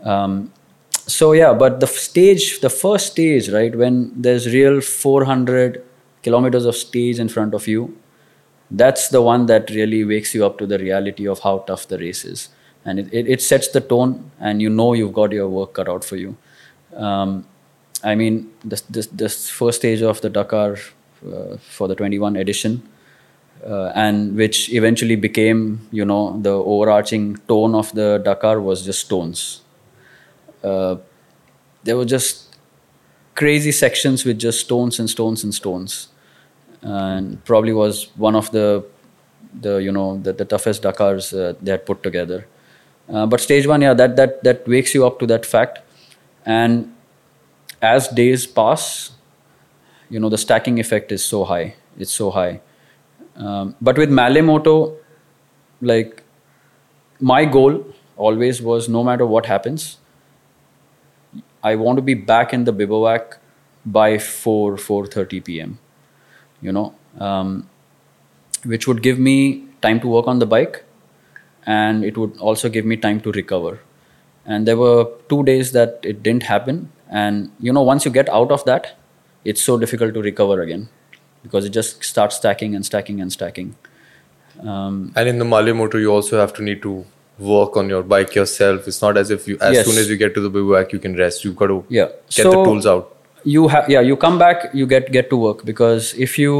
Um, 0.02 0.52
so 0.92 1.32
yeah 1.32 1.52
but 1.52 1.80
the 1.80 1.86
stage 1.86 2.60
the 2.60 2.70
first 2.70 3.12
stage 3.12 3.48
right 3.50 3.74
when 3.74 4.12
there's 4.14 4.46
real 4.52 4.80
400 4.80 5.82
kilometers 6.22 6.64
of 6.66 6.74
stage 6.74 7.20
in 7.20 7.28
front 7.28 7.54
of 7.54 7.66
you 7.68 7.96
that's 8.70 9.08
the 9.08 9.22
one 9.22 9.46
that 9.46 9.70
really 9.70 10.04
wakes 10.04 10.34
you 10.34 10.44
up 10.44 10.58
to 10.58 10.66
the 10.66 10.78
reality 10.78 11.26
of 11.26 11.40
how 11.40 11.58
tough 11.58 11.86
the 11.88 11.98
race 11.98 12.24
is. 12.24 12.48
And 12.84 12.98
it, 13.00 13.12
it, 13.12 13.28
it 13.28 13.42
sets 13.42 13.68
the 13.68 13.80
tone 13.80 14.30
and 14.38 14.62
you 14.62 14.70
know 14.70 14.92
you've 14.92 15.12
got 15.12 15.32
your 15.32 15.48
work 15.48 15.74
cut 15.74 15.88
out 15.88 16.04
for 16.04 16.16
you. 16.16 16.36
Um, 16.94 17.46
i 18.04 18.14
mean 18.14 18.50
this, 18.64 18.82
this, 18.82 19.06
this 19.06 19.48
first 19.50 19.78
stage 19.78 20.02
of 20.02 20.20
the 20.20 20.28
dakar 20.28 20.76
uh, 21.26 21.56
for 21.56 21.88
the 21.88 21.94
21 21.94 22.36
edition 22.36 22.82
uh, 23.64 23.90
and 23.94 24.36
which 24.36 24.72
eventually 24.72 25.16
became 25.16 25.88
you 25.90 26.04
know 26.04 26.38
the 26.42 26.50
overarching 26.50 27.36
tone 27.48 27.74
of 27.74 27.92
the 27.92 28.20
dakar 28.24 28.60
was 28.60 28.84
just 28.84 29.00
stones. 29.00 29.62
Uh, 30.62 30.96
there 31.84 31.96
were 31.96 32.04
just 32.04 32.56
crazy 33.34 33.72
sections 33.72 34.24
with 34.24 34.38
just 34.38 34.60
stones 34.60 34.98
and 34.98 35.08
stones 35.08 35.44
and 35.44 35.54
stones 35.54 36.08
and 36.86 37.44
probably 37.44 37.72
was 37.72 38.08
one 38.16 38.36
of 38.36 38.50
the 38.52 38.84
the 39.60 39.76
you 39.78 39.90
know 39.90 40.18
the, 40.18 40.32
the 40.32 40.44
toughest 40.44 40.82
Dakars 40.82 41.32
uh, 41.32 41.54
they 41.60 41.72
had 41.72 41.84
put 41.84 42.02
together. 42.02 42.46
Uh, 43.08 43.26
but 43.26 43.40
stage 43.40 43.66
one, 43.66 43.82
yeah, 43.82 43.94
that 43.94 44.16
that 44.16 44.42
that 44.44 44.68
wakes 44.68 44.94
you 44.94 45.06
up 45.06 45.18
to 45.20 45.26
that 45.26 45.44
fact, 45.46 45.80
and 46.44 46.92
as 47.82 48.08
days 48.08 48.46
pass, 48.46 49.12
you 50.10 50.20
know 50.20 50.28
the 50.28 50.38
stacking 50.38 50.78
effect 50.78 51.10
is 51.10 51.24
so 51.24 51.44
high. 51.44 51.74
It's 51.98 52.12
so 52.12 52.30
high. 52.30 52.60
Um, 53.36 53.74
but 53.80 53.98
with 53.98 54.10
Malle 54.10 54.42
Moto, 54.42 54.96
like 55.80 56.22
my 57.20 57.44
goal 57.44 57.84
always 58.16 58.62
was 58.62 58.88
no 58.88 59.02
matter 59.02 59.26
what 59.26 59.46
happens, 59.46 59.98
I 61.62 61.74
want 61.74 61.96
to 61.96 62.02
be 62.02 62.14
back 62.14 62.52
in 62.52 62.64
the 62.64 62.72
bivouac 62.72 63.38
by 63.84 64.18
4 64.18 64.76
4:30 64.76 65.44
p.m 65.44 65.78
you 66.62 66.72
know, 66.72 66.94
um, 67.18 67.68
which 68.64 68.86
would 68.88 69.02
give 69.02 69.18
me 69.18 69.64
time 69.82 70.00
to 70.00 70.08
work 70.08 70.26
on 70.26 70.38
the 70.38 70.46
bike 70.46 70.84
and 71.66 72.04
it 72.04 72.16
would 72.16 72.36
also 72.38 72.68
give 72.68 72.84
me 72.84 72.96
time 72.96 73.20
to 73.20 73.32
recover. 73.42 73.78
and 74.54 74.68
there 74.68 74.76
were 74.80 75.04
two 75.30 75.36
days 75.46 75.70
that 75.76 76.04
it 76.10 76.18
didn't 76.26 76.44
happen 76.48 76.76
and 77.20 77.48
you 77.68 77.72
know 77.76 77.82
once 77.86 78.04
you 78.08 78.10
get 78.16 78.28
out 78.40 78.52
of 78.56 78.60
that 78.68 78.84
it's 79.52 79.64
so 79.68 79.74
difficult 79.84 80.14
to 80.18 80.22
recover 80.26 80.56
again 80.64 80.84
because 81.46 81.66
it 81.70 81.74
just 81.76 82.04
starts 82.10 82.38
stacking 82.42 82.76
and 82.80 82.86
stacking 82.88 83.18
and 83.24 83.34
stacking 83.36 83.72
um, 84.74 85.12
and 85.16 85.28
in 85.28 85.38
the 85.38 85.44
Malle 85.44 85.74
Moto, 85.74 85.98
you 85.98 86.10
also 86.12 86.38
have 86.40 86.52
to 86.54 86.62
need 86.62 86.80
to 86.82 87.04
work 87.38 87.76
on 87.76 87.88
your 87.90 88.02
bike 88.02 88.34
yourself. 88.34 88.88
It's 88.88 89.02
not 89.02 89.18
as 89.18 89.30
if 89.30 89.46
you, 89.46 89.58
as 89.60 89.74
Yes. 89.74 89.86
soon 89.86 89.98
as 89.98 90.08
you 90.08 90.16
get 90.16 90.34
to 90.34 90.40
the 90.40 90.48
bivouac, 90.48 90.92
you 90.92 90.98
can 90.98 91.14
rest. 91.16 91.44
You've 91.44 91.56
got 91.56 91.66
to 91.66 91.84
yeah 91.88 92.08
get 92.30 92.44
the 92.44 92.62
tools 92.64 92.86
out. 92.86 93.15
You 93.46 93.68
have 93.68 93.88
yeah 93.88 94.00
you 94.00 94.16
come 94.16 94.38
back 94.38 94.64
you 94.74 94.86
get 94.92 95.10
get 95.12 95.30
to 95.30 95.36
work. 95.36 95.64
Because 95.64 96.12
if 96.26 96.38
you 96.38 96.54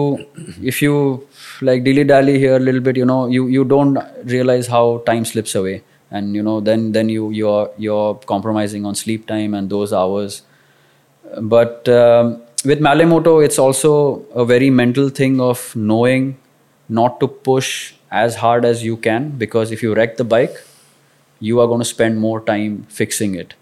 if 0.73 0.81
you 0.83 1.27
like 1.61 1.85
dilly 1.85 2.05
dally 2.05 2.39
here 2.39 2.57
a 2.57 2.65
little 2.69 2.81
bit 2.89 2.97
you 2.97 3.05
know 3.05 3.27
you 3.27 3.47
you 3.49 3.65
don't 3.65 3.99
realize 4.25 4.69
how 4.69 4.99
time 5.07 5.25
slips 5.25 5.55
away. 5.55 5.83
And 6.11 6.37
you 6.37 6.43
know 6.49 6.61
then 6.61 6.93
then 6.93 7.09
you 7.09 7.31
you're 7.31 7.71
you're 7.77 8.15
compromising 8.35 8.87
on 8.87 8.95
sleep 8.95 9.27
time 9.27 9.55
and 9.55 9.69
those 9.69 9.93
hours. 9.93 10.43
But 11.41 11.89
um, 11.89 12.41
with 12.65 12.81
Malle 12.81 13.05
Moto, 13.07 13.41
it's 13.41 13.59
also 13.59 14.25
a 14.35 14.45
very 14.45 14.71
mental 14.71 15.09
thing 15.09 15.41
of 15.41 15.75
knowing 15.75 16.39
not 16.89 17.19
to 17.21 17.27
push 17.27 17.95
as 18.13 18.37
hard 18.37 18.65
as 18.65 18.85
you 18.85 18.97
can. 18.97 19.31
Because 19.31 19.73
if 19.73 19.83
you 19.83 19.95
wreck 19.95 20.17
the 20.17 20.25
bike, 20.25 20.57
you 21.41 21.61
are 21.61 21.67
going 21.67 21.81
to 21.81 21.85
spend 21.97 22.21
more 22.21 22.41
time 22.41 22.85
fixing 22.89 23.35
it. 23.35 23.55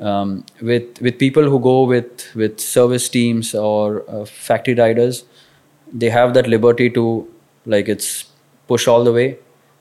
Um, 0.00 0.46
with 0.62 1.00
with 1.02 1.18
people 1.18 1.44
who 1.44 1.60
go 1.60 1.82
with 1.84 2.34
with 2.34 2.58
service 2.58 3.08
teams 3.08 3.54
or 3.54 4.02
uh, 4.08 4.24
factory 4.24 4.74
riders, 4.74 5.24
they 5.92 6.10
have 6.10 6.34
that 6.34 6.48
liberty 6.48 6.88
to 6.90 7.28
like 7.66 7.88
it's 7.88 8.26
push 8.66 8.88
all 8.88 9.04
the 9.04 9.12
way. 9.12 9.38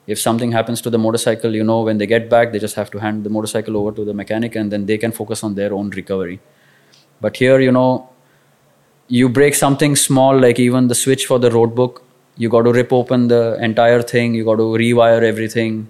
If 0.08 0.20
something 0.20 0.52
happens 0.52 0.82
to 0.82 0.90
the 0.90 0.98
motorcycle, 0.98 1.56
you 1.56 1.64
know 1.64 1.82
when 1.82 2.00
they 2.00 2.08
get 2.08 2.30
back, 2.30 2.52
they 2.52 2.60
just 2.60 2.76
have 2.76 2.92
to 2.92 3.00
hand 3.00 3.24
the 3.24 3.30
motorcycle 3.30 3.78
over 3.78 3.92
to 3.92 4.04
the 4.04 4.14
mechanic 4.14 4.56
and 4.56 4.72
then 4.72 4.88
they 4.88 4.98
can 4.98 5.12
focus 5.12 5.44
on 5.44 5.56
their 5.56 5.74
own 5.74 5.92
recovery. 5.92 6.40
But 7.22 7.38
here, 7.38 7.60
you 7.60 7.72
know, 7.72 8.10
you 9.08 9.30
break 9.30 9.56
something 9.56 9.96
small, 9.96 10.40
like 10.40 10.60
even 10.60 10.88
the 10.88 10.96
switch 10.96 11.26
for 11.26 11.38
the 11.40 11.52
road 11.52 11.76
book, 11.76 12.04
you 12.38 12.50
got 12.50 12.64
to 12.64 12.74
rip 12.74 12.92
open 12.92 13.28
the 13.28 13.58
entire 13.62 14.02
thing, 14.02 14.34
you 14.34 14.46
got 14.46 14.56
to 14.56 14.64
rewire 14.64 15.22
everything. 15.22 15.88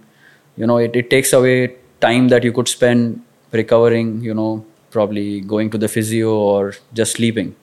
You 0.58 0.68
know, 0.68 0.78
it, 0.78 0.96
it 0.96 1.10
takes 1.10 1.32
away 1.32 1.76
time 2.02 2.28
that 2.30 2.44
you 2.44 2.52
could 2.52 2.68
spend 2.68 3.22
recovering, 3.52 4.22
you 4.22 4.34
know, 4.34 4.66
probably 4.92 5.42
going 5.42 5.70
to 5.72 5.78
the 5.78 5.88
physio 5.88 6.32
or 6.32 6.74
just 6.94 7.14
sleeping. 7.14 7.56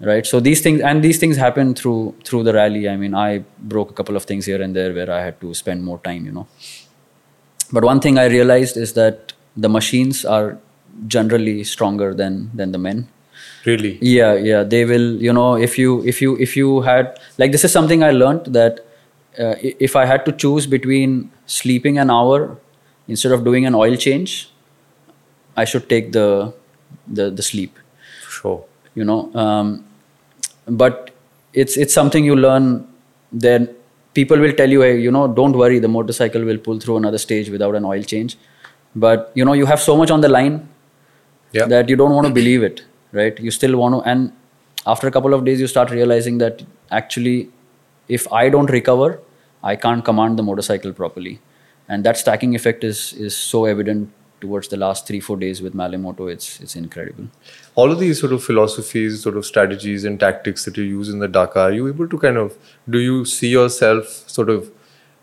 Right. 0.00 0.26
So 0.26 0.40
these 0.40 0.60
things 0.60 0.80
and 0.80 1.02
these 1.02 1.18
things 1.18 1.36
happen 1.36 1.74
through 1.74 2.14
through 2.24 2.42
the 2.42 2.52
rally. 2.52 2.88
I 2.88 2.96
mean, 2.96 3.14
I 3.14 3.44
broke 3.60 3.90
a 3.90 3.94
couple 3.94 4.16
of 4.16 4.24
things 4.24 4.46
here 4.46 4.60
and 4.60 4.74
there 4.74 4.92
where 4.92 5.08
I 5.10 5.20
had 5.22 5.40
to 5.42 5.54
spend 5.54 5.84
more 5.84 5.98
time, 5.98 6.24
you 6.26 6.32
know. 6.32 6.48
But 7.72 7.84
one 7.84 8.00
thing 8.00 8.18
I 8.18 8.26
realized 8.26 8.76
is 8.76 8.92
that 8.94 9.32
the 9.56 9.68
machines 9.68 10.24
are 10.24 10.58
generally 11.06 11.64
stronger 11.64 12.12
than 12.14 12.50
than 12.54 12.72
the 12.72 12.78
men 12.78 13.08
Really? 13.64 13.98
yeah 14.02 14.34
yeah 14.34 14.62
they 14.62 14.84
will 14.84 15.22
you 15.22 15.32
know 15.32 15.56
if 15.56 15.78
you 15.78 16.04
if 16.04 16.20
you 16.20 16.36
if 16.38 16.56
you 16.56 16.82
had 16.82 17.18
like 17.38 17.50
this 17.52 17.64
is 17.64 17.72
something 17.72 18.02
i 18.02 18.10
learned 18.10 18.46
that 18.46 18.80
uh, 19.38 19.54
if 19.88 19.96
i 19.96 20.04
had 20.04 20.26
to 20.26 20.32
choose 20.32 20.66
between 20.66 21.30
sleeping 21.46 21.96
an 21.98 22.10
hour 22.10 22.58
instead 23.08 23.32
of 23.32 23.44
doing 23.44 23.64
an 23.64 23.74
oil 23.74 23.96
change 23.96 24.51
i 25.56 25.64
should 25.64 25.88
take 25.88 26.12
the 26.12 26.52
the, 27.08 27.30
the 27.30 27.42
sleep 27.42 27.78
Sure. 28.28 28.64
you 28.94 29.04
know 29.04 29.20
um, 29.34 29.84
but 30.66 31.10
it's 31.52 31.76
it's 31.76 31.94
something 31.94 32.24
you 32.24 32.36
learn 32.36 32.86
then 33.32 33.68
people 34.14 34.38
will 34.38 34.52
tell 34.52 34.70
you 34.70 34.80
hey 34.82 34.98
you 34.98 35.10
know 35.10 35.26
don't 35.28 35.56
worry 35.56 35.78
the 35.78 35.88
motorcycle 35.88 36.44
will 36.44 36.58
pull 36.58 36.78
through 36.80 36.96
another 36.96 37.18
stage 37.18 37.50
without 37.50 37.74
an 37.74 37.84
oil 37.84 38.02
change 38.02 38.36
but 38.94 39.30
you 39.34 39.44
know 39.44 39.52
you 39.52 39.66
have 39.66 39.80
so 39.80 39.96
much 39.96 40.10
on 40.10 40.20
the 40.20 40.28
line 40.28 40.56
Yeah. 41.56 41.66
that 41.70 41.88
you 41.92 41.96
don't 42.00 42.12
want 42.16 42.26
to 42.26 42.32
believe 42.32 42.62
it 42.66 42.78
right 43.18 43.38
you 43.46 43.50
still 43.50 43.74
want 43.80 43.94
to 43.94 44.00
and 44.10 44.32
after 44.92 45.06
a 45.08 45.10
couple 45.16 45.34
of 45.36 45.44
days 45.48 45.60
you 45.60 45.66
start 45.72 45.90
realizing 45.90 46.38
that 46.42 46.62
actually 46.98 47.34
if 48.18 48.24
i 48.32 48.48
don't 48.54 48.70
recover 48.76 49.08
i 49.72 49.74
can't 49.82 50.04
command 50.08 50.38
the 50.38 50.44
motorcycle 50.50 50.92
properly 51.00 51.34
and 51.88 52.04
that 52.08 52.16
stacking 52.22 52.54
effect 52.60 52.84
is 52.90 53.02
is 53.26 53.36
so 53.36 53.64
evident 53.72 54.08
towards 54.44 54.68
the 54.74 54.80
last 54.84 55.12
3 55.12 55.20
4 55.28 55.36
days 55.44 55.62
with 55.66 55.78
Malle 55.82 55.98
Moto, 56.06 56.28
it's 56.36 56.48
it's 56.66 56.76
incredible 56.82 57.28
all 57.74 57.90
of 57.90 57.98
these 57.98 58.20
sort 58.20 58.32
of 58.32 58.44
philosophies, 58.44 59.22
sort 59.22 59.36
of 59.36 59.46
strategies 59.46 60.04
and 60.04 60.20
tactics 60.20 60.64
that 60.64 60.76
you 60.76 60.84
use 60.84 61.08
in 61.08 61.18
the 61.20 61.28
Dakar, 61.28 61.70
are 61.70 61.72
you 61.72 61.88
able 61.88 62.08
to 62.08 62.18
kind 62.18 62.36
of 62.36 62.56
do 62.88 62.98
you 62.98 63.24
see 63.24 63.48
yourself 63.48 64.06
sort 64.28 64.50
of 64.50 64.70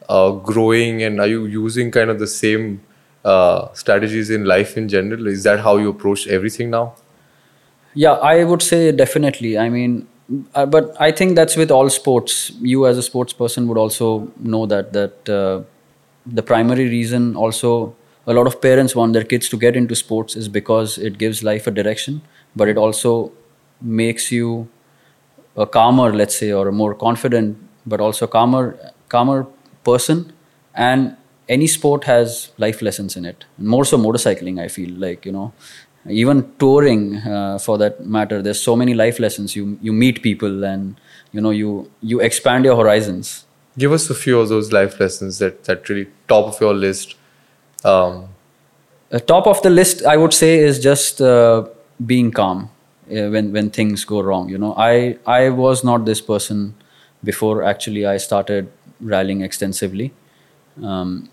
uh, 0.07 0.31
growing 0.31 1.03
and 1.03 1.21
are 1.21 1.27
you 1.27 1.45
using 1.45 1.91
kind 1.91 2.09
of 2.09 2.17
the 2.19 2.27
same 2.27 2.81
uh, 3.23 3.71
strategies 3.73 4.29
in 4.29 4.45
life 4.45 4.77
in 4.77 4.89
general? 4.89 5.27
Is 5.27 5.43
that 5.43 5.59
how 5.59 5.77
you 5.77 5.89
approach 5.89 6.27
everything 6.27 6.71
now? 6.71 6.95
Yeah, 7.93 8.13
I 8.13 8.43
would 8.43 8.61
say 8.61 8.91
definitely. 8.91 9.57
I 9.57 9.69
mean, 9.69 10.07
uh, 10.55 10.65
but 10.65 10.95
I 10.99 11.11
think 11.11 11.35
that's 11.35 11.55
with 11.55 11.69
all 11.69 11.89
sports. 11.89 12.51
You 12.61 12.87
as 12.87 12.97
a 12.97 13.03
sports 13.03 13.33
person 13.33 13.67
would 13.67 13.77
also 13.77 14.31
know 14.39 14.65
that 14.65 14.93
that 14.93 15.29
uh, 15.29 15.61
the 16.25 16.41
primary 16.41 16.87
reason 16.89 17.35
also 17.35 17.95
a 18.27 18.33
lot 18.33 18.47
of 18.47 18.61
parents 18.61 18.95
want 18.95 19.13
their 19.13 19.23
kids 19.23 19.49
to 19.49 19.57
get 19.57 19.75
into 19.75 19.95
sports 19.95 20.35
is 20.35 20.47
because 20.49 20.97
it 20.97 21.17
gives 21.17 21.43
life 21.43 21.67
a 21.67 21.71
direction, 21.71 22.21
but 22.55 22.67
it 22.67 22.77
also 22.77 23.31
makes 23.81 24.31
you 24.31 24.67
a 25.55 25.65
calmer, 25.65 26.13
let's 26.13 26.37
say, 26.37 26.51
or 26.51 26.67
a 26.67 26.71
more 26.71 26.93
confident, 26.93 27.57
but 27.85 27.99
also 27.99 28.27
calmer, 28.27 28.77
calmer 29.09 29.47
person. 29.83 30.31
And 30.75 31.17
any 31.47 31.67
sport 31.67 32.03
has 32.03 32.51
life 32.57 32.81
lessons 32.81 33.17
in 33.17 33.25
it. 33.25 33.45
More 33.57 33.83
so, 33.83 33.97
motorcycling. 33.97 34.61
I 34.61 34.67
feel 34.67 34.91
like 34.91 35.25
you 35.25 35.31
know, 35.31 35.51
even 36.07 36.53
touring, 36.59 37.17
uh, 37.17 37.57
for 37.57 37.77
that 37.79 38.05
matter. 38.05 38.41
There's 38.41 38.61
so 38.61 38.75
many 38.75 38.93
life 38.93 39.19
lessons. 39.19 39.55
You 39.55 39.77
you 39.81 39.91
meet 39.91 40.21
people, 40.21 40.63
and 40.63 40.99
you 41.31 41.41
know, 41.41 41.49
you 41.49 41.91
you 42.01 42.19
expand 42.19 42.65
your 42.65 42.75
horizons. 42.75 43.45
Give 43.77 43.91
us 43.91 44.09
a 44.09 44.15
few 44.15 44.39
of 44.39 44.49
those 44.49 44.71
life 44.71 44.99
lessons 44.99 45.39
that 45.39 45.63
that 45.63 45.89
really 45.89 46.07
top 46.27 46.53
of 46.53 46.61
your 46.61 46.73
list. 46.73 47.15
Um, 47.83 48.29
top 49.25 49.47
of 49.47 49.61
the 49.61 49.69
list, 49.69 50.05
I 50.05 50.17
would 50.17 50.33
say, 50.33 50.59
is 50.59 50.79
just 50.79 51.21
uh, 51.21 51.65
being 52.05 52.31
calm 52.31 52.69
uh, 53.11 53.29
when 53.29 53.51
when 53.51 53.69
things 53.69 54.05
go 54.05 54.21
wrong. 54.21 54.49
You 54.49 54.57
know, 54.57 54.73
I 54.77 55.17
I 55.25 55.49
was 55.49 55.83
not 55.83 56.05
this 56.05 56.21
person 56.21 56.75
before. 57.23 57.63
Actually, 57.63 58.05
I 58.05 58.17
started 58.17 58.71
rallying 59.01 59.41
extensively. 59.41 60.13
Um, 60.83 61.29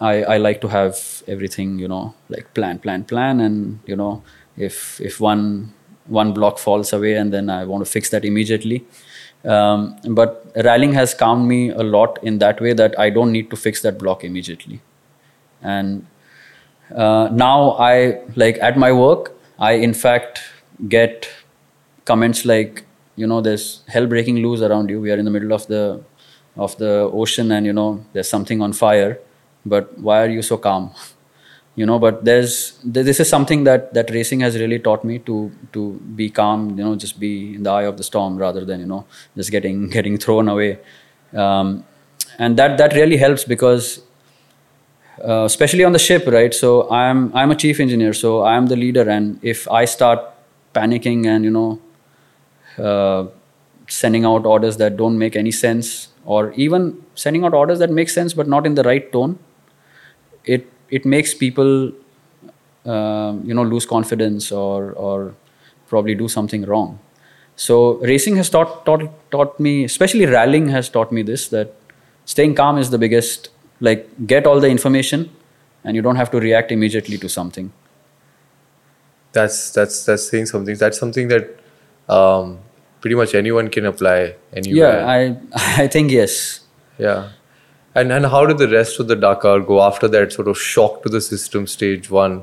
I 0.00 0.14
I 0.34 0.36
like 0.38 0.60
to 0.60 0.68
have 0.68 1.22
everything, 1.26 1.78
you 1.78 1.88
know, 1.88 2.14
like 2.28 2.52
plan, 2.54 2.78
plan, 2.78 3.04
plan, 3.04 3.40
and 3.40 3.80
you 3.86 3.96
know, 3.96 4.22
if 4.56 5.00
if 5.00 5.20
one 5.20 5.72
one 6.06 6.32
block 6.32 6.58
falls 6.58 6.92
away, 6.92 7.14
and 7.14 7.32
then 7.32 7.50
I 7.50 7.64
want 7.64 7.84
to 7.84 7.90
fix 7.90 8.10
that 8.10 8.24
immediately. 8.24 8.84
Um, 9.44 9.96
but 10.10 10.52
rallying 10.64 10.92
has 10.94 11.14
calmed 11.14 11.46
me 11.48 11.70
a 11.70 11.82
lot 11.82 12.18
in 12.22 12.38
that 12.38 12.60
way 12.60 12.72
that 12.72 12.98
I 12.98 13.10
don't 13.10 13.30
need 13.30 13.48
to 13.50 13.56
fix 13.56 13.82
that 13.82 13.96
block 13.98 14.24
immediately 14.24 14.80
and 15.62 16.06
uh, 16.94 17.28
now 17.32 17.72
i 17.72 18.20
like 18.36 18.58
at 18.58 18.76
my 18.76 18.92
work 18.92 19.32
i 19.58 19.72
in 19.72 19.94
fact 19.94 20.42
get 20.88 21.28
comments 22.04 22.44
like 22.44 22.84
you 23.16 23.26
know 23.26 23.40
there's 23.40 23.82
hell 23.88 24.06
breaking 24.06 24.36
loose 24.36 24.62
around 24.62 24.90
you. 24.90 25.00
We 25.00 25.10
are 25.10 25.16
in 25.16 25.24
the 25.24 25.30
middle 25.30 25.52
of 25.52 25.66
the 25.66 26.02
of 26.56 26.76
the 26.78 27.10
ocean 27.22 27.52
and 27.52 27.66
you 27.66 27.72
know 27.72 28.04
there's 28.12 28.28
something 28.28 28.62
on 28.62 28.72
fire. 28.72 29.18
But 29.64 29.98
why 29.98 30.22
are 30.22 30.28
you 30.28 30.42
so 30.42 30.56
calm? 30.56 30.90
You 31.78 31.84
know 31.84 31.98
but 31.98 32.24
there's 32.24 32.78
this 32.82 33.20
is 33.20 33.28
something 33.28 33.64
that 33.64 33.92
that 33.92 34.10
racing 34.10 34.40
has 34.40 34.54
really 34.58 34.78
taught 34.78 35.02
me 35.04 35.18
to 35.26 35.52
to 35.74 36.00
be 36.20 36.30
calm 36.30 36.70
you 36.70 36.82
know 36.82 36.94
just 36.96 37.20
be 37.20 37.56
in 37.56 37.64
the 37.64 37.70
eye 37.70 37.82
of 37.82 37.98
the 37.98 38.02
storm 38.02 38.38
rather 38.38 38.64
than 38.64 38.80
you 38.80 38.86
know 38.86 39.04
just 39.36 39.50
getting 39.50 39.90
getting 39.96 40.16
thrown 40.16 40.48
away. 40.48 40.78
Um, 41.34 41.84
and 42.38 42.56
that 42.56 42.78
that 42.78 42.94
really 42.94 43.18
helps 43.18 43.44
because 43.44 44.00
uh, 45.24 45.44
especially 45.44 45.84
on 45.84 45.92
the 45.92 45.98
ship 45.98 46.26
right? 46.26 46.52
So 46.54 46.90
i'm 46.90 47.34
i'm 47.34 47.50
a 47.50 47.56
chief 47.56 47.80
engineer 47.80 48.12
so 48.12 48.44
i'm 48.44 48.66
the 48.66 48.76
leader. 48.76 49.08
And 49.08 49.38
if 49.42 49.68
i 49.68 49.84
start 49.84 50.20
panicking 50.74 51.26
and 51.26 51.44
you 51.44 51.50
know 51.50 51.80
uh, 52.78 53.26
sending 53.88 54.24
out 54.24 54.44
orders 54.44 54.76
that 54.78 54.96
don't 54.96 55.18
make 55.18 55.36
any 55.36 55.52
sense 55.52 56.08
or 56.24 56.52
even 56.52 57.02
sending 57.14 57.44
out 57.44 57.54
orders 57.54 57.78
that 57.78 57.90
make 57.90 58.10
sense 58.10 58.34
but 58.34 58.48
not 58.48 58.66
in 58.66 58.74
the 58.74 58.82
right 58.82 59.12
tone 59.12 59.38
it 60.44 60.66
it 60.90 61.04
makes 61.04 61.34
people 61.34 61.92
um, 62.84 63.42
you 63.44 63.54
know 63.54 63.62
lose 63.62 63.86
confidence 63.86 64.52
or 64.52 64.92
or 64.92 65.34
probably 65.88 66.14
do 66.14 66.28
something 66.28 66.64
wrong. 66.64 66.98
So 67.56 67.94
racing 68.12 68.36
has 68.36 68.50
taught 68.50 68.84
taught 68.84 69.02
taught 69.30 69.58
me 69.58 69.84
especially 69.84 70.26
rallying 70.26 70.68
has 70.68 70.88
taught 70.88 71.12
me 71.12 71.22
this 71.22 71.48
that 71.48 71.74
staying 72.24 72.54
calm 72.54 72.78
is 72.78 72.90
the 72.90 72.98
biggest 72.98 73.48
like 73.80 74.08
get 74.26 74.46
all 74.46 74.60
the 74.60 74.68
information 74.68 75.30
and 75.84 75.94
you 75.96 76.02
don't 76.02 76.16
have 76.16 76.30
to 76.30 76.40
react 76.40 76.72
immediately 76.72 77.18
to 77.18 77.28
something 77.28 77.72
that's 79.32 79.70
that's 79.70 80.04
that's 80.06 80.28
saying 80.28 80.46
something. 80.46 80.76
That's 80.76 80.98
something 80.98 81.28
that 81.28 81.58
um, 82.08 82.58
pretty 83.00 83.16
much 83.16 83.34
anyone 83.34 83.68
can 83.68 83.84
apply 83.86 84.34
anywhere. 84.52 85.00
yeah 85.00 85.06
i 85.06 85.36
i 85.84 85.86
think 85.86 86.10
yes 86.10 86.60
Yeah. 86.98 87.28
And 87.94 88.12
and 88.12 88.26
how 88.32 88.46
did 88.48 88.58
the 88.58 88.68
rest 88.68 89.00
of 89.00 89.08
the 89.08 89.16
Dakar 89.16 89.60
go 89.60 89.76
after 89.82 90.08
that 90.14 90.32
sort 90.32 90.48
of 90.48 90.58
shock 90.58 91.02
to 91.02 91.08
the 91.14 91.20
system 91.20 91.66
stage 91.66 92.10
one? 92.10 92.34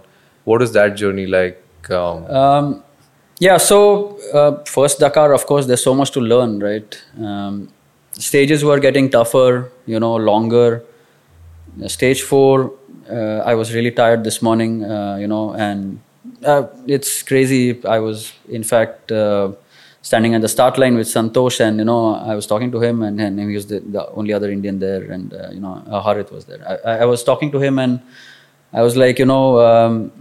What 0.51 0.61
is 0.65 0.71
that 0.77 0.95
journey 1.01 1.25
like? 1.34 1.89
Um, 1.89 2.25
Um, 2.41 2.84
yeah, 3.39 3.57
so 3.57 3.79
uh, 4.41 4.63
first 4.75 4.99
Dakar, 5.03 5.34
of 5.34 5.45
course, 5.51 5.67
there's 5.71 5.84
so 5.84 5.93
much 5.99 6.11
to 6.17 6.21
learn, 6.21 6.57
right? 6.59 6.97
Um, 7.19 7.69
stages 8.11 8.63
were 8.69 8.79
getting 8.79 9.09
tougher, 9.17 9.71
you 9.86 9.99
know, 9.99 10.15
longer. 10.15 10.84
Stage 11.88 12.21
four, 12.21 12.71
uh, 13.09 13.39
I 13.39 13.55
was 13.55 13.74
really 13.74 13.91
tired 13.91 14.24
this 14.24 14.41
morning, 14.41 14.84
uh, 14.84 15.17
you 15.17 15.28
know, 15.28 15.53
and 15.53 15.99
uh, 16.45 16.67
it's 16.88 17.24
crazy. 17.24 17.84
I 17.86 17.99
was, 17.99 18.32
in 18.47 18.63
fact, 18.63 19.11
standing 20.01 20.36
at 20.36 20.41
the 20.41 20.47
start 20.47 20.78
line 20.78 20.95
with 20.95 21.07
Santosh, 21.07 21.59
and 21.59 21.80
you 21.80 21.86
know, 21.86 22.13
I 22.15 22.36
was 22.36 22.45
talking 22.45 22.71
to 22.71 22.80
him, 22.80 23.01
and, 23.01 23.19
and 23.19 23.39
he 23.39 23.55
was 23.55 23.67
the, 23.67 23.80
the 23.80 24.07
only 24.11 24.34
other 24.34 24.51
Indian 24.51 24.80
there, 24.80 25.03
and 25.11 25.34
uh, 25.34 25.49
you 25.51 25.59
know, 25.59 25.76
Harith 26.05 26.32
was 26.32 26.45
there. 26.45 26.61
I, 26.67 26.91
I- 26.91 26.97
I 26.99 27.05
was 27.05 27.24
talking 27.24 27.51
to 27.51 27.59
him, 27.59 27.80
and 27.80 28.01
I 28.71 28.82
was 28.84 28.95
like, 28.95 29.17
you 29.17 29.26
know, 29.26 29.59
um, 29.59 30.11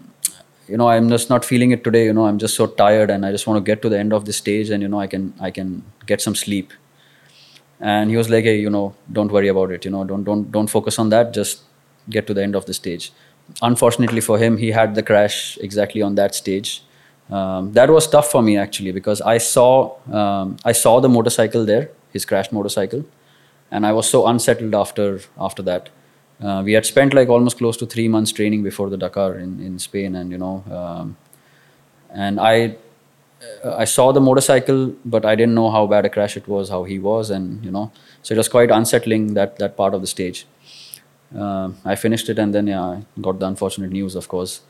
you 0.69 0.77
know, 0.79 0.89
I'm 0.89 1.11
just 1.11 1.29
not 1.29 1.45
feeling 1.45 1.73
it 1.73 1.85
today. 1.85 2.05
You 2.07 2.15
know, 2.15 2.27
I'm 2.27 2.39
just 2.39 2.55
so 2.55 2.67
tired, 2.67 3.11
and 3.11 3.27
I 3.27 3.31
just 3.31 3.47
want 3.47 3.59
to 3.63 3.69
get 3.71 3.83
to 3.83 3.89
the 3.91 3.99
end 3.99 4.13
of 4.15 4.25
the 4.25 4.33
stage, 4.33 4.71
and 4.71 4.83
you 4.83 4.89
know, 4.89 5.01
I 5.01 5.07
can 5.07 5.35
I 5.41 5.51
can 5.51 5.85
get 6.07 6.23
some 6.23 6.35
sleep. 6.35 6.73
And 7.83 8.11
he 8.11 8.17
was 8.17 8.31
like, 8.31 8.45
hey, 8.45 8.59
you 8.59 8.71
know, 8.71 8.95
don't 9.13 9.33
worry 9.33 9.49
about 9.49 9.73
it. 9.73 9.85
You 9.85 9.91
know, 9.91 10.05
don't 10.05 10.23
don't 10.23 10.51
don't 10.53 10.69
focus 10.69 10.99
on 11.01 11.09
that. 11.11 11.35
Just 11.35 11.63
get 12.09 12.27
to 12.29 12.35
the 12.35 12.43
end 12.43 12.55
of 12.55 12.67
the 12.67 12.75
stage. 12.75 13.13
Unfortunately 13.61 14.21
for 14.21 14.39
him, 14.39 14.57
he 14.57 14.71
had 14.71 14.95
the 14.95 15.03
crash 15.03 15.59
exactly 15.61 16.01
on 16.01 16.15
that 16.15 16.35
stage. 16.35 16.85
Um, 17.31 17.73
that 17.73 17.91
was 17.91 18.07
tough 18.09 18.31
for 18.31 18.43
me 18.43 18.57
actually 18.57 18.93
because 18.93 19.21
I 19.21 19.39
saw 19.39 19.97
um, 20.13 20.57
I 20.65 20.73
saw 20.73 21.01
the 21.01 21.09
motorcycle 21.09 21.65
there, 21.65 21.91
his 22.13 22.25
crashed 22.25 22.53
motorcycle, 22.53 23.05
and 23.71 23.85
I 23.85 23.93
was 23.93 24.09
so 24.09 24.27
unsettled 24.29 24.75
after 24.75 25.21
after 25.39 25.63
that. 25.63 25.91
Uh, 26.41 26.63
we 26.65 26.73
had 26.73 26.87
spent 26.87 27.15
like 27.15 27.29
almost 27.29 27.59
close 27.59 27.77
to 27.79 27.87
three 27.87 28.09
months 28.09 28.33
training 28.33 28.63
before 28.63 28.91
the 28.91 28.97
Dakar 28.97 29.35
in, 29.39 29.61
in 29.61 29.79
Spain, 29.79 30.15
and 30.15 30.31
you 30.31 30.39
know, 30.39 30.65
um, 30.71 31.17
and 32.11 32.39
I 32.39 32.77
I 33.65 33.85
saw 33.85 34.13
the 34.13 34.21
motorcycle, 34.21 34.95
but 35.05 35.25
I 35.25 35.35
didn't 35.35 35.55
know 35.55 35.71
how 35.71 35.87
bad 35.87 36.05
a 36.05 36.11
crash 36.11 36.37
it 36.37 36.49
was, 36.49 36.69
how 36.69 36.85
he 36.85 36.99
was, 36.99 37.31
and 37.31 37.65
you 37.65 37.71
know, 37.71 37.91
so 38.23 38.35
it 38.35 38.39
was 38.39 38.49
quite 38.49 38.71
unsettling 38.71 39.35
that 39.35 39.59
that 39.59 39.77
part 39.77 39.95
of 39.95 40.01
the 40.01 40.07
stage. 40.07 40.47
Uh, 41.37 41.71
I 41.85 41.95
finished 41.95 42.29
it, 42.29 42.39
and 42.39 42.55
then 42.55 42.67
yeah, 42.67 42.83
I 42.83 43.05
got 43.21 43.39
the 43.39 43.47
unfortunate 43.47 43.91
news, 43.91 44.15
of 44.15 44.29
course. 44.29 44.61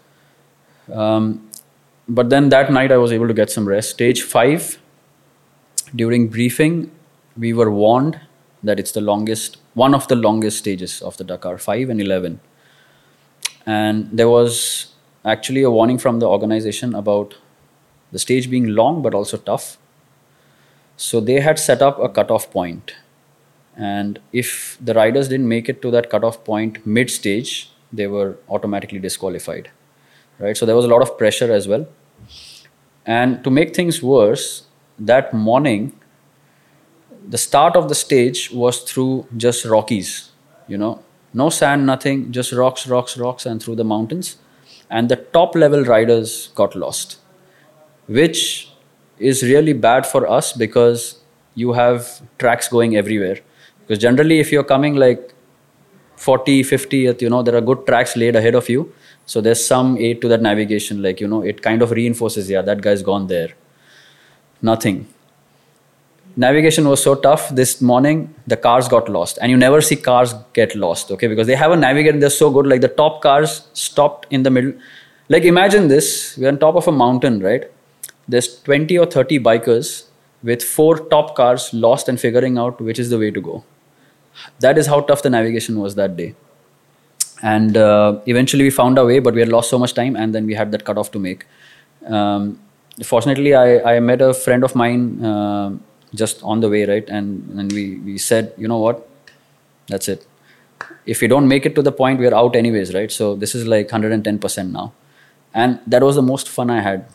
Um, 0.93 1.49
but 2.09 2.31
then 2.31 2.49
that 2.51 2.71
night, 2.71 2.93
I 2.93 2.97
was 2.99 3.13
able 3.13 3.29
to 3.29 3.35
get 3.35 3.51
some 3.51 3.67
rest. 3.67 3.91
Stage 3.91 4.23
five, 4.23 4.79
during 5.95 6.29
briefing, 6.29 6.91
we 7.37 7.53
were 7.53 7.71
warned 7.71 8.21
that 8.63 8.79
it's 8.79 8.93
the 8.93 9.01
longest, 9.01 9.59
one 9.75 9.95
of 9.95 10.07
the 10.09 10.17
longest 10.17 10.59
stages 10.59 11.03
of 11.03 11.17
the 11.17 11.25
Dakar, 11.25 11.59
five 11.59 11.91
and 11.91 12.01
eleven. 12.01 12.41
And 13.67 14.09
there 14.13 14.29
was 14.29 14.93
actually 15.25 15.63
a 15.63 15.71
warning 15.71 15.99
from 15.99 16.19
the 16.19 16.27
organization 16.27 16.95
about 16.95 17.37
the 18.13 18.19
stage 18.19 18.51
being 18.51 18.69
long 18.69 19.03
but 19.03 19.15
also 19.15 19.37
tough. 19.37 19.79
So 20.97 21.21
they 21.21 21.41
had 21.41 21.59
set 21.59 21.83
up 21.83 21.99
a 21.99 22.09
cutoff 22.09 22.51
point. 22.51 22.95
And 23.77 24.21
if 24.33 24.79
the 24.81 24.95
riders 24.95 25.29
didn't 25.29 25.49
make 25.49 25.69
it 25.69 25.81
to 25.83 25.91
that 25.91 26.11
cutoff 26.11 26.45
point 26.45 26.87
mid 26.87 27.11
stage, 27.11 27.71
they 27.93 28.07
were 28.07 28.37
automatically 28.49 28.99
disqualified. 28.99 29.71
Right? 30.39 30.57
So 30.57 30.67
there 30.67 30.77
was 30.77 30.85
a 30.85 30.89
lot 30.89 31.03
of 31.03 31.17
pressure 31.19 31.53
as 31.53 31.67
well. 31.67 31.87
And 33.05 33.43
to 33.45 33.51
make 33.51 33.75
things 33.75 34.03
worse, 34.03 34.65
that 34.99 35.33
morning, 35.35 35.99
the 37.29 37.39
start 37.39 37.77
of 37.77 37.89
the 37.89 37.95
stage 37.95 38.51
was 38.51 38.83
through 38.83 39.27
just 39.37 39.65
rockies, 39.65 40.31
you 40.69 40.77
know, 40.77 41.03
no 41.35 41.49
sand, 41.49 41.87
nothing, 41.87 42.31
just 42.31 42.53
rocks, 42.53 42.87
rocks, 42.87 43.17
rocks, 43.17 43.47
and 43.47 43.63
through 43.63 43.77
the 43.77 43.85
mountains. 43.85 44.37
And 44.91 45.09
the 45.09 45.17
top 45.17 45.55
level 45.55 45.85
riders 45.85 46.49
got 46.55 46.75
lost, 46.75 47.19
which 48.13 48.71
is 49.19 49.43
really 49.43 49.73
bad 49.73 50.07
for 50.07 50.29
us 50.29 50.53
because 50.53 51.23
you 51.55 51.73
have 51.73 52.21
tracks 52.39 52.69
going 52.69 52.97
everywhere. 52.97 53.39
Because 53.81 53.99
generally, 53.99 54.41
if 54.41 54.53
you're 54.53 54.65
coming 54.65 54.97
like 54.97 55.33
40, 56.17 56.63
50th, 56.63 57.21
you 57.21 57.31
know, 57.31 57.43
there 57.43 57.57
are 57.57 57.61
good 57.61 57.87
tracks 57.87 58.17
laid 58.17 58.37
ahead 58.37 58.55
of 58.55 58.69
you. 58.69 58.93
So 59.27 59.41
there's 59.41 59.65
some 59.65 59.97
aid 59.99 60.21
to 60.23 60.29
that 60.29 60.43
navigation, 60.43 61.03
like, 61.03 61.21
you 61.21 61.29
know, 61.29 61.43
it 61.43 61.63
kind 61.63 61.83
of 61.83 61.91
reinforces, 61.91 62.51
yeah, 62.51 62.63
that 62.63 62.81
guy's 62.81 63.03
gone 63.03 63.27
there. 63.29 63.51
Nothing. 64.61 65.07
Navigation 66.35 66.89
was 66.89 67.03
so 67.03 67.15
tough 67.15 67.51
this 67.51 67.81
morning 67.81 68.35
the 68.47 68.57
cars 68.57 68.89
got 68.89 69.09
lost. 69.09 69.39
And 69.43 69.51
you 69.51 69.57
never 69.57 69.81
see 69.81 69.97
cars 69.97 70.35
get 70.55 70.75
lost 70.75 71.11
okay? 71.11 71.27
Because 71.27 71.47
they 71.47 71.57
have 71.57 71.73
a 71.73 71.77
navigator 71.77 72.19
they're 72.19 72.31
so 72.31 72.51
good. 72.51 72.67
Like 72.67 72.81
the 72.81 72.89
top 72.89 73.21
cars 73.21 73.69
stopped 73.75 74.27
in 74.31 74.43
the 74.43 74.51
middle. 74.51 74.73
Like 75.29 75.45
imagine 75.45 75.89
this. 75.89 76.39
We're 76.39 76.49
on 76.49 76.59
top 76.59 76.77
of 76.77 76.89
a 76.89 76.93
mountain 76.93 77.41
right 77.41 77.71
there's 78.29 78.61
20 78.63 78.99
or 78.99 79.07
30 79.07 79.41
bikers 79.41 80.05
with 80.43 80.63
four 80.63 80.99
top 80.99 81.35
cars 81.37 81.73
lost 81.73 82.09
and 82.09 82.21
figuring 82.21 82.59
out 82.59 82.81
which 82.81 82.99
is 82.99 83.11
the 83.11 83.19
way 83.19 83.31
to 83.31 83.41
go. 83.41 83.65
That 84.61 84.79
is 84.79 84.87
how 84.87 85.01
tough 85.01 85.23
the 85.23 85.31
navigation 85.31 85.79
was 85.79 85.95
that 85.97 86.17
day. 86.17 86.35
And 87.43 87.77
uh, 87.77 88.21
eventually 88.27 88.65
we 88.65 88.71
found 88.71 88.99
our 88.99 89.07
way 89.07 89.19
but 89.19 89.35
we 89.35 89.41
had 89.41 89.49
lost 89.49 89.71
so 89.71 89.79
much 89.79 89.95
time 89.95 90.17
and 90.17 90.35
then 90.35 90.47
we 90.47 90.55
had 90.55 90.73
that 90.73 90.85
cutoff 90.85 91.11
to 91.13 91.19
make. 91.19 91.47
Um, 92.07 92.61
fortunately 93.05 93.55
I, 93.55 93.97
I 93.97 94.01
met 94.01 94.21
a 94.21 94.35
friend 94.35 94.65
of 94.65 94.75
mine 94.75 95.25
uh, 95.25 95.77
just 96.15 96.43
on 96.43 96.61
the 96.61 96.69
way 96.69 96.85
right? 96.85 97.09
And, 97.09 97.49
and 97.59 97.73
we, 97.73 97.97
we 97.97 98.19
said 98.19 98.53
you 98.57 98.69
know 98.69 98.79
what? 98.79 99.09
That's 99.89 100.09
it. 100.09 100.27
If 101.07 101.21
we 101.21 101.27
don't 101.29 101.49
make 101.49 101.67
it 101.67 101.75
to 101.75 101.83
the 101.83 101.93
point 101.93 102.19
we're 102.21 102.35
out 102.35 102.57
anyways 102.57 102.95
right? 102.95 103.11
So 103.11 103.35
this 103.35 103.55
is 103.55 103.67
like 103.67 103.89
110% 103.89 104.71
now. 104.71 104.93
And 105.55 105.81
that 105.87 106.03
was 106.03 106.17
the 106.17 106.23
most 106.23 106.49
fun 106.49 106.71
i 106.71 106.81
had 106.81 107.07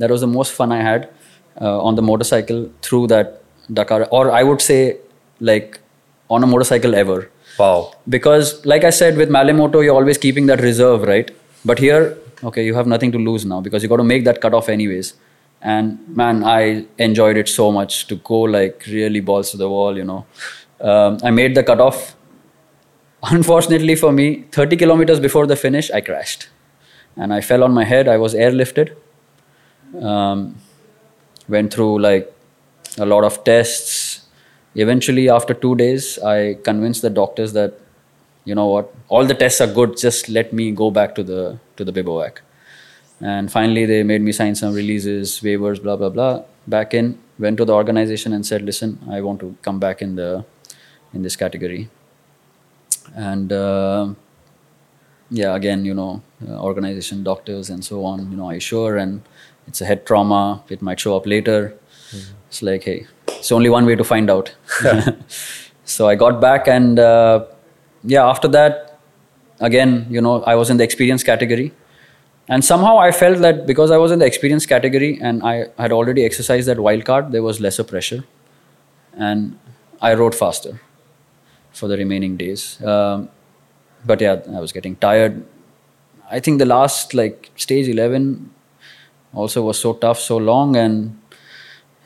that 0.00 0.10
was 0.10 0.22
the 0.26 0.32
most 0.38 0.52
fun 0.52 0.72
i 0.72 0.82
had 0.88 1.08
uh, 1.60 1.82
on 1.82 1.94
the 1.94 2.02
motorcycle 2.02 2.70
through 2.82 3.06
that 3.08 3.42
dakar. 3.72 4.08
Or 4.10 4.30
i 4.30 4.42
would 4.42 4.60
say 4.60 4.98
like 5.40 5.80
on 6.28 6.42
a 6.44 6.46
motorcycle 6.46 6.94
ever. 6.94 7.30
Wow. 7.58 7.92
because 8.08 8.64
like 8.64 8.84
i 8.84 8.90
said 8.90 9.16
with 9.16 9.28
Malle 9.36 9.52
Moto 9.52 9.80
you're 9.80 9.94
always 9.94 10.18
keeping 10.18 10.46
that 10.46 10.60
reserve 10.60 11.02
right? 11.02 11.30
But 11.64 11.78
here 11.78 12.16
okay 12.42 12.64
you 12.64 12.74
have 12.74 12.86
nothing 12.86 13.12
to 13.12 13.18
lose 13.18 13.44
now 13.44 13.60
because 13.60 13.82
you 13.82 13.88
got 13.88 13.98
to 13.98 14.04
make 14.12 14.24
that 14.24 14.40
cutoff 14.40 14.68
anyways. 14.68 15.14
And 15.60 15.98
man 16.20 16.44
i 16.44 16.86
enjoyed 16.98 17.36
it 17.36 17.48
so 17.48 17.70
much 17.72 18.06
to 18.06 18.16
go 18.30 18.40
like 18.40 18.86
really 18.86 19.20
balls 19.20 19.50
to 19.50 19.56
the 19.56 19.68
wall 19.68 19.96
you 19.96 20.04
know. 20.04 20.24
Um, 20.80 21.18
i 21.22 21.30
made 21.30 21.54
the 21.54 21.62
cutoff. 21.62 22.16
Unfortunately 23.22 23.96
for 23.96 24.12
me 24.12 24.44
30 24.52 24.76
kilometers 24.76 25.20
before 25.20 25.46
the 25.46 25.56
finish 25.56 25.90
i 25.90 26.00
crashed. 26.00 26.48
And 27.16 27.34
i 27.34 27.40
fell 27.40 27.64
on 27.64 27.72
my 27.74 27.84
head. 27.84 28.08
I 28.08 28.16
was 28.16 28.34
airlifted 28.34 28.96
um, 30.02 30.56
went 31.48 31.72
through 31.72 31.98
like 32.00 32.32
a 32.98 33.06
lot 33.06 33.24
of 33.24 33.42
tests. 33.44 34.26
Eventually 34.76 35.28
after 35.28 35.52
two 35.52 35.74
days 35.74 36.16
i 36.20 36.56
convinced 36.62 37.02
the 37.02 37.10
doctors 37.10 37.52
that 37.54 37.74
you 38.44 38.54
know 38.54 38.66
what 38.66 38.94
all 39.08 39.24
the 39.24 39.34
tests 39.34 39.60
are 39.60 39.66
good 39.66 39.96
just 39.96 40.28
let 40.28 40.52
me 40.52 40.70
go 40.70 40.92
back 40.92 41.14
to 41.16 41.24
the 41.24 41.58
to 41.76 41.84
the 41.84 41.90
bivouac 41.90 42.40
and 43.20 43.50
finally 43.50 43.84
they 43.84 44.02
made 44.02 44.22
me 44.22 44.32
sign 44.32 44.54
some 44.54 44.72
releases 44.74 45.40
waivers 45.40 45.82
blah 45.82 45.96
blah 45.96 46.08
blah. 46.08 46.42
Back 46.66 46.94
in 46.94 47.18
went 47.38 47.56
to 47.58 47.64
the 47.64 47.74
organization 47.74 48.32
and 48.32 48.46
said 48.46 48.62
listen 48.62 48.98
i 49.10 49.20
want 49.20 49.40
to 49.40 49.56
come 49.62 49.78
back 49.78 50.02
in 50.02 50.16
the 50.16 50.44
in 51.12 51.22
this 51.22 51.36
category. 51.36 51.88
And 53.14 53.52
uh, 53.52 54.14
yeah 55.30 55.54
again 55.54 55.84
you 55.84 55.94
know 55.94 56.22
uh, 56.48 56.60
organization 56.60 57.22
doctors 57.24 57.70
and 57.70 57.84
so 57.84 58.04
on 58.04 58.30
you 58.30 58.36
know 58.36 58.48
I 58.48 58.58
sure? 58.58 58.96
And 58.96 59.22
it's 59.66 59.80
a 59.80 59.84
head 59.84 60.06
trauma. 60.06 60.62
It 60.68 60.82
might 60.82 61.00
show 61.00 61.16
up 61.16 61.26
later. 61.26 61.76
It's 62.48 62.62
like 62.62 62.84
hey 62.84 63.06
it's 63.28 63.52
only 63.52 63.70
one 63.70 63.86
way 63.86 63.94
to 63.96 64.04
find 64.04 64.30
out. 64.30 64.54
So 65.90 66.08
i 66.08 66.14
got 66.14 66.40
back 66.40 66.68
and 66.68 67.00
uh, 67.00 67.46
yeah 68.04 68.26
after 68.32 68.48
that 68.48 68.98
again 69.68 70.06
you 70.08 70.20
know 70.20 70.34
i 70.44 70.54
was 70.54 70.70
in 70.70 70.76
the 70.76 70.84
experience 70.84 71.24
category. 71.24 71.72
And 72.48 72.64
somehow 72.64 72.98
i 72.98 73.10
felt 73.12 73.38
that 73.38 73.66
because 73.66 73.90
i 73.96 73.96
was 74.02 74.12
in 74.12 74.20
the 74.20 74.26
experience 74.26 74.66
category 74.66 75.18
and 75.20 75.42
i 75.42 75.54
had 75.78 75.92
already 75.96 76.24
exercised 76.24 76.68
that 76.68 76.78
wild 76.86 77.04
card 77.04 77.32
there 77.32 77.42
was 77.42 77.60
lesser 77.60 77.84
pressure. 77.84 78.22
And 79.14 79.58
i 80.00 80.14
rode 80.14 80.34
faster 80.34 80.80
for 81.72 81.88
the 81.88 81.96
remaining 81.96 82.36
days. 82.36 82.82
Um, 82.84 83.28
but 84.06 84.20
yeah 84.20 84.40
i 84.54 84.60
was 84.60 84.72
getting 84.72 84.96
tired. 84.96 85.44
I 86.30 86.38
think 86.38 86.60
the 86.60 86.66
last 86.66 87.14
like 87.14 87.50
stage 87.56 87.88
11 87.88 88.50
also 89.32 89.62
was 89.62 89.78
so 89.78 89.94
tough 89.94 90.18
so 90.18 90.36
long 90.36 90.76
and 90.76 91.16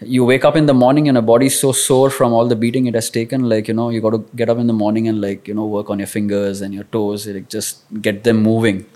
you 0.00 0.24
wake 0.24 0.44
up 0.44 0.56
in 0.56 0.66
the 0.66 0.74
morning 0.74 1.08
and 1.08 1.16
a 1.16 1.22
body's 1.22 1.58
so 1.58 1.72
sore 1.72 2.10
from 2.10 2.32
all 2.32 2.46
the 2.46 2.56
beating 2.56 2.86
it 2.86 2.94
has 2.94 3.08
taken 3.10 3.48
like 3.48 3.68
you 3.68 3.74
know 3.74 3.90
you 3.90 4.00
got 4.00 4.10
to 4.10 4.24
get 4.36 4.48
up 4.48 4.58
in 4.58 4.66
the 4.66 4.72
morning 4.72 5.08
and 5.08 5.20
like 5.20 5.48
you 5.48 5.54
know 5.54 5.64
work 5.64 5.90
on 5.90 5.98
your 5.98 6.06
fingers 6.06 6.60
and 6.60 6.74
your 6.74 6.84
toes 6.84 7.26
like 7.26 7.48
just 7.48 7.82
get 8.00 8.24
them 8.24 8.42
moving. 8.42 8.86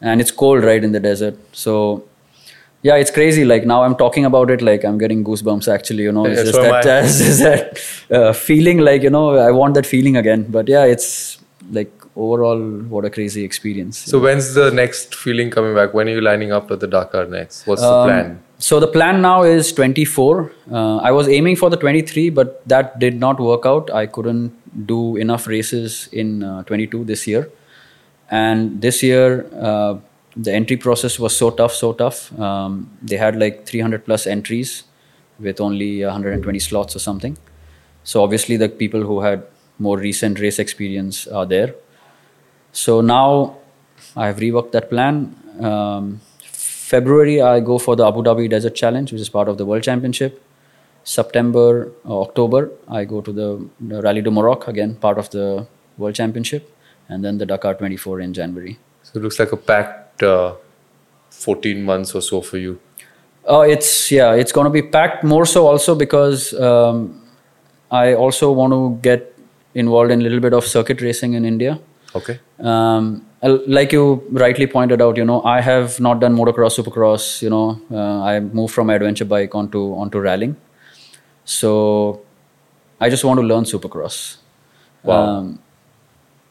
And 0.00 0.20
it's 0.20 0.30
cold 0.30 0.62
right 0.62 0.82
in 0.84 0.92
the 0.92 1.00
desert. 1.00 1.38
So 1.52 2.04
yeah 2.82 2.96
it's 2.96 3.10
crazy. 3.10 3.44
Like 3.44 3.66
now 3.66 3.82
i'm 3.82 3.96
talking 3.96 4.24
about 4.24 4.50
it 4.50 4.62
like 4.62 4.84
i'm 4.84 4.98
getting 4.98 5.24
goosebumps 5.24 5.72
actually 5.72 6.04
you 6.04 6.12
know. 6.12 6.26
It's 6.26 6.42
just 6.42 6.54
so 6.54 6.62
that, 6.62 6.86
I. 6.86 7.00
it's 7.04 7.18
just 7.18 7.40
that 7.40 7.80
uh, 8.10 8.32
feeling 8.32 8.78
like 8.78 9.02
you 9.02 9.10
know 9.10 9.36
i 9.36 9.50
want 9.50 9.74
that 9.74 9.86
feeling 9.86 10.16
again. 10.16 10.44
But 10.48 10.68
yeah 10.68 10.84
it's 10.84 11.38
like 11.70 11.95
overall 12.16 12.60
what 12.94 13.04
a 13.04 13.10
crazy 13.10 13.44
experience 13.44 13.98
So 13.98 14.18
when's 14.18 14.54
the 14.54 14.70
next 14.70 15.14
feeling 15.14 15.50
coming 15.50 15.74
back? 15.74 15.92
When 15.94 16.08
are 16.08 16.12
you 16.12 16.20
lining 16.22 16.50
up 16.52 16.70
at 16.70 16.80
the 16.80 16.86
Dakar 16.86 17.26
next? 17.26 17.66
What's 17.66 17.82
the 17.82 17.88
Um, 17.92 18.08
plan? 18.08 18.42
So 18.58 18.80
the 18.80 18.86
plan 18.86 19.20
now 19.20 19.42
is 19.42 19.70
24. 19.72 20.50
Uh, 20.72 20.96
I 20.96 21.10
was 21.10 21.28
aiming 21.28 21.56
for 21.56 21.68
the 21.68 21.76
23, 21.76 22.30
but 22.30 22.66
that 22.66 22.98
did 22.98 23.20
not 23.20 23.38
work 23.38 23.66
out. 23.66 23.90
I 23.90 24.06
couldn't 24.06 24.86
do 24.86 25.16
enough 25.16 25.46
races 25.46 26.08
in 26.10 26.42
uh, 26.42 26.62
22 26.62 27.04
this 27.04 27.26
year. 27.26 27.50
And 28.30 28.80
this 28.80 29.02
year, 29.02 29.46
uh, 29.60 29.98
the 30.36 30.52
entry 30.54 30.76
process 30.78 31.18
was 31.18 31.36
so 31.36 31.50
tough, 31.50 31.72
so 31.72 31.92
tough. 31.92 32.32
Um, 32.38 32.90
they 33.02 33.16
had 33.18 33.36
like 33.38 33.66
300 33.66 34.04
plus 34.06 34.26
entries 34.26 34.84
with 35.38 35.60
only 35.60 36.02
120 36.02 36.58
slots 36.58 36.96
or 36.96 36.98
something. 36.98 37.36
So 38.04 38.22
obviously, 38.22 38.56
the 38.56 38.68
people 38.70 39.02
who 39.02 39.20
had 39.20 39.42
more 39.78 39.98
recent 39.98 40.40
race 40.40 40.58
experience 40.58 41.26
are 41.26 41.44
there. 41.44 41.74
So 42.76 43.00
now 43.00 43.56
I 44.14 44.26
have 44.26 44.36
reworked 44.36 44.72
that 44.72 44.90
plan. 44.90 45.34
Um, 45.60 46.20
February, 46.42 47.40
I 47.40 47.60
go 47.60 47.78
for 47.78 47.96
the 47.96 48.06
Abu 48.06 48.22
Dhabi 48.22 48.50
Desert 48.50 48.74
Challenge, 48.74 49.10
which 49.12 49.20
is 49.22 49.30
part 49.30 49.48
of 49.48 49.56
the 49.56 49.64
World 49.64 49.82
Championship. 49.82 50.42
September, 51.02 51.90
uh, 52.04 52.20
October, 52.20 52.70
I 52.86 53.04
go 53.04 53.22
to 53.22 53.32
the, 53.32 53.66
the 53.80 54.02
Rally 54.02 54.20
du 54.20 54.30
Maroc, 54.30 54.68
again, 54.68 54.94
part 54.96 55.16
of 55.16 55.30
the 55.30 55.66
World 55.96 56.14
Championship. 56.14 56.70
And 57.08 57.24
then 57.24 57.38
the 57.38 57.46
Dakar 57.46 57.74
24 57.74 58.20
in 58.20 58.34
January. 58.34 58.78
So 59.04 59.12
it 59.18 59.22
looks 59.22 59.38
like 59.38 59.52
a 59.52 59.56
packed 59.56 60.22
uh, 60.22 60.56
14 61.30 61.82
months 61.82 62.14
or 62.14 62.20
so 62.20 62.42
for 62.42 62.58
you. 62.58 62.78
Uh, 63.48 63.60
it's 63.60 64.10
yeah, 64.10 64.34
it's 64.34 64.52
going 64.52 64.66
to 64.66 64.70
be 64.70 64.82
packed 64.82 65.24
more 65.24 65.46
so 65.46 65.66
also 65.66 65.94
because 65.94 66.52
um, 66.54 67.22
I 67.90 68.12
also 68.14 68.52
want 68.52 68.72
to 68.72 68.98
get 69.00 69.34
involved 69.74 70.10
in 70.10 70.20
a 70.20 70.22
little 70.22 70.40
bit 70.40 70.52
of 70.52 70.66
circuit 70.66 71.00
racing 71.00 71.34
in 71.34 71.44
India. 71.44 71.78
Okay. 72.16 72.38
Um, 72.60 73.26
like 73.78 73.92
you 73.92 74.04
rightly 74.30 74.66
pointed 74.66 75.02
out, 75.02 75.16
you 75.16 75.24
know, 75.24 75.42
I 75.42 75.60
have 75.60 75.98
not 76.00 76.20
done 76.20 76.36
motocross, 76.36 76.76
supercross. 76.80 77.42
You 77.42 77.50
know, 77.50 77.80
uh, 77.90 78.22
I 78.22 78.40
moved 78.40 78.74
from 78.74 78.88
my 78.88 78.94
adventure 78.94 79.24
bike 79.34 79.54
onto 79.54 79.82
onto 80.04 80.18
rallying. 80.28 80.56
So 81.44 82.22
I 83.00 83.10
just 83.10 83.24
want 83.24 83.40
to 83.40 83.46
learn 83.46 83.64
supercross. 83.64 84.36
Wow. 85.02 85.14
Um, 85.22 85.58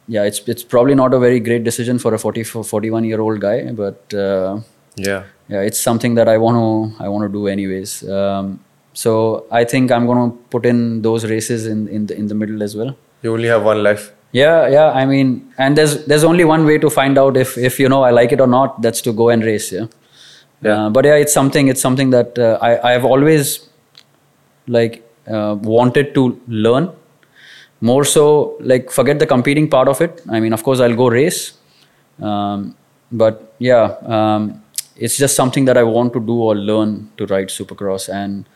yeah, 0.07 0.23
it's 0.23 0.39
it's 0.47 0.63
probably 0.63 0.95
not 0.95 1.13
a 1.13 1.19
very 1.19 1.39
great 1.39 1.63
decision 1.63 1.97
for 1.99 2.13
a 2.13 2.19
40, 2.19 2.43
41 2.43 3.03
year 3.03 3.19
old 3.21 3.41
guy, 3.41 3.71
but 3.71 4.13
uh, 4.13 4.59
Yeah. 4.95 5.23
yeah, 5.49 5.61
it's 5.61 5.79
something 5.79 6.15
that 6.15 6.29
I 6.29 6.37
want 6.37 6.57
to 6.61 7.03
I 7.03 7.09
want 7.09 7.23
to 7.27 7.31
do 7.37 7.47
anyways. 7.47 8.07
Um, 8.07 8.59
so 8.93 9.45
I 9.51 9.63
think 9.65 9.91
I'm 9.91 10.05
going 10.05 10.21
to 10.29 10.37
put 10.55 10.65
in 10.65 11.01
those 11.01 11.25
races 11.25 11.65
in 11.65 11.87
in 11.87 12.05
the 12.05 12.15
in 12.15 12.27
the 12.27 12.35
middle 12.35 12.63
as 12.67 12.75
well. 12.81 12.95
You 13.23 13.33
only 13.33 13.49
have 13.55 13.63
one 13.63 13.81
life. 13.83 14.11
Yeah, 14.35 14.67
yeah. 14.67 14.87
I 14.91 15.05
mean, 15.05 15.27
and 15.57 15.77
there's 15.77 16.05
there's 16.05 16.25
only 16.29 16.43
one 16.43 16.65
way 16.65 16.77
to 16.85 16.89
find 16.89 17.17
out 17.17 17.37
if 17.37 17.57
if 17.57 17.79
you 17.79 17.87
know 17.87 18.01
I 18.03 18.11
like 18.11 18.33
it 18.37 18.41
or 18.45 18.47
not. 18.47 18.81
That's 18.81 19.01
to 19.07 19.13
go 19.13 19.29
and 19.29 19.43
race. 19.49 19.71
Yeah. 19.71 19.87
Yeah. 20.61 20.73
Uh, 20.73 20.89
but 20.89 21.05
yeah, 21.05 21.15
it's 21.25 21.33
something. 21.39 21.69
It's 21.73 21.81
something 21.87 22.09
that 22.15 22.37
uh, 22.47 22.57
I 22.69 22.71
I 22.89 22.91
have 22.97 23.05
always 23.05 23.53
like 24.67 25.01
uh, 25.27 25.55
wanted 25.75 26.13
to 26.19 26.25
learn. 26.67 26.91
More 27.91 28.03
so, 28.03 28.57
like 28.59 28.91
forget 28.91 29.19
the 29.19 29.29
competing 29.35 29.69
part 29.69 29.87
of 29.87 30.01
it. 30.01 30.21
I 30.29 30.39
mean, 30.39 30.53
of 30.59 30.63
course, 30.63 30.79
I'll 30.79 30.99
go 31.03 31.09
race. 31.09 31.41
Um, 32.21 32.75
but 33.11 33.53
yeah, 33.59 33.95
um, 34.17 34.61
it's 34.95 35.17
just 35.17 35.35
something 35.35 35.65
that 35.65 35.77
I 35.77 35.83
want 35.83 36.13
to 36.13 36.19
do 36.19 36.37
or 36.49 36.55
learn 36.55 37.09
to 37.17 37.25
ride 37.27 37.49
supercross. 37.49 38.09
And 38.21 38.49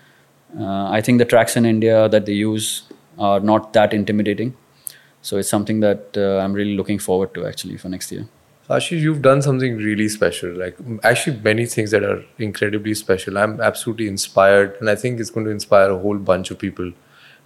uh, 0.59 0.89
I 0.89 1.01
think 1.01 1.19
the 1.19 1.25
tracks 1.35 1.55
in 1.55 1.65
India 1.65 2.09
that 2.09 2.25
they 2.25 2.33
use 2.33 2.83
are 3.17 3.39
not 3.39 3.73
that 3.73 3.93
intimidating. 3.93 4.55
So 5.21 5.37
it's 5.37 5.49
something 5.49 5.79
that 5.81 6.17
uh, 6.17 6.37
I'm 6.37 6.53
really 6.53 6.75
looking 6.75 6.99
forward 6.99 7.33
to 7.33 7.45
actually 7.45 7.77
for 7.77 7.89
next 7.89 8.11
year. 8.11 8.27
Ashish, 8.69 9.01
you've 9.01 9.23
done 9.23 9.41
something 9.41 9.77
really 9.77 10.07
special. 10.07 10.51
Like 10.55 10.77
actually 11.03 11.39
many 11.39 11.65
things 11.65 11.91
that 11.91 12.03
are 12.03 12.23
incredibly 12.37 12.93
special. 12.93 13.37
I'm 13.37 13.59
absolutely 13.59 14.07
inspired, 14.07 14.77
and 14.79 14.89
I 14.89 14.95
think 14.95 15.19
it's 15.19 15.31
going 15.31 15.45
to 15.45 15.51
inspire 15.51 15.89
a 15.89 15.97
whole 15.97 16.17
bunch 16.17 16.51
of 16.51 16.59
people 16.59 16.91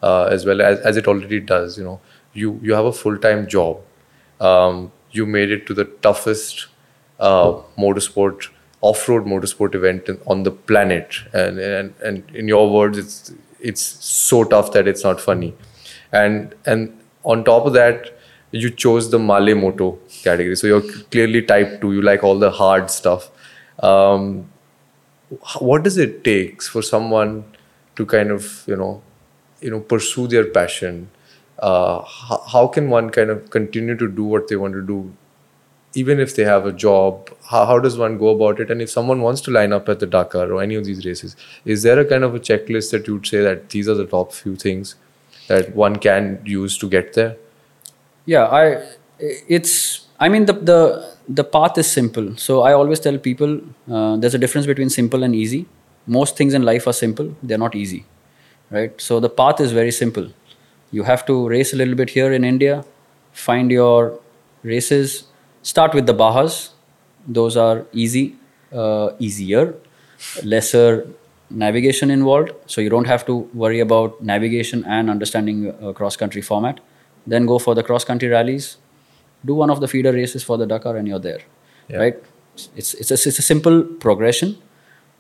uh, 0.02 0.26
as 0.26 0.46
well 0.46 0.62
as 0.62 0.80
as 0.80 0.98
it 0.98 1.08
already 1.08 1.40
does. 1.40 1.78
You 1.78 1.86
know, 1.86 2.02
you 2.34 2.60
you 2.62 2.74
have 2.74 2.86
a 2.86 2.92
full 2.92 3.18
time 3.18 3.48
job. 3.48 3.80
Um, 4.42 4.92
you 5.12 5.26
made 5.26 5.52
it 5.52 5.66
to 5.68 5.74
the 5.74 5.86
toughest 5.86 6.68
uh, 7.20 7.54
motorsport 7.78 8.50
off 8.82 9.08
road 9.08 9.26
motorsport 9.26 9.76
event 9.76 10.10
on 10.28 10.44
the 10.44 10.52
planet, 10.52 11.22
and, 11.34 11.58
and 11.58 11.94
and 12.04 12.30
in 12.36 12.50
your 12.50 12.70
words, 12.70 12.98
it's 12.98 13.34
it's 13.62 13.82
so 13.82 14.44
tough 14.44 14.74
that 14.74 14.90
it's 14.90 15.06
not 15.06 15.22
funny, 15.22 15.56
and 16.12 16.54
and 16.66 17.00
on 17.24 17.44
top 17.44 17.66
of 17.66 17.74
that 17.74 18.14
you 18.54 18.70
chose 18.70 19.10
the 19.10 19.20
Malle 19.20 19.56
Moto 19.56 20.00
category. 20.24 20.56
So 20.56 20.68
you're 20.68 20.82
clearly 21.10 21.42
type 21.42 21.82
2, 21.82 21.94
you 21.94 22.02
like 22.02 22.24
all 22.24 22.38
the 22.38 22.52
hard 22.52 22.90
stuff. 22.92 23.32
Um, 23.80 24.50
what 25.58 25.84
does 25.84 25.98
it 25.98 26.24
take 26.24 26.62
for 26.62 26.84
someone 26.84 27.46
to 27.96 28.06
kind 28.06 28.30
of, 28.30 28.64
you 28.68 28.76
know, 28.76 29.02
you 29.60 29.72
know, 29.72 29.80
pursue 29.80 30.28
their 30.28 30.46
passion? 30.46 31.10
Uh, 31.58 32.04
how, 32.04 32.44
how 32.52 32.68
can 32.68 32.90
one 32.92 33.10
kind 33.10 33.32
of 33.32 33.50
continue 33.50 33.98
to 33.98 34.08
do 34.08 34.24
what 34.24 34.48
they 34.48 34.56
want 34.56 34.74
to 34.76 34.84
do, 34.84 35.12
even 35.96 36.20
if 36.20 36.36
they 36.36 36.44
have 36.44 36.68
a 36.68 36.72
job? 36.72 37.36
How, 37.50 37.66
how 37.66 37.80
does 37.80 37.98
one 37.98 38.20
go 38.20 38.30
about 38.30 38.60
it? 38.60 38.70
And 38.70 38.84
if 38.84 38.90
someone 38.92 39.22
wants 39.22 39.42
to 39.42 39.52
line 39.52 39.74
up 39.74 39.90
at 39.90 40.00
the 40.00 40.06
Dakar 40.06 40.52
or 40.52 40.62
any 40.62 40.76
of 40.76 40.86
these 40.86 41.04
races, 41.08 41.36
is 41.66 41.82
there 41.82 41.98
a 41.98 42.06
kind 42.06 42.24
of 42.24 42.36
a 42.36 42.40
checklist 42.40 42.92
that 42.92 43.08
you 43.08 43.16
would 43.16 43.26
say 43.26 43.42
that 43.42 43.70
these 43.70 43.90
are 43.90 43.96
the 43.96 44.06
top 44.06 44.32
few 44.32 44.56
things 44.56 44.96
that 45.48 45.76
one 45.76 45.98
can 45.98 46.42
use 46.46 46.78
to 46.78 46.90
get 46.90 47.14
there? 47.14 47.38
Yeah, 48.26 48.46
I 48.46 48.84
it's 49.20 50.08
I 50.20 50.30
mean 50.30 50.46
the 50.46 50.54
the 50.54 50.80
the 51.28 51.44
path 51.44 51.78
is 51.78 51.90
simple. 51.90 52.36
So 52.38 52.62
I 52.62 52.74
always 52.74 53.00
tell 53.00 53.18
people 53.18 53.60
uh, 53.92 54.18
there's 54.18 54.34
a 54.34 54.38
difference 54.38 54.68
between 54.68 54.90
simple 54.90 55.24
and 55.24 55.36
easy. 55.36 55.66
Most 56.06 56.36
things 56.38 56.54
in 56.54 56.64
life 56.64 56.88
are 56.88 56.94
simple; 56.94 57.36
they're 57.42 57.58
not 57.58 57.76
easy, 57.76 58.06
right? 58.70 59.00
So 59.00 59.20
the 59.20 59.30
path 59.30 59.62
is 59.62 59.72
very 59.72 59.92
simple. 59.92 60.32
You 60.92 61.04
have 61.04 61.26
to 61.26 61.48
race 61.48 61.74
a 61.74 61.78
little 61.78 61.96
bit 61.96 62.10
here 62.12 62.32
in 62.34 62.44
India, 62.44 62.86
find 63.32 63.72
your 63.72 64.20
races. 64.64 65.24
Start 65.62 65.94
with 65.94 66.06
the 66.06 66.14
Bajas; 66.14 66.70
those 67.28 67.58
are 67.58 67.86
easy, 67.94 68.36
uh, 68.74 69.12
easier, 69.20 69.76
lesser 70.44 71.08
navigation 71.54 72.12
involved. 72.12 72.52
So 72.66 72.82
you 72.82 72.90
don't 72.90 73.06
have 73.08 73.26
to 73.28 73.36
worry 73.54 73.80
about 73.80 74.22
navigation 74.24 74.84
and 74.86 75.10
understanding 75.10 75.74
a 75.82 75.94
cross 75.94 76.16
country 76.18 76.42
format. 76.42 76.80
Then 77.26 77.46
go 77.46 77.60
for 77.60 77.76
the 77.76 77.84
cross 77.84 78.04
country 78.04 78.28
rallies. 78.28 78.78
Do 79.46 79.56
one 79.56 79.70
of 79.70 79.80
the 79.80 79.88
feeder 79.88 80.12
races 80.12 80.44
for 80.44 80.58
the 80.58 80.66
Dakar, 80.66 80.98
and 80.98 81.08
you're 81.08 81.20
there, 81.20 81.42
Yeah. 81.90 81.98
right? 81.98 82.16
It's 82.76 82.94
it's 82.94 83.12
a, 83.12 83.14
it's 83.16 83.40
a 83.40 83.42
simple 83.42 83.84
progression. 84.06 84.58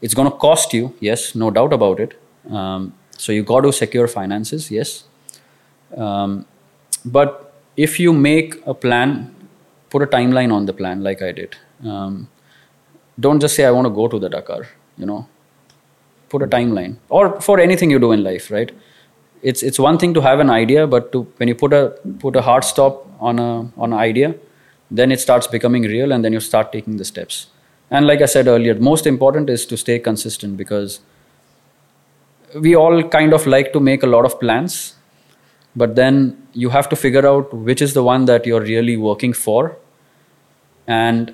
It's 0.01 0.13
going 0.13 0.29
to 0.31 0.37
cost 0.37 0.73
you, 0.73 0.93
yes, 0.99 1.33
no 1.35 1.49
doubt 1.51 1.73
about 1.73 1.99
it. 1.99 2.13
Um, 2.49 2.93
so 3.17 3.31
you 3.31 3.43
got 3.43 3.61
to 3.61 3.71
secure 3.71 4.07
finances, 4.07 4.69
yes. 4.71 5.03
Um, 5.95 6.45
but 7.05 7.53
if 7.77 7.99
you 7.99 8.13
make 8.13 8.55
a 8.65 8.73
plan, 8.73 9.33
put 9.89 10.01
a 10.01 10.07
timeline 10.07 10.51
on 10.53 10.65
the 10.65 10.73
plan, 10.73 11.03
like 11.03 11.21
I 11.21 11.31
did. 11.31 11.55
Um, 11.83 12.27
don't 13.19 13.39
just 13.39 13.55
say 13.55 13.65
I 13.65 13.71
want 13.71 13.85
to 13.85 13.89
go 13.93 14.07
to 14.07 14.19
the 14.19 14.29
Dakar. 14.29 14.67
You 14.97 15.05
know, 15.05 15.27
put 16.33 16.43
a 16.47 16.49
timeline, 16.55 16.97
or 17.09 17.29
for 17.47 17.59
anything 17.67 17.95
you 17.95 17.99
do 18.05 18.11
in 18.17 18.23
life, 18.23 18.49
right? 18.57 18.73
It's 19.51 19.63
it's 19.69 19.79
one 19.85 19.97
thing 20.03 20.13
to 20.17 20.21
have 20.25 20.43
an 20.45 20.51
idea, 20.57 20.87
but 20.95 21.11
to 21.13 21.23
when 21.37 21.53
you 21.53 21.55
put 21.63 21.73
a 21.79 21.81
put 22.25 22.37
a 22.41 22.43
hard 22.49 22.67
stop 22.73 23.07
on 23.31 23.39
a 23.39 23.49
on 23.77 23.93
an 23.93 23.99
idea, 24.09 24.35
then 24.99 25.11
it 25.17 25.19
starts 25.25 25.47
becoming 25.55 25.89
real, 25.95 26.11
and 26.17 26.23
then 26.27 26.33
you 26.39 26.43
start 26.49 26.71
taking 26.77 26.97
the 27.01 27.09
steps. 27.13 27.47
And 27.89 28.07
like 28.07 28.21
I 28.21 28.29
said 28.35 28.47
earlier, 28.47 28.75
most 28.91 29.05
important 29.05 29.49
is 29.49 29.65
to 29.71 29.77
stay 29.77 29.99
consistent 29.99 30.57
because 30.57 30.99
we 32.67 32.75
all 32.75 33.03
kind 33.17 33.33
of 33.33 33.45
like 33.47 33.73
to 33.73 33.79
make 33.79 34.03
a 34.03 34.07
lot 34.07 34.25
of 34.25 34.39
plans, 34.39 34.95
but 35.75 35.95
then 35.95 36.47
you 36.53 36.69
have 36.69 36.89
to 36.89 36.95
figure 36.95 37.27
out 37.27 37.53
which 37.69 37.81
is 37.81 37.93
the 37.93 38.03
one 38.03 38.25
that 38.25 38.45
you're 38.45 38.61
really 38.61 38.97
working 38.97 39.33
for. 39.33 39.77
And 40.87 41.33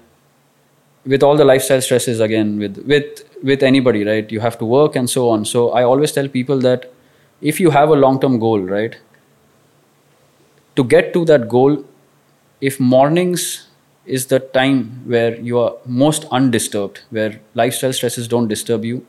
with 1.06 1.24
all 1.24 1.38
the 1.38 1.46
lifestyle 1.46 1.82
stresses 1.82 2.20
again, 2.20 2.58
with 2.60 2.78
with 2.86 3.24
with 3.44 3.64
anybody, 3.64 4.04
right? 4.04 4.32
You 4.32 4.40
have 4.40 4.58
to 4.60 4.66
work 4.66 4.96
and 4.96 5.10
so 5.10 5.30
on. 5.30 5.46
So 5.46 5.70
I 5.72 5.84
always 5.84 6.12
tell 6.12 6.28
people 6.28 6.60
that 6.60 6.92
if 7.42 7.60
you 7.60 7.70
have 7.70 7.90
a 7.90 7.96
long-term 7.96 8.40
goal, 8.40 8.60
right, 8.60 8.98
to 10.76 10.84
get 10.84 11.14
to 11.14 11.26
that 11.26 11.48
goal, 11.50 11.86
if 12.62 12.80
mornings 12.80 13.68
is 14.06 14.28
the 14.28 14.40
time 14.40 15.04
where 15.06 15.36
you 15.40 15.60
are 15.60 15.76
most 15.86 16.26
undisturbed, 16.32 17.02
where 17.10 17.40
lifestyle 17.54 17.94
stresses 17.94 18.28
don't 18.28 18.48
disturb 18.48 18.84
you, 18.84 19.06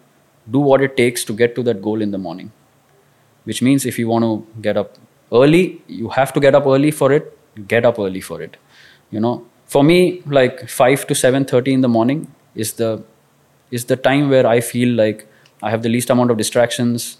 do 0.50 0.58
what 0.58 0.82
it 0.82 0.96
takes 0.96 1.24
to 1.24 1.32
get 1.32 1.54
to 1.54 1.62
that 1.62 1.80
goal 1.82 2.02
in 2.02 2.10
the 2.10 2.18
morning. 2.18 2.52
Which 3.44 3.62
means 3.62 3.86
if 3.86 3.98
you 3.98 4.08
want 4.08 4.24
to 4.24 4.46
get 4.60 4.76
up 4.76 4.96
early, 5.32 5.82
you 5.86 6.10
have 6.10 6.32
to 6.34 6.40
get 6.40 6.54
up 6.54 6.66
early 6.66 6.90
for 6.90 7.12
it. 7.12 7.36
Get 7.66 7.84
up 7.84 7.98
early 7.98 8.20
for 8.20 8.42
it. 8.42 8.56
You 9.10 9.20
know, 9.20 9.46
for 9.66 9.82
me, 9.82 10.22
like 10.26 10.68
five 10.68 11.06
to 11.06 11.14
seven 11.14 11.44
thirty 11.44 11.72
in 11.72 11.80
the 11.80 11.88
morning 11.88 12.32
is 12.54 12.74
the 12.74 13.02
is 13.70 13.84
the 13.86 13.96
time 13.96 14.30
where 14.30 14.46
I 14.46 14.60
feel 14.60 14.94
like 14.94 15.26
I 15.62 15.70
have 15.70 15.82
the 15.82 15.88
least 15.88 16.10
amount 16.10 16.30
of 16.30 16.36
distractions, 16.36 17.18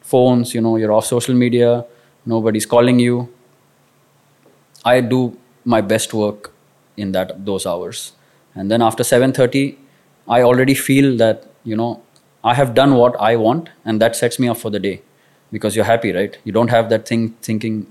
phones, 0.00 0.54
you 0.54 0.60
know, 0.60 0.76
you're 0.76 0.92
off 0.92 1.06
social 1.06 1.34
media, 1.34 1.84
nobody's 2.24 2.66
calling 2.66 2.98
you. 2.98 3.32
I 4.84 5.00
do 5.00 5.36
my 5.64 5.80
best 5.80 6.14
work 6.14 6.52
in 6.96 7.12
that 7.12 7.44
those 7.44 7.66
hours. 7.66 8.12
And 8.54 8.70
then 8.70 8.82
after 8.82 9.04
7:30, 9.04 9.76
I 10.28 10.42
already 10.42 10.74
feel 10.74 11.16
that, 11.16 11.46
you 11.64 11.76
know, 11.76 12.02
I 12.44 12.54
have 12.54 12.74
done 12.74 12.94
what 12.94 13.20
I 13.20 13.36
want 13.36 13.68
and 13.84 14.00
that 14.00 14.16
sets 14.16 14.38
me 14.38 14.48
up 14.48 14.56
for 14.56 14.70
the 14.70 14.78
day 14.78 15.02
because 15.52 15.76
you're 15.76 15.84
happy, 15.84 16.12
right? 16.12 16.38
You 16.44 16.52
don't 16.52 16.68
have 16.68 16.88
that 16.90 17.06
thing 17.08 17.30
thinking 17.42 17.86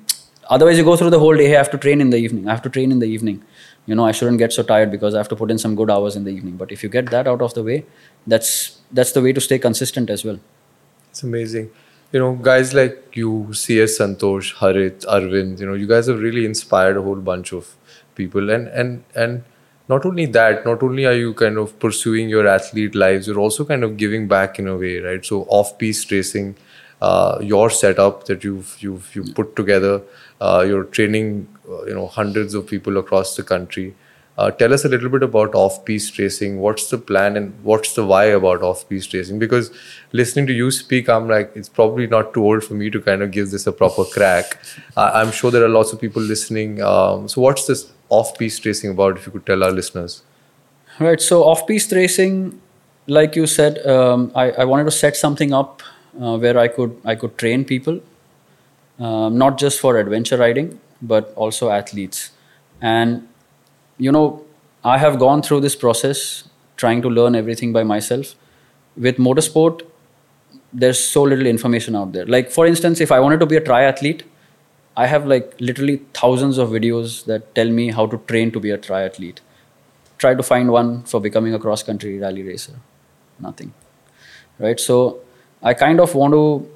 otherwise 0.50 0.78
you 0.78 0.84
go 0.84 0.96
through 0.96 1.10
the 1.10 1.20
whole 1.20 1.36
day, 1.36 1.48
hey, 1.48 1.56
I 1.56 1.58
have 1.58 1.72
to 1.72 1.78
train 1.78 2.02
in 2.02 2.10
the 2.12 2.18
evening. 2.18 2.48
I 2.48 2.52
have 2.52 2.62
to 2.64 2.70
train 2.70 2.92
in 2.92 3.00
the 3.00 3.08
evening 3.08 3.44
you 3.86 3.96
know 3.96 4.06
i 4.06 4.12
shouldn't 4.12 4.40
get 4.40 4.54
so 4.54 4.64
tired 4.64 4.92
because 4.92 5.16
i 5.16 5.18
have 5.18 5.30
to 5.30 5.36
put 5.36 5.52
in 5.52 5.58
some 5.58 5.76
good 5.76 5.90
hours 5.90 6.16
in 6.16 6.24
the 6.24 6.32
evening. 6.32 6.58
But 6.58 6.72
if 6.72 6.84
you 6.84 6.90
get 6.90 7.10
that 7.12 7.28
out 7.28 7.42
of 7.42 7.54
the 7.54 7.64
way 7.64 7.86
that's 8.28 8.80
that's 8.92 9.12
the 9.12 9.22
way 9.22 9.34
to 9.34 9.42
stay 9.42 9.60
consistent 9.60 10.10
as 10.10 10.24
well. 10.26 10.40
It's 11.10 11.24
amazing. 11.24 11.72
You 12.12 12.20
know 12.20 12.34
guys 12.34 12.74
like 12.74 13.18
you 13.22 13.54
cs 13.54 13.98
santosh 14.00 14.54
Harith 14.60 15.06
arvind 15.18 15.60
you 15.60 15.66
know 15.66 15.74
you 15.74 15.88
guys 15.88 16.08
have 16.08 16.20
really 16.20 16.46
inspired 16.46 16.98
a 16.98 17.02
whole 17.02 17.22
bunch 17.32 17.54
of 17.54 17.76
people. 18.16 18.50
And 18.50 18.68
and 18.70 19.04
and 19.16 19.44
not 19.88 20.06
only 20.06 20.26
that 20.38 20.66
not 20.66 20.82
only 20.82 21.06
are 21.06 21.14
you 21.14 21.34
kind 21.34 21.58
of 21.58 21.78
pursuing 21.80 22.30
your 22.30 22.48
athlete 22.48 22.96
lives 22.96 23.28
you're 23.28 23.40
also 23.40 23.66
kind 23.66 23.84
of 23.84 23.98
giving 23.98 24.28
back 24.28 24.58
in 24.60 24.68
a 24.68 24.78
way 24.78 24.98
right? 25.00 25.26
So 25.26 25.44
off 25.44 25.78
piste 25.78 26.12
racing 26.12 26.56
uh, 27.02 27.38
your 27.42 27.70
setup 27.70 28.26
that 28.26 28.44
you've 28.44 28.78
you've 28.80 29.16
you 29.16 29.24
put 29.34 29.56
together 29.56 30.02
you're 30.42 30.86
training 30.86 31.48
uh, 31.70 31.86
you 31.86 31.94
know 31.94 32.08
hundreds 32.08 32.54
of 32.54 32.68
people 32.68 32.98
across 32.98 33.36
the 33.36 33.44
country. 33.44 33.96
Uh, 34.38 34.52
tell 34.52 34.74
us 34.74 34.84
a 34.84 34.90
little 34.90 35.08
bit 35.08 35.24
about 35.24 35.56
off-piste 35.56 36.18
racing. 36.18 36.60
What's 36.60 36.90
the 36.90 36.98
plan 36.98 37.38
and 37.38 37.54
what's 37.64 37.94
the 37.94 38.06
why 38.06 38.26
about 38.26 38.62
off-piste 38.62 39.14
racing? 39.14 39.40
Because 39.40 39.72
listening 40.12 40.46
to 40.48 40.54
you 40.54 40.72
speak, 40.72 41.08
I'm 41.08 41.30
like, 41.30 41.54
it's 41.56 41.70
probably 41.70 42.06
not 42.06 42.34
too 42.34 42.44
old 42.44 42.62
for 42.62 42.74
me 42.74 42.90
to 42.90 43.02
kind 43.02 43.22
of 43.22 43.32
give 43.32 43.52
this 43.52 43.66
a 43.66 43.72
proper 43.72 44.04
crack. 44.04 44.60
I'm 44.98 45.32
sure 45.32 45.52
there 45.52 45.64
are 45.64 45.70
lots 45.70 45.94
of 45.94 46.02
people 46.02 46.22
listening. 46.22 46.82
Um, 46.82 47.30
so, 47.30 47.40
what's 47.40 47.66
this 47.66 47.90
off-piste 48.10 48.66
racing 48.66 48.92
about? 48.92 49.18
If 49.18 49.26
you 49.26 49.32
could 49.32 49.46
tell 49.46 49.64
our 49.64 49.72
listeners. 49.72 50.22
Right. 51.00 51.22
So, 51.22 51.44
off-piste 51.44 51.94
racing, 51.94 52.62
like 53.08 53.38
you 53.38 53.48
said, 53.48 53.86
um, 53.88 54.34
I, 54.36 54.52
I, 54.52 54.66
wanted 54.66 54.86
to 54.86 54.92
set 54.92 55.16
something 55.16 55.54
up 55.54 55.82
uh, 56.20 56.38
where 56.38 56.58
I 56.58 56.68
could 56.68 57.00
I 57.06 57.16
could 57.16 57.38
train 57.38 57.64
people, 57.64 58.02
um, 59.00 59.38
not 59.38 59.58
just 59.58 59.80
for 59.80 59.98
adventure 59.98 60.38
riding, 60.38 60.80
but 61.02 61.34
also 61.36 61.70
athletes. 61.70 62.32
And, 62.82 63.28
you 63.98 64.12
know, 64.12 64.46
I 64.84 64.98
have 64.98 65.20
gone 65.20 65.42
through 65.42 65.62
this 65.62 65.76
process 65.76 66.48
trying 66.78 67.02
to 67.02 67.10
learn 67.10 67.36
everything 67.36 67.74
by 67.74 67.84
myself. 67.84 68.36
With 68.98 69.18
motorsport, 69.18 69.82
there's 70.72 71.00
so 71.00 71.24
little 71.24 71.46
information 71.46 71.96
out 71.96 72.12
there. 72.12 72.26
Like, 72.26 72.52
for 72.52 72.66
instance, 72.66 73.02
if 73.02 73.12
I 73.12 73.20
wanted 73.20 73.40
to 73.40 73.46
be 73.46 73.56
a 73.56 73.62
triathlete, 73.62 74.24
I 74.98 75.08
have 75.08 75.26
like 75.26 75.54
literally 75.60 76.02
thousands 76.14 76.58
of 76.58 76.70
videos 76.70 77.26
that 77.26 77.54
tell 77.56 77.70
me 77.70 77.92
how 77.92 78.06
to 78.08 78.18
train 78.28 78.52
to 78.52 78.60
be 78.60 78.72
a 78.72 78.78
triathlete. 78.78 79.40
Try 80.18 80.36
to 80.36 80.44
find 80.44 80.72
one 80.72 81.04
for 81.04 81.20
becoming 81.20 81.54
a 81.54 81.60
cross 81.60 81.84
country 81.84 82.18
rally 82.18 82.44
racer. 82.44 82.74
Nothing. 83.40 83.74
Right? 84.60 84.80
So 84.80 85.20
I 85.62 85.74
kind 85.74 86.00
of 86.00 86.16
want 86.16 86.34
to, 86.34 86.70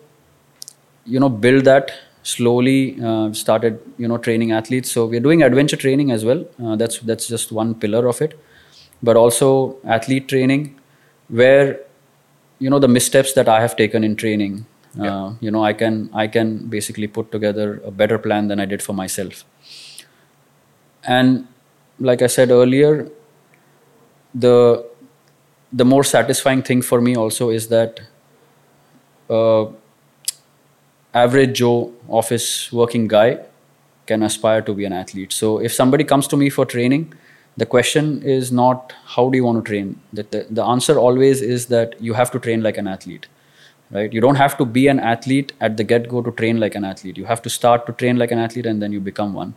you 1.05 1.19
know, 1.19 1.29
build 1.29 1.63
that 1.65 1.91
slowly 2.23 3.01
uh, 3.01 3.31
started 3.33 3.79
you 3.97 4.07
know 4.07 4.17
training 4.17 4.51
athletes. 4.51 4.91
So 4.91 5.05
we're 5.05 5.19
doing 5.19 5.43
adventure 5.43 5.77
training 5.77 6.11
as 6.11 6.25
well. 6.25 6.45
Uh, 6.63 6.75
that's 6.75 6.99
that's 6.99 7.27
just 7.27 7.51
one 7.51 7.75
pillar 7.75 8.07
of 8.07 8.21
it. 8.21 8.39
But 9.01 9.15
also 9.15 9.77
athlete 9.85 10.27
training 10.27 10.75
where 11.29 11.79
you 12.59 12.69
know 12.69 12.79
the 12.79 12.87
missteps 12.87 13.33
that 13.33 13.47
i 13.47 13.61
have 13.61 13.75
taken 13.75 14.03
in 14.03 14.15
training 14.15 14.65
uh, 14.99 15.03
yeah. 15.03 15.33
you 15.39 15.51
know 15.51 15.63
i 15.63 15.71
can 15.71 16.09
i 16.13 16.27
can 16.27 16.67
basically 16.67 17.07
put 17.07 17.31
together 17.31 17.81
a 17.85 17.91
better 17.91 18.17
plan 18.17 18.47
than 18.47 18.59
i 18.59 18.65
did 18.65 18.83
for 18.83 18.93
myself. 18.93 19.45
And 21.03 21.47
like 21.99 22.21
i 22.21 22.27
said 22.27 22.51
earlier 22.51 23.09
the 24.33 24.85
the 25.71 25.85
more 25.85 26.03
satisfying 26.03 26.61
thing 26.61 26.81
for 26.81 26.99
me 27.01 27.15
also 27.15 27.49
is 27.49 27.67
that 27.69 27.99
uh, 29.29 29.65
average 31.13 31.57
Joe 31.57 31.91
office 32.07 32.71
working 32.71 33.07
guy 33.07 33.39
can 34.05 34.23
aspire 34.23 34.61
to 34.61 34.73
be 34.73 34.85
an 34.85 34.93
athlete. 34.93 35.31
So 35.31 35.59
if 35.59 35.73
somebody 35.73 36.03
comes 36.03 36.27
to 36.27 36.37
me 36.37 36.49
for 36.49 36.65
training, 36.65 37.13
the 37.57 37.65
question 37.65 38.23
is 38.23 38.51
not 38.51 38.93
how 39.05 39.29
do 39.29 39.37
you 39.37 39.43
want 39.43 39.63
to 39.63 39.69
train. 39.69 39.99
The, 40.13 40.23
the, 40.23 40.47
the 40.49 40.63
answer 40.63 40.97
always 40.97 41.41
is 41.41 41.67
that 41.67 42.01
you 42.01 42.13
have 42.13 42.31
to 42.31 42.39
train 42.39 42.61
like 42.63 42.77
an 42.77 42.87
athlete. 42.87 43.27
Right? 43.91 44.13
You 44.13 44.21
don't 44.21 44.35
have 44.35 44.57
to 44.57 44.65
be 44.65 44.87
an 44.87 44.99
athlete 44.99 45.51
at 45.59 45.77
the 45.77 45.83
get 45.83 46.07
go 46.09 46.21
to 46.21 46.31
train 46.31 46.59
like 46.59 46.75
an 46.75 46.85
athlete. 46.85 47.17
You 47.17 47.25
have 47.25 47.41
to 47.41 47.49
start 47.49 47.85
to 47.87 47.93
train 47.93 48.17
like 48.17 48.31
an 48.31 48.37
athlete 48.37 48.65
and 48.65 48.81
then 48.81 48.91
you 48.91 48.99
become 48.99 49.33
one. 49.33 49.55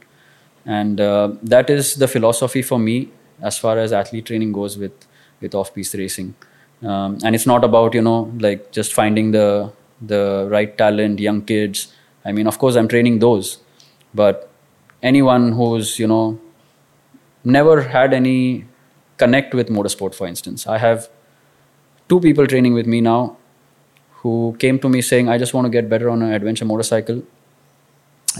And 0.64 1.00
uh, 1.00 1.32
that 1.42 1.68
is 1.68 1.96
the 1.96 2.09
philosophy 2.09 2.62
for 2.62 2.78
me 2.78 3.11
as 3.42 3.59
far 3.59 3.78
as 3.78 3.92
athlete 3.92 4.26
training 4.26 4.53
goes 4.53 4.78
with, 4.78 4.92
with 5.40 5.55
off 5.55 5.74
piste 5.74 5.94
racing. 5.94 6.34
Um, 6.82 7.18
and 7.24 7.34
it's 7.34 7.46
not 7.46 7.62
about, 7.62 7.94
you 7.94 8.03
know, 8.03 8.32
like 8.38 8.72
just 8.72 8.92
finding 8.92 9.32
the 9.32 9.72
the 10.07 10.48
right 10.50 10.76
talent, 10.76 11.20
young 11.20 11.42
kids. 11.42 11.92
I 12.24 12.32
mean, 12.32 12.46
of 12.46 12.59
course, 12.59 12.76
I'm 12.76 12.88
training 12.88 13.18
those, 13.18 13.59
but 14.14 14.50
anyone 15.03 15.53
who's 15.53 15.98
you 15.98 16.07
know 16.07 16.38
never 17.44 17.82
had 17.82 18.12
any 18.12 18.66
connect 19.16 19.55
with 19.55 19.68
motorsport, 19.68 20.14
for 20.14 20.26
instance, 20.26 20.66
I 20.66 20.78
have 20.78 21.09
two 22.09 22.20
people 22.20 22.46
training 22.46 22.74
with 22.74 22.86
me 22.86 23.00
now 23.00 23.36
who 24.22 24.57
came 24.59 24.78
to 24.80 24.88
me 24.88 25.03
saying, 25.03 25.28
"I 25.28 25.38
just 25.38 25.55
want 25.55 25.66
to 25.66 25.70
get 25.70 25.88
better 25.88 26.11
on 26.11 26.22
an 26.22 26.32
adventure 26.32 26.64
motorcycle," 26.64 27.22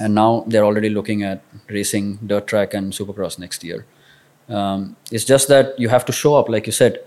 and 0.01 0.15
now 0.15 0.45
they're 0.47 0.65
already 0.65 0.89
looking 0.89 1.23
at 1.23 1.43
racing 1.69 2.19
dirt 2.27 2.47
track 2.47 2.75
and 2.75 2.93
supercross 2.93 3.39
next 3.39 3.65
year. 3.65 3.85
Um, 4.49 4.97
it's 5.11 5.25
just 5.25 5.49
that 5.49 5.79
you 5.79 5.89
have 5.89 6.05
to 6.07 6.13
show 6.13 6.35
up, 6.35 6.49
like 6.49 6.67
you 6.67 6.73
said. 6.73 7.01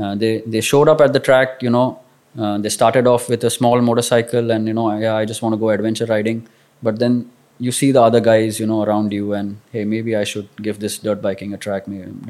Uh, 0.00 0.14
they 0.14 0.42
they 0.46 0.60
showed 0.60 0.88
up 0.88 1.00
at 1.00 1.12
the 1.12 1.20
track, 1.20 1.62
you 1.62 1.70
know, 1.70 1.98
uh, 2.38 2.58
they 2.58 2.68
started 2.68 3.06
off 3.06 3.28
with 3.28 3.42
a 3.44 3.50
small 3.50 3.80
motorcycle 3.80 4.50
and 4.50 4.68
you 4.68 4.74
know 4.74 4.96
yeah 4.96 5.16
i 5.16 5.24
just 5.24 5.42
want 5.42 5.52
to 5.52 5.56
go 5.56 5.70
adventure 5.70 6.06
riding. 6.06 6.46
But 6.82 6.98
then 6.98 7.30
you 7.58 7.72
see 7.72 7.92
the 7.92 8.00
other 8.00 8.20
guys 8.20 8.58
you 8.58 8.66
know 8.66 8.82
around 8.82 9.12
you 9.12 9.34
and 9.34 9.60
hey 9.70 9.84
maybe 9.84 10.16
i 10.16 10.24
should 10.24 10.48
give 10.62 10.78
this 10.80 10.96
dirt 10.98 11.20
biking 11.20 11.52
a 11.52 11.58
track 11.58 11.84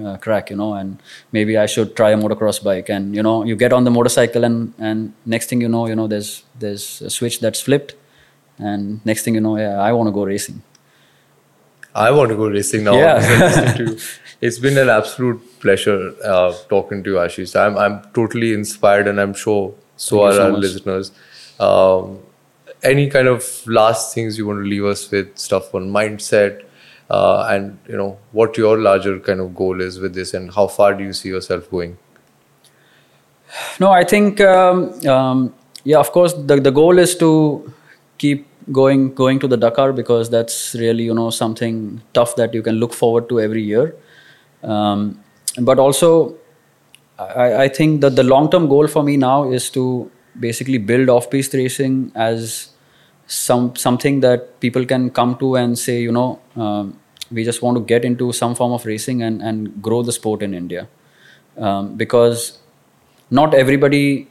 uh, 0.04 0.16
crack 0.16 0.50
you 0.50 0.56
know 0.56 0.74
and 0.74 1.00
maybe 1.30 1.56
i 1.56 1.66
should 1.66 1.94
try 1.94 2.10
a 2.10 2.16
motocross 2.16 2.62
bike. 2.62 2.88
And 2.88 3.14
you 3.14 3.22
know 3.22 3.44
you 3.44 3.56
get 3.56 3.72
on 3.72 3.84
the 3.84 3.90
motorcycle 3.90 4.44
and 4.44 4.74
and 4.78 5.12
next 5.26 5.48
thing 5.48 5.60
you 5.60 5.68
know 5.68 5.86
you 5.86 5.94
know 5.94 6.06
there's 6.06 6.44
there's 6.58 7.02
a 7.02 7.10
switch 7.10 7.40
that's 7.40 7.60
flipped. 7.60 7.94
And 8.58 9.04
next 9.06 9.22
thing 9.24 9.34
you 9.34 9.40
know 9.40 9.56
yeah 9.56 9.78
i 9.80 9.92
want 9.92 10.08
to 10.08 10.12
go 10.12 10.24
racing. 10.24 10.62
I 11.92 12.12
want 12.12 12.30
to 12.30 12.36
go 12.36 12.46
racing 12.46 12.84
now. 12.84 12.94
Yeah. 12.94 13.18
it's 14.40 14.58
been 14.60 14.78
an 14.78 14.88
absolute 14.88 15.40
pleasure 15.60 16.14
uh, 16.24 16.52
talking 16.68 17.02
to 17.04 17.10
you 17.10 17.16
ashish. 17.16 17.54
I'm 17.58 17.78
i'm 17.78 18.02
totally 18.14 18.52
inspired 18.52 19.08
and 19.08 19.20
i'm 19.20 19.34
sure 19.34 19.74
so 20.00 20.22
are 20.22 20.32
so 20.32 20.44
our 20.44 20.52
much. 20.52 20.60
listeners. 20.60 21.12
Um, 21.58 22.18
any 22.82 23.08
kind 23.10 23.28
of 23.28 23.46
last 23.66 24.14
things 24.14 24.38
you 24.38 24.46
want 24.46 24.64
to 24.64 24.68
leave 24.68 24.84
us 24.84 25.10
with, 25.10 25.36
stuff 25.38 25.74
on 25.74 25.90
mindset, 25.90 26.62
uh, 27.10 27.46
and 27.50 27.78
you 27.88 27.96
know 27.96 28.18
what 28.32 28.56
your 28.56 28.78
larger 28.78 29.18
kind 29.20 29.40
of 29.40 29.54
goal 29.54 29.80
is 29.80 29.98
with 29.98 30.14
this, 30.14 30.34
and 30.34 30.54
how 30.54 30.66
far 30.66 30.94
do 30.94 31.04
you 31.04 31.12
see 31.12 31.28
yourself 31.28 31.70
going? 31.70 31.98
No, 33.80 33.90
I 33.90 34.04
think 34.04 34.40
um, 34.40 35.06
um, 35.06 35.54
yeah, 35.84 35.98
of 35.98 36.12
course, 36.12 36.32
the 36.32 36.60
the 36.60 36.70
goal 36.70 36.98
is 36.98 37.16
to 37.16 37.72
keep 38.18 38.46
going 38.72 39.14
going 39.14 39.38
to 39.40 39.48
the 39.48 39.56
Dakar 39.56 39.92
because 39.92 40.30
that's 40.30 40.74
really 40.74 41.04
you 41.04 41.14
know 41.14 41.30
something 41.30 42.00
tough 42.14 42.36
that 42.36 42.54
you 42.54 42.62
can 42.62 42.76
look 42.76 42.94
forward 42.94 43.28
to 43.30 43.40
every 43.40 43.62
year. 43.62 43.94
Um, 44.62 45.22
but 45.58 45.78
also 45.78 46.36
I, 47.20 47.64
I 47.64 47.68
think 47.68 48.00
that 48.00 48.16
the 48.16 48.22
long 48.22 48.50
term 48.50 48.68
goal 48.68 48.86
for 48.86 49.02
me 49.02 49.16
now 49.16 49.50
is 49.50 49.70
to 49.70 50.10
basically 50.38 50.78
build 50.78 51.08
off 51.08 51.30
piste 51.30 51.52
racing 51.54 52.12
as 52.14 52.70
some 53.26 53.76
something 53.76 54.20
that 54.20 54.58
people 54.60 54.84
can 54.84 55.10
come 55.10 55.36
to 55.38 55.56
and 55.56 55.78
say, 55.78 56.00
you 56.00 56.12
know, 56.12 56.40
um, 56.56 56.98
we 57.30 57.44
just 57.44 57.62
want 57.62 57.76
to 57.76 57.84
get 57.84 58.04
into 58.04 58.32
some 58.32 58.54
form 58.54 58.72
of 58.72 58.86
racing 58.86 59.22
and, 59.22 59.42
and 59.42 59.82
grow 59.82 60.02
the 60.02 60.12
sport 60.12 60.42
in 60.42 60.54
India. 60.54 60.88
Um, 61.56 61.96
because 61.96 62.58
not 63.30 63.54
everybody 63.54 64.28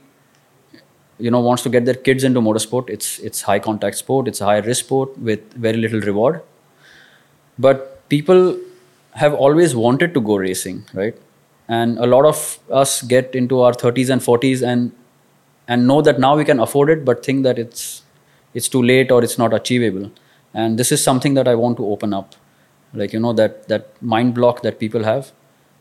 you 1.20 1.30
know 1.30 1.40
wants 1.42 1.64
to 1.64 1.70
get 1.70 1.86
their 1.86 1.94
kids 1.94 2.24
into 2.24 2.42
motorsport. 2.42 2.90
It's 2.90 3.20
it's 3.20 3.42
high 3.42 3.60
contact 3.60 3.98
sport. 3.98 4.28
It's 4.28 4.42
a 4.42 4.46
high 4.46 4.60
risk 4.60 4.86
sport 4.86 5.18
with 5.18 5.54
very 5.54 5.78
little 5.78 6.02
reward. 6.02 6.42
But 7.58 8.08
people 8.10 8.58
have 9.14 9.34
always 9.34 9.76
wanted 9.76 10.14
to 10.14 10.22
go 10.22 10.38
racing 10.38 10.86
right 10.94 11.16
and 11.70 11.98
a 12.00 12.08
lot 12.08 12.26
of 12.26 12.60
us 12.72 13.02
get 13.04 13.36
into 13.36 13.62
our 13.62 13.72
30s 13.72 14.10
and 14.10 14.22
40s 14.22 14.66
and 14.74 14.92
and 15.68 15.88
know 15.88 16.02
that 16.02 16.20
now 16.20 16.36
we 16.36 16.46
can 16.52 16.60
afford 16.60 16.90
it 16.90 17.06
but 17.06 17.24
think 17.24 17.44
that 17.44 17.60
it's 17.60 18.04
it's 18.54 18.68
too 18.68 18.84
late 18.92 19.12
or 19.12 19.24
it's 19.24 19.38
not 19.38 19.54
achievable 19.54 20.12
and 20.54 20.80
this 20.80 20.92
is 20.92 21.04
something 21.10 21.36
that 21.36 21.48
i 21.48 21.56
want 21.64 21.78
to 21.78 21.86
open 21.96 22.14
up 22.22 22.36
like 23.02 23.14
you 23.14 23.20
know 23.20 23.34
that 23.42 23.68
that 23.68 24.02
mind 24.02 24.34
block 24.34 24.64
that 24.64 24.80
people 24.80 25.04
have 25.04 25.32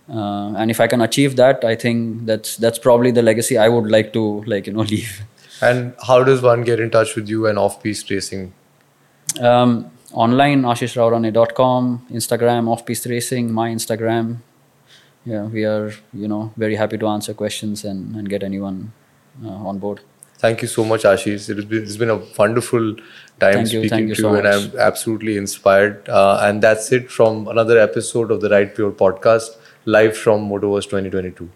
uh, 0.09 0.55
and 0.57 0.70
if 0.70 0.80
I 0.80 0.86
can 0.86 1.03
achieve 1.03 1.36
that, 1.36 1.64
I 1.64 1.76
think 1.76 2.24
that's 2.24 2.57
that's 2.57 2.78
probably 2.78 3.11
the 3.11 3.22
legacy 3.22 3.59
I 3.59 3.68
would 3.68 3.91
like 3.91 4.12
to 4.14 4.43
like 4.47 4.66
you 4.66 4.72
know 4.72 4.80
leave. 4.95 5.22
And 5.61 5.95
how 6.07 6.22
does 6.24 6.41
one 6.41 6.62
get 6.62 6.80
in 6.80 6.91
touch 6.91 7.14
with 7.14 7.28
you 7.28 7.47
and 7.47 7.59
Off 7.59 7.82
Piste 7.82 8.11
Racing? 8.11 8.55
Um, 9.41 9.91
online, 10.12 10.62
ashishraorane.com, 10.62 12.07
Instagram, 12.12 12.68
Off 12.68 12.86
Piste 12.86 13.07
Racing, 13.07 13.53
my 13.53 13.68
Instagram. 13.70 14.39
Yeah, 15.29 15.45
we 15.57 15.64
are 15.64 15.93
you 16.12 16.29
know 16.33 16.53
very 16.57 16.76
happy 16.76 16.99
to 16.99 17.07
answer 17.09 17.35
questions 17.35 17.85
and, 17.85 18.16
and 18.16 18.29
get 18.29 18.43
anyone 18.43 18.93
uh, 19.45 19.68
on 19.70 19.79
board. 19.79 20.01
Thank 20.39 20.62
you 20.62 20.68
so 20.68 20.85
much, 20.85 21.03
Ashish. 21.03 21.49
It 21.51 21.57
has 21.57 21.64
been, 21.64 21.83
it's 21.83 21.97
been 21.97 22.11
a 22.11 22.20
wonderful 22.39 22.95
time 23.41 23.55
Thank 23.55 23.68
speaking 23.68 24.09
you 24.09 24.14
to 24.14 24.20
so 24.20 24.31
you, 24.31 24.37
and 24.37 24.45
much. 24.45 24.74
I'm 24.74 24.79
absolutely 24.79 25.37
inspired. 25.37 26.09
Uh, 26.09 26.39
and 26.43 26.62
that's 26.62 26.93
it 26.93 27.11
from 27.11 27.49
another 27.49 27.79
episode 27.79 28.31
of 28.31 28.41
the 28.41 28.49
Ride 28.49 28.74
Pure 28.76 28.93
podcast, 28.93 29.57
live 29.85 30.16
from 30.16 30.49
Motoverse 30.49 30.85
2022. 30.85 31.51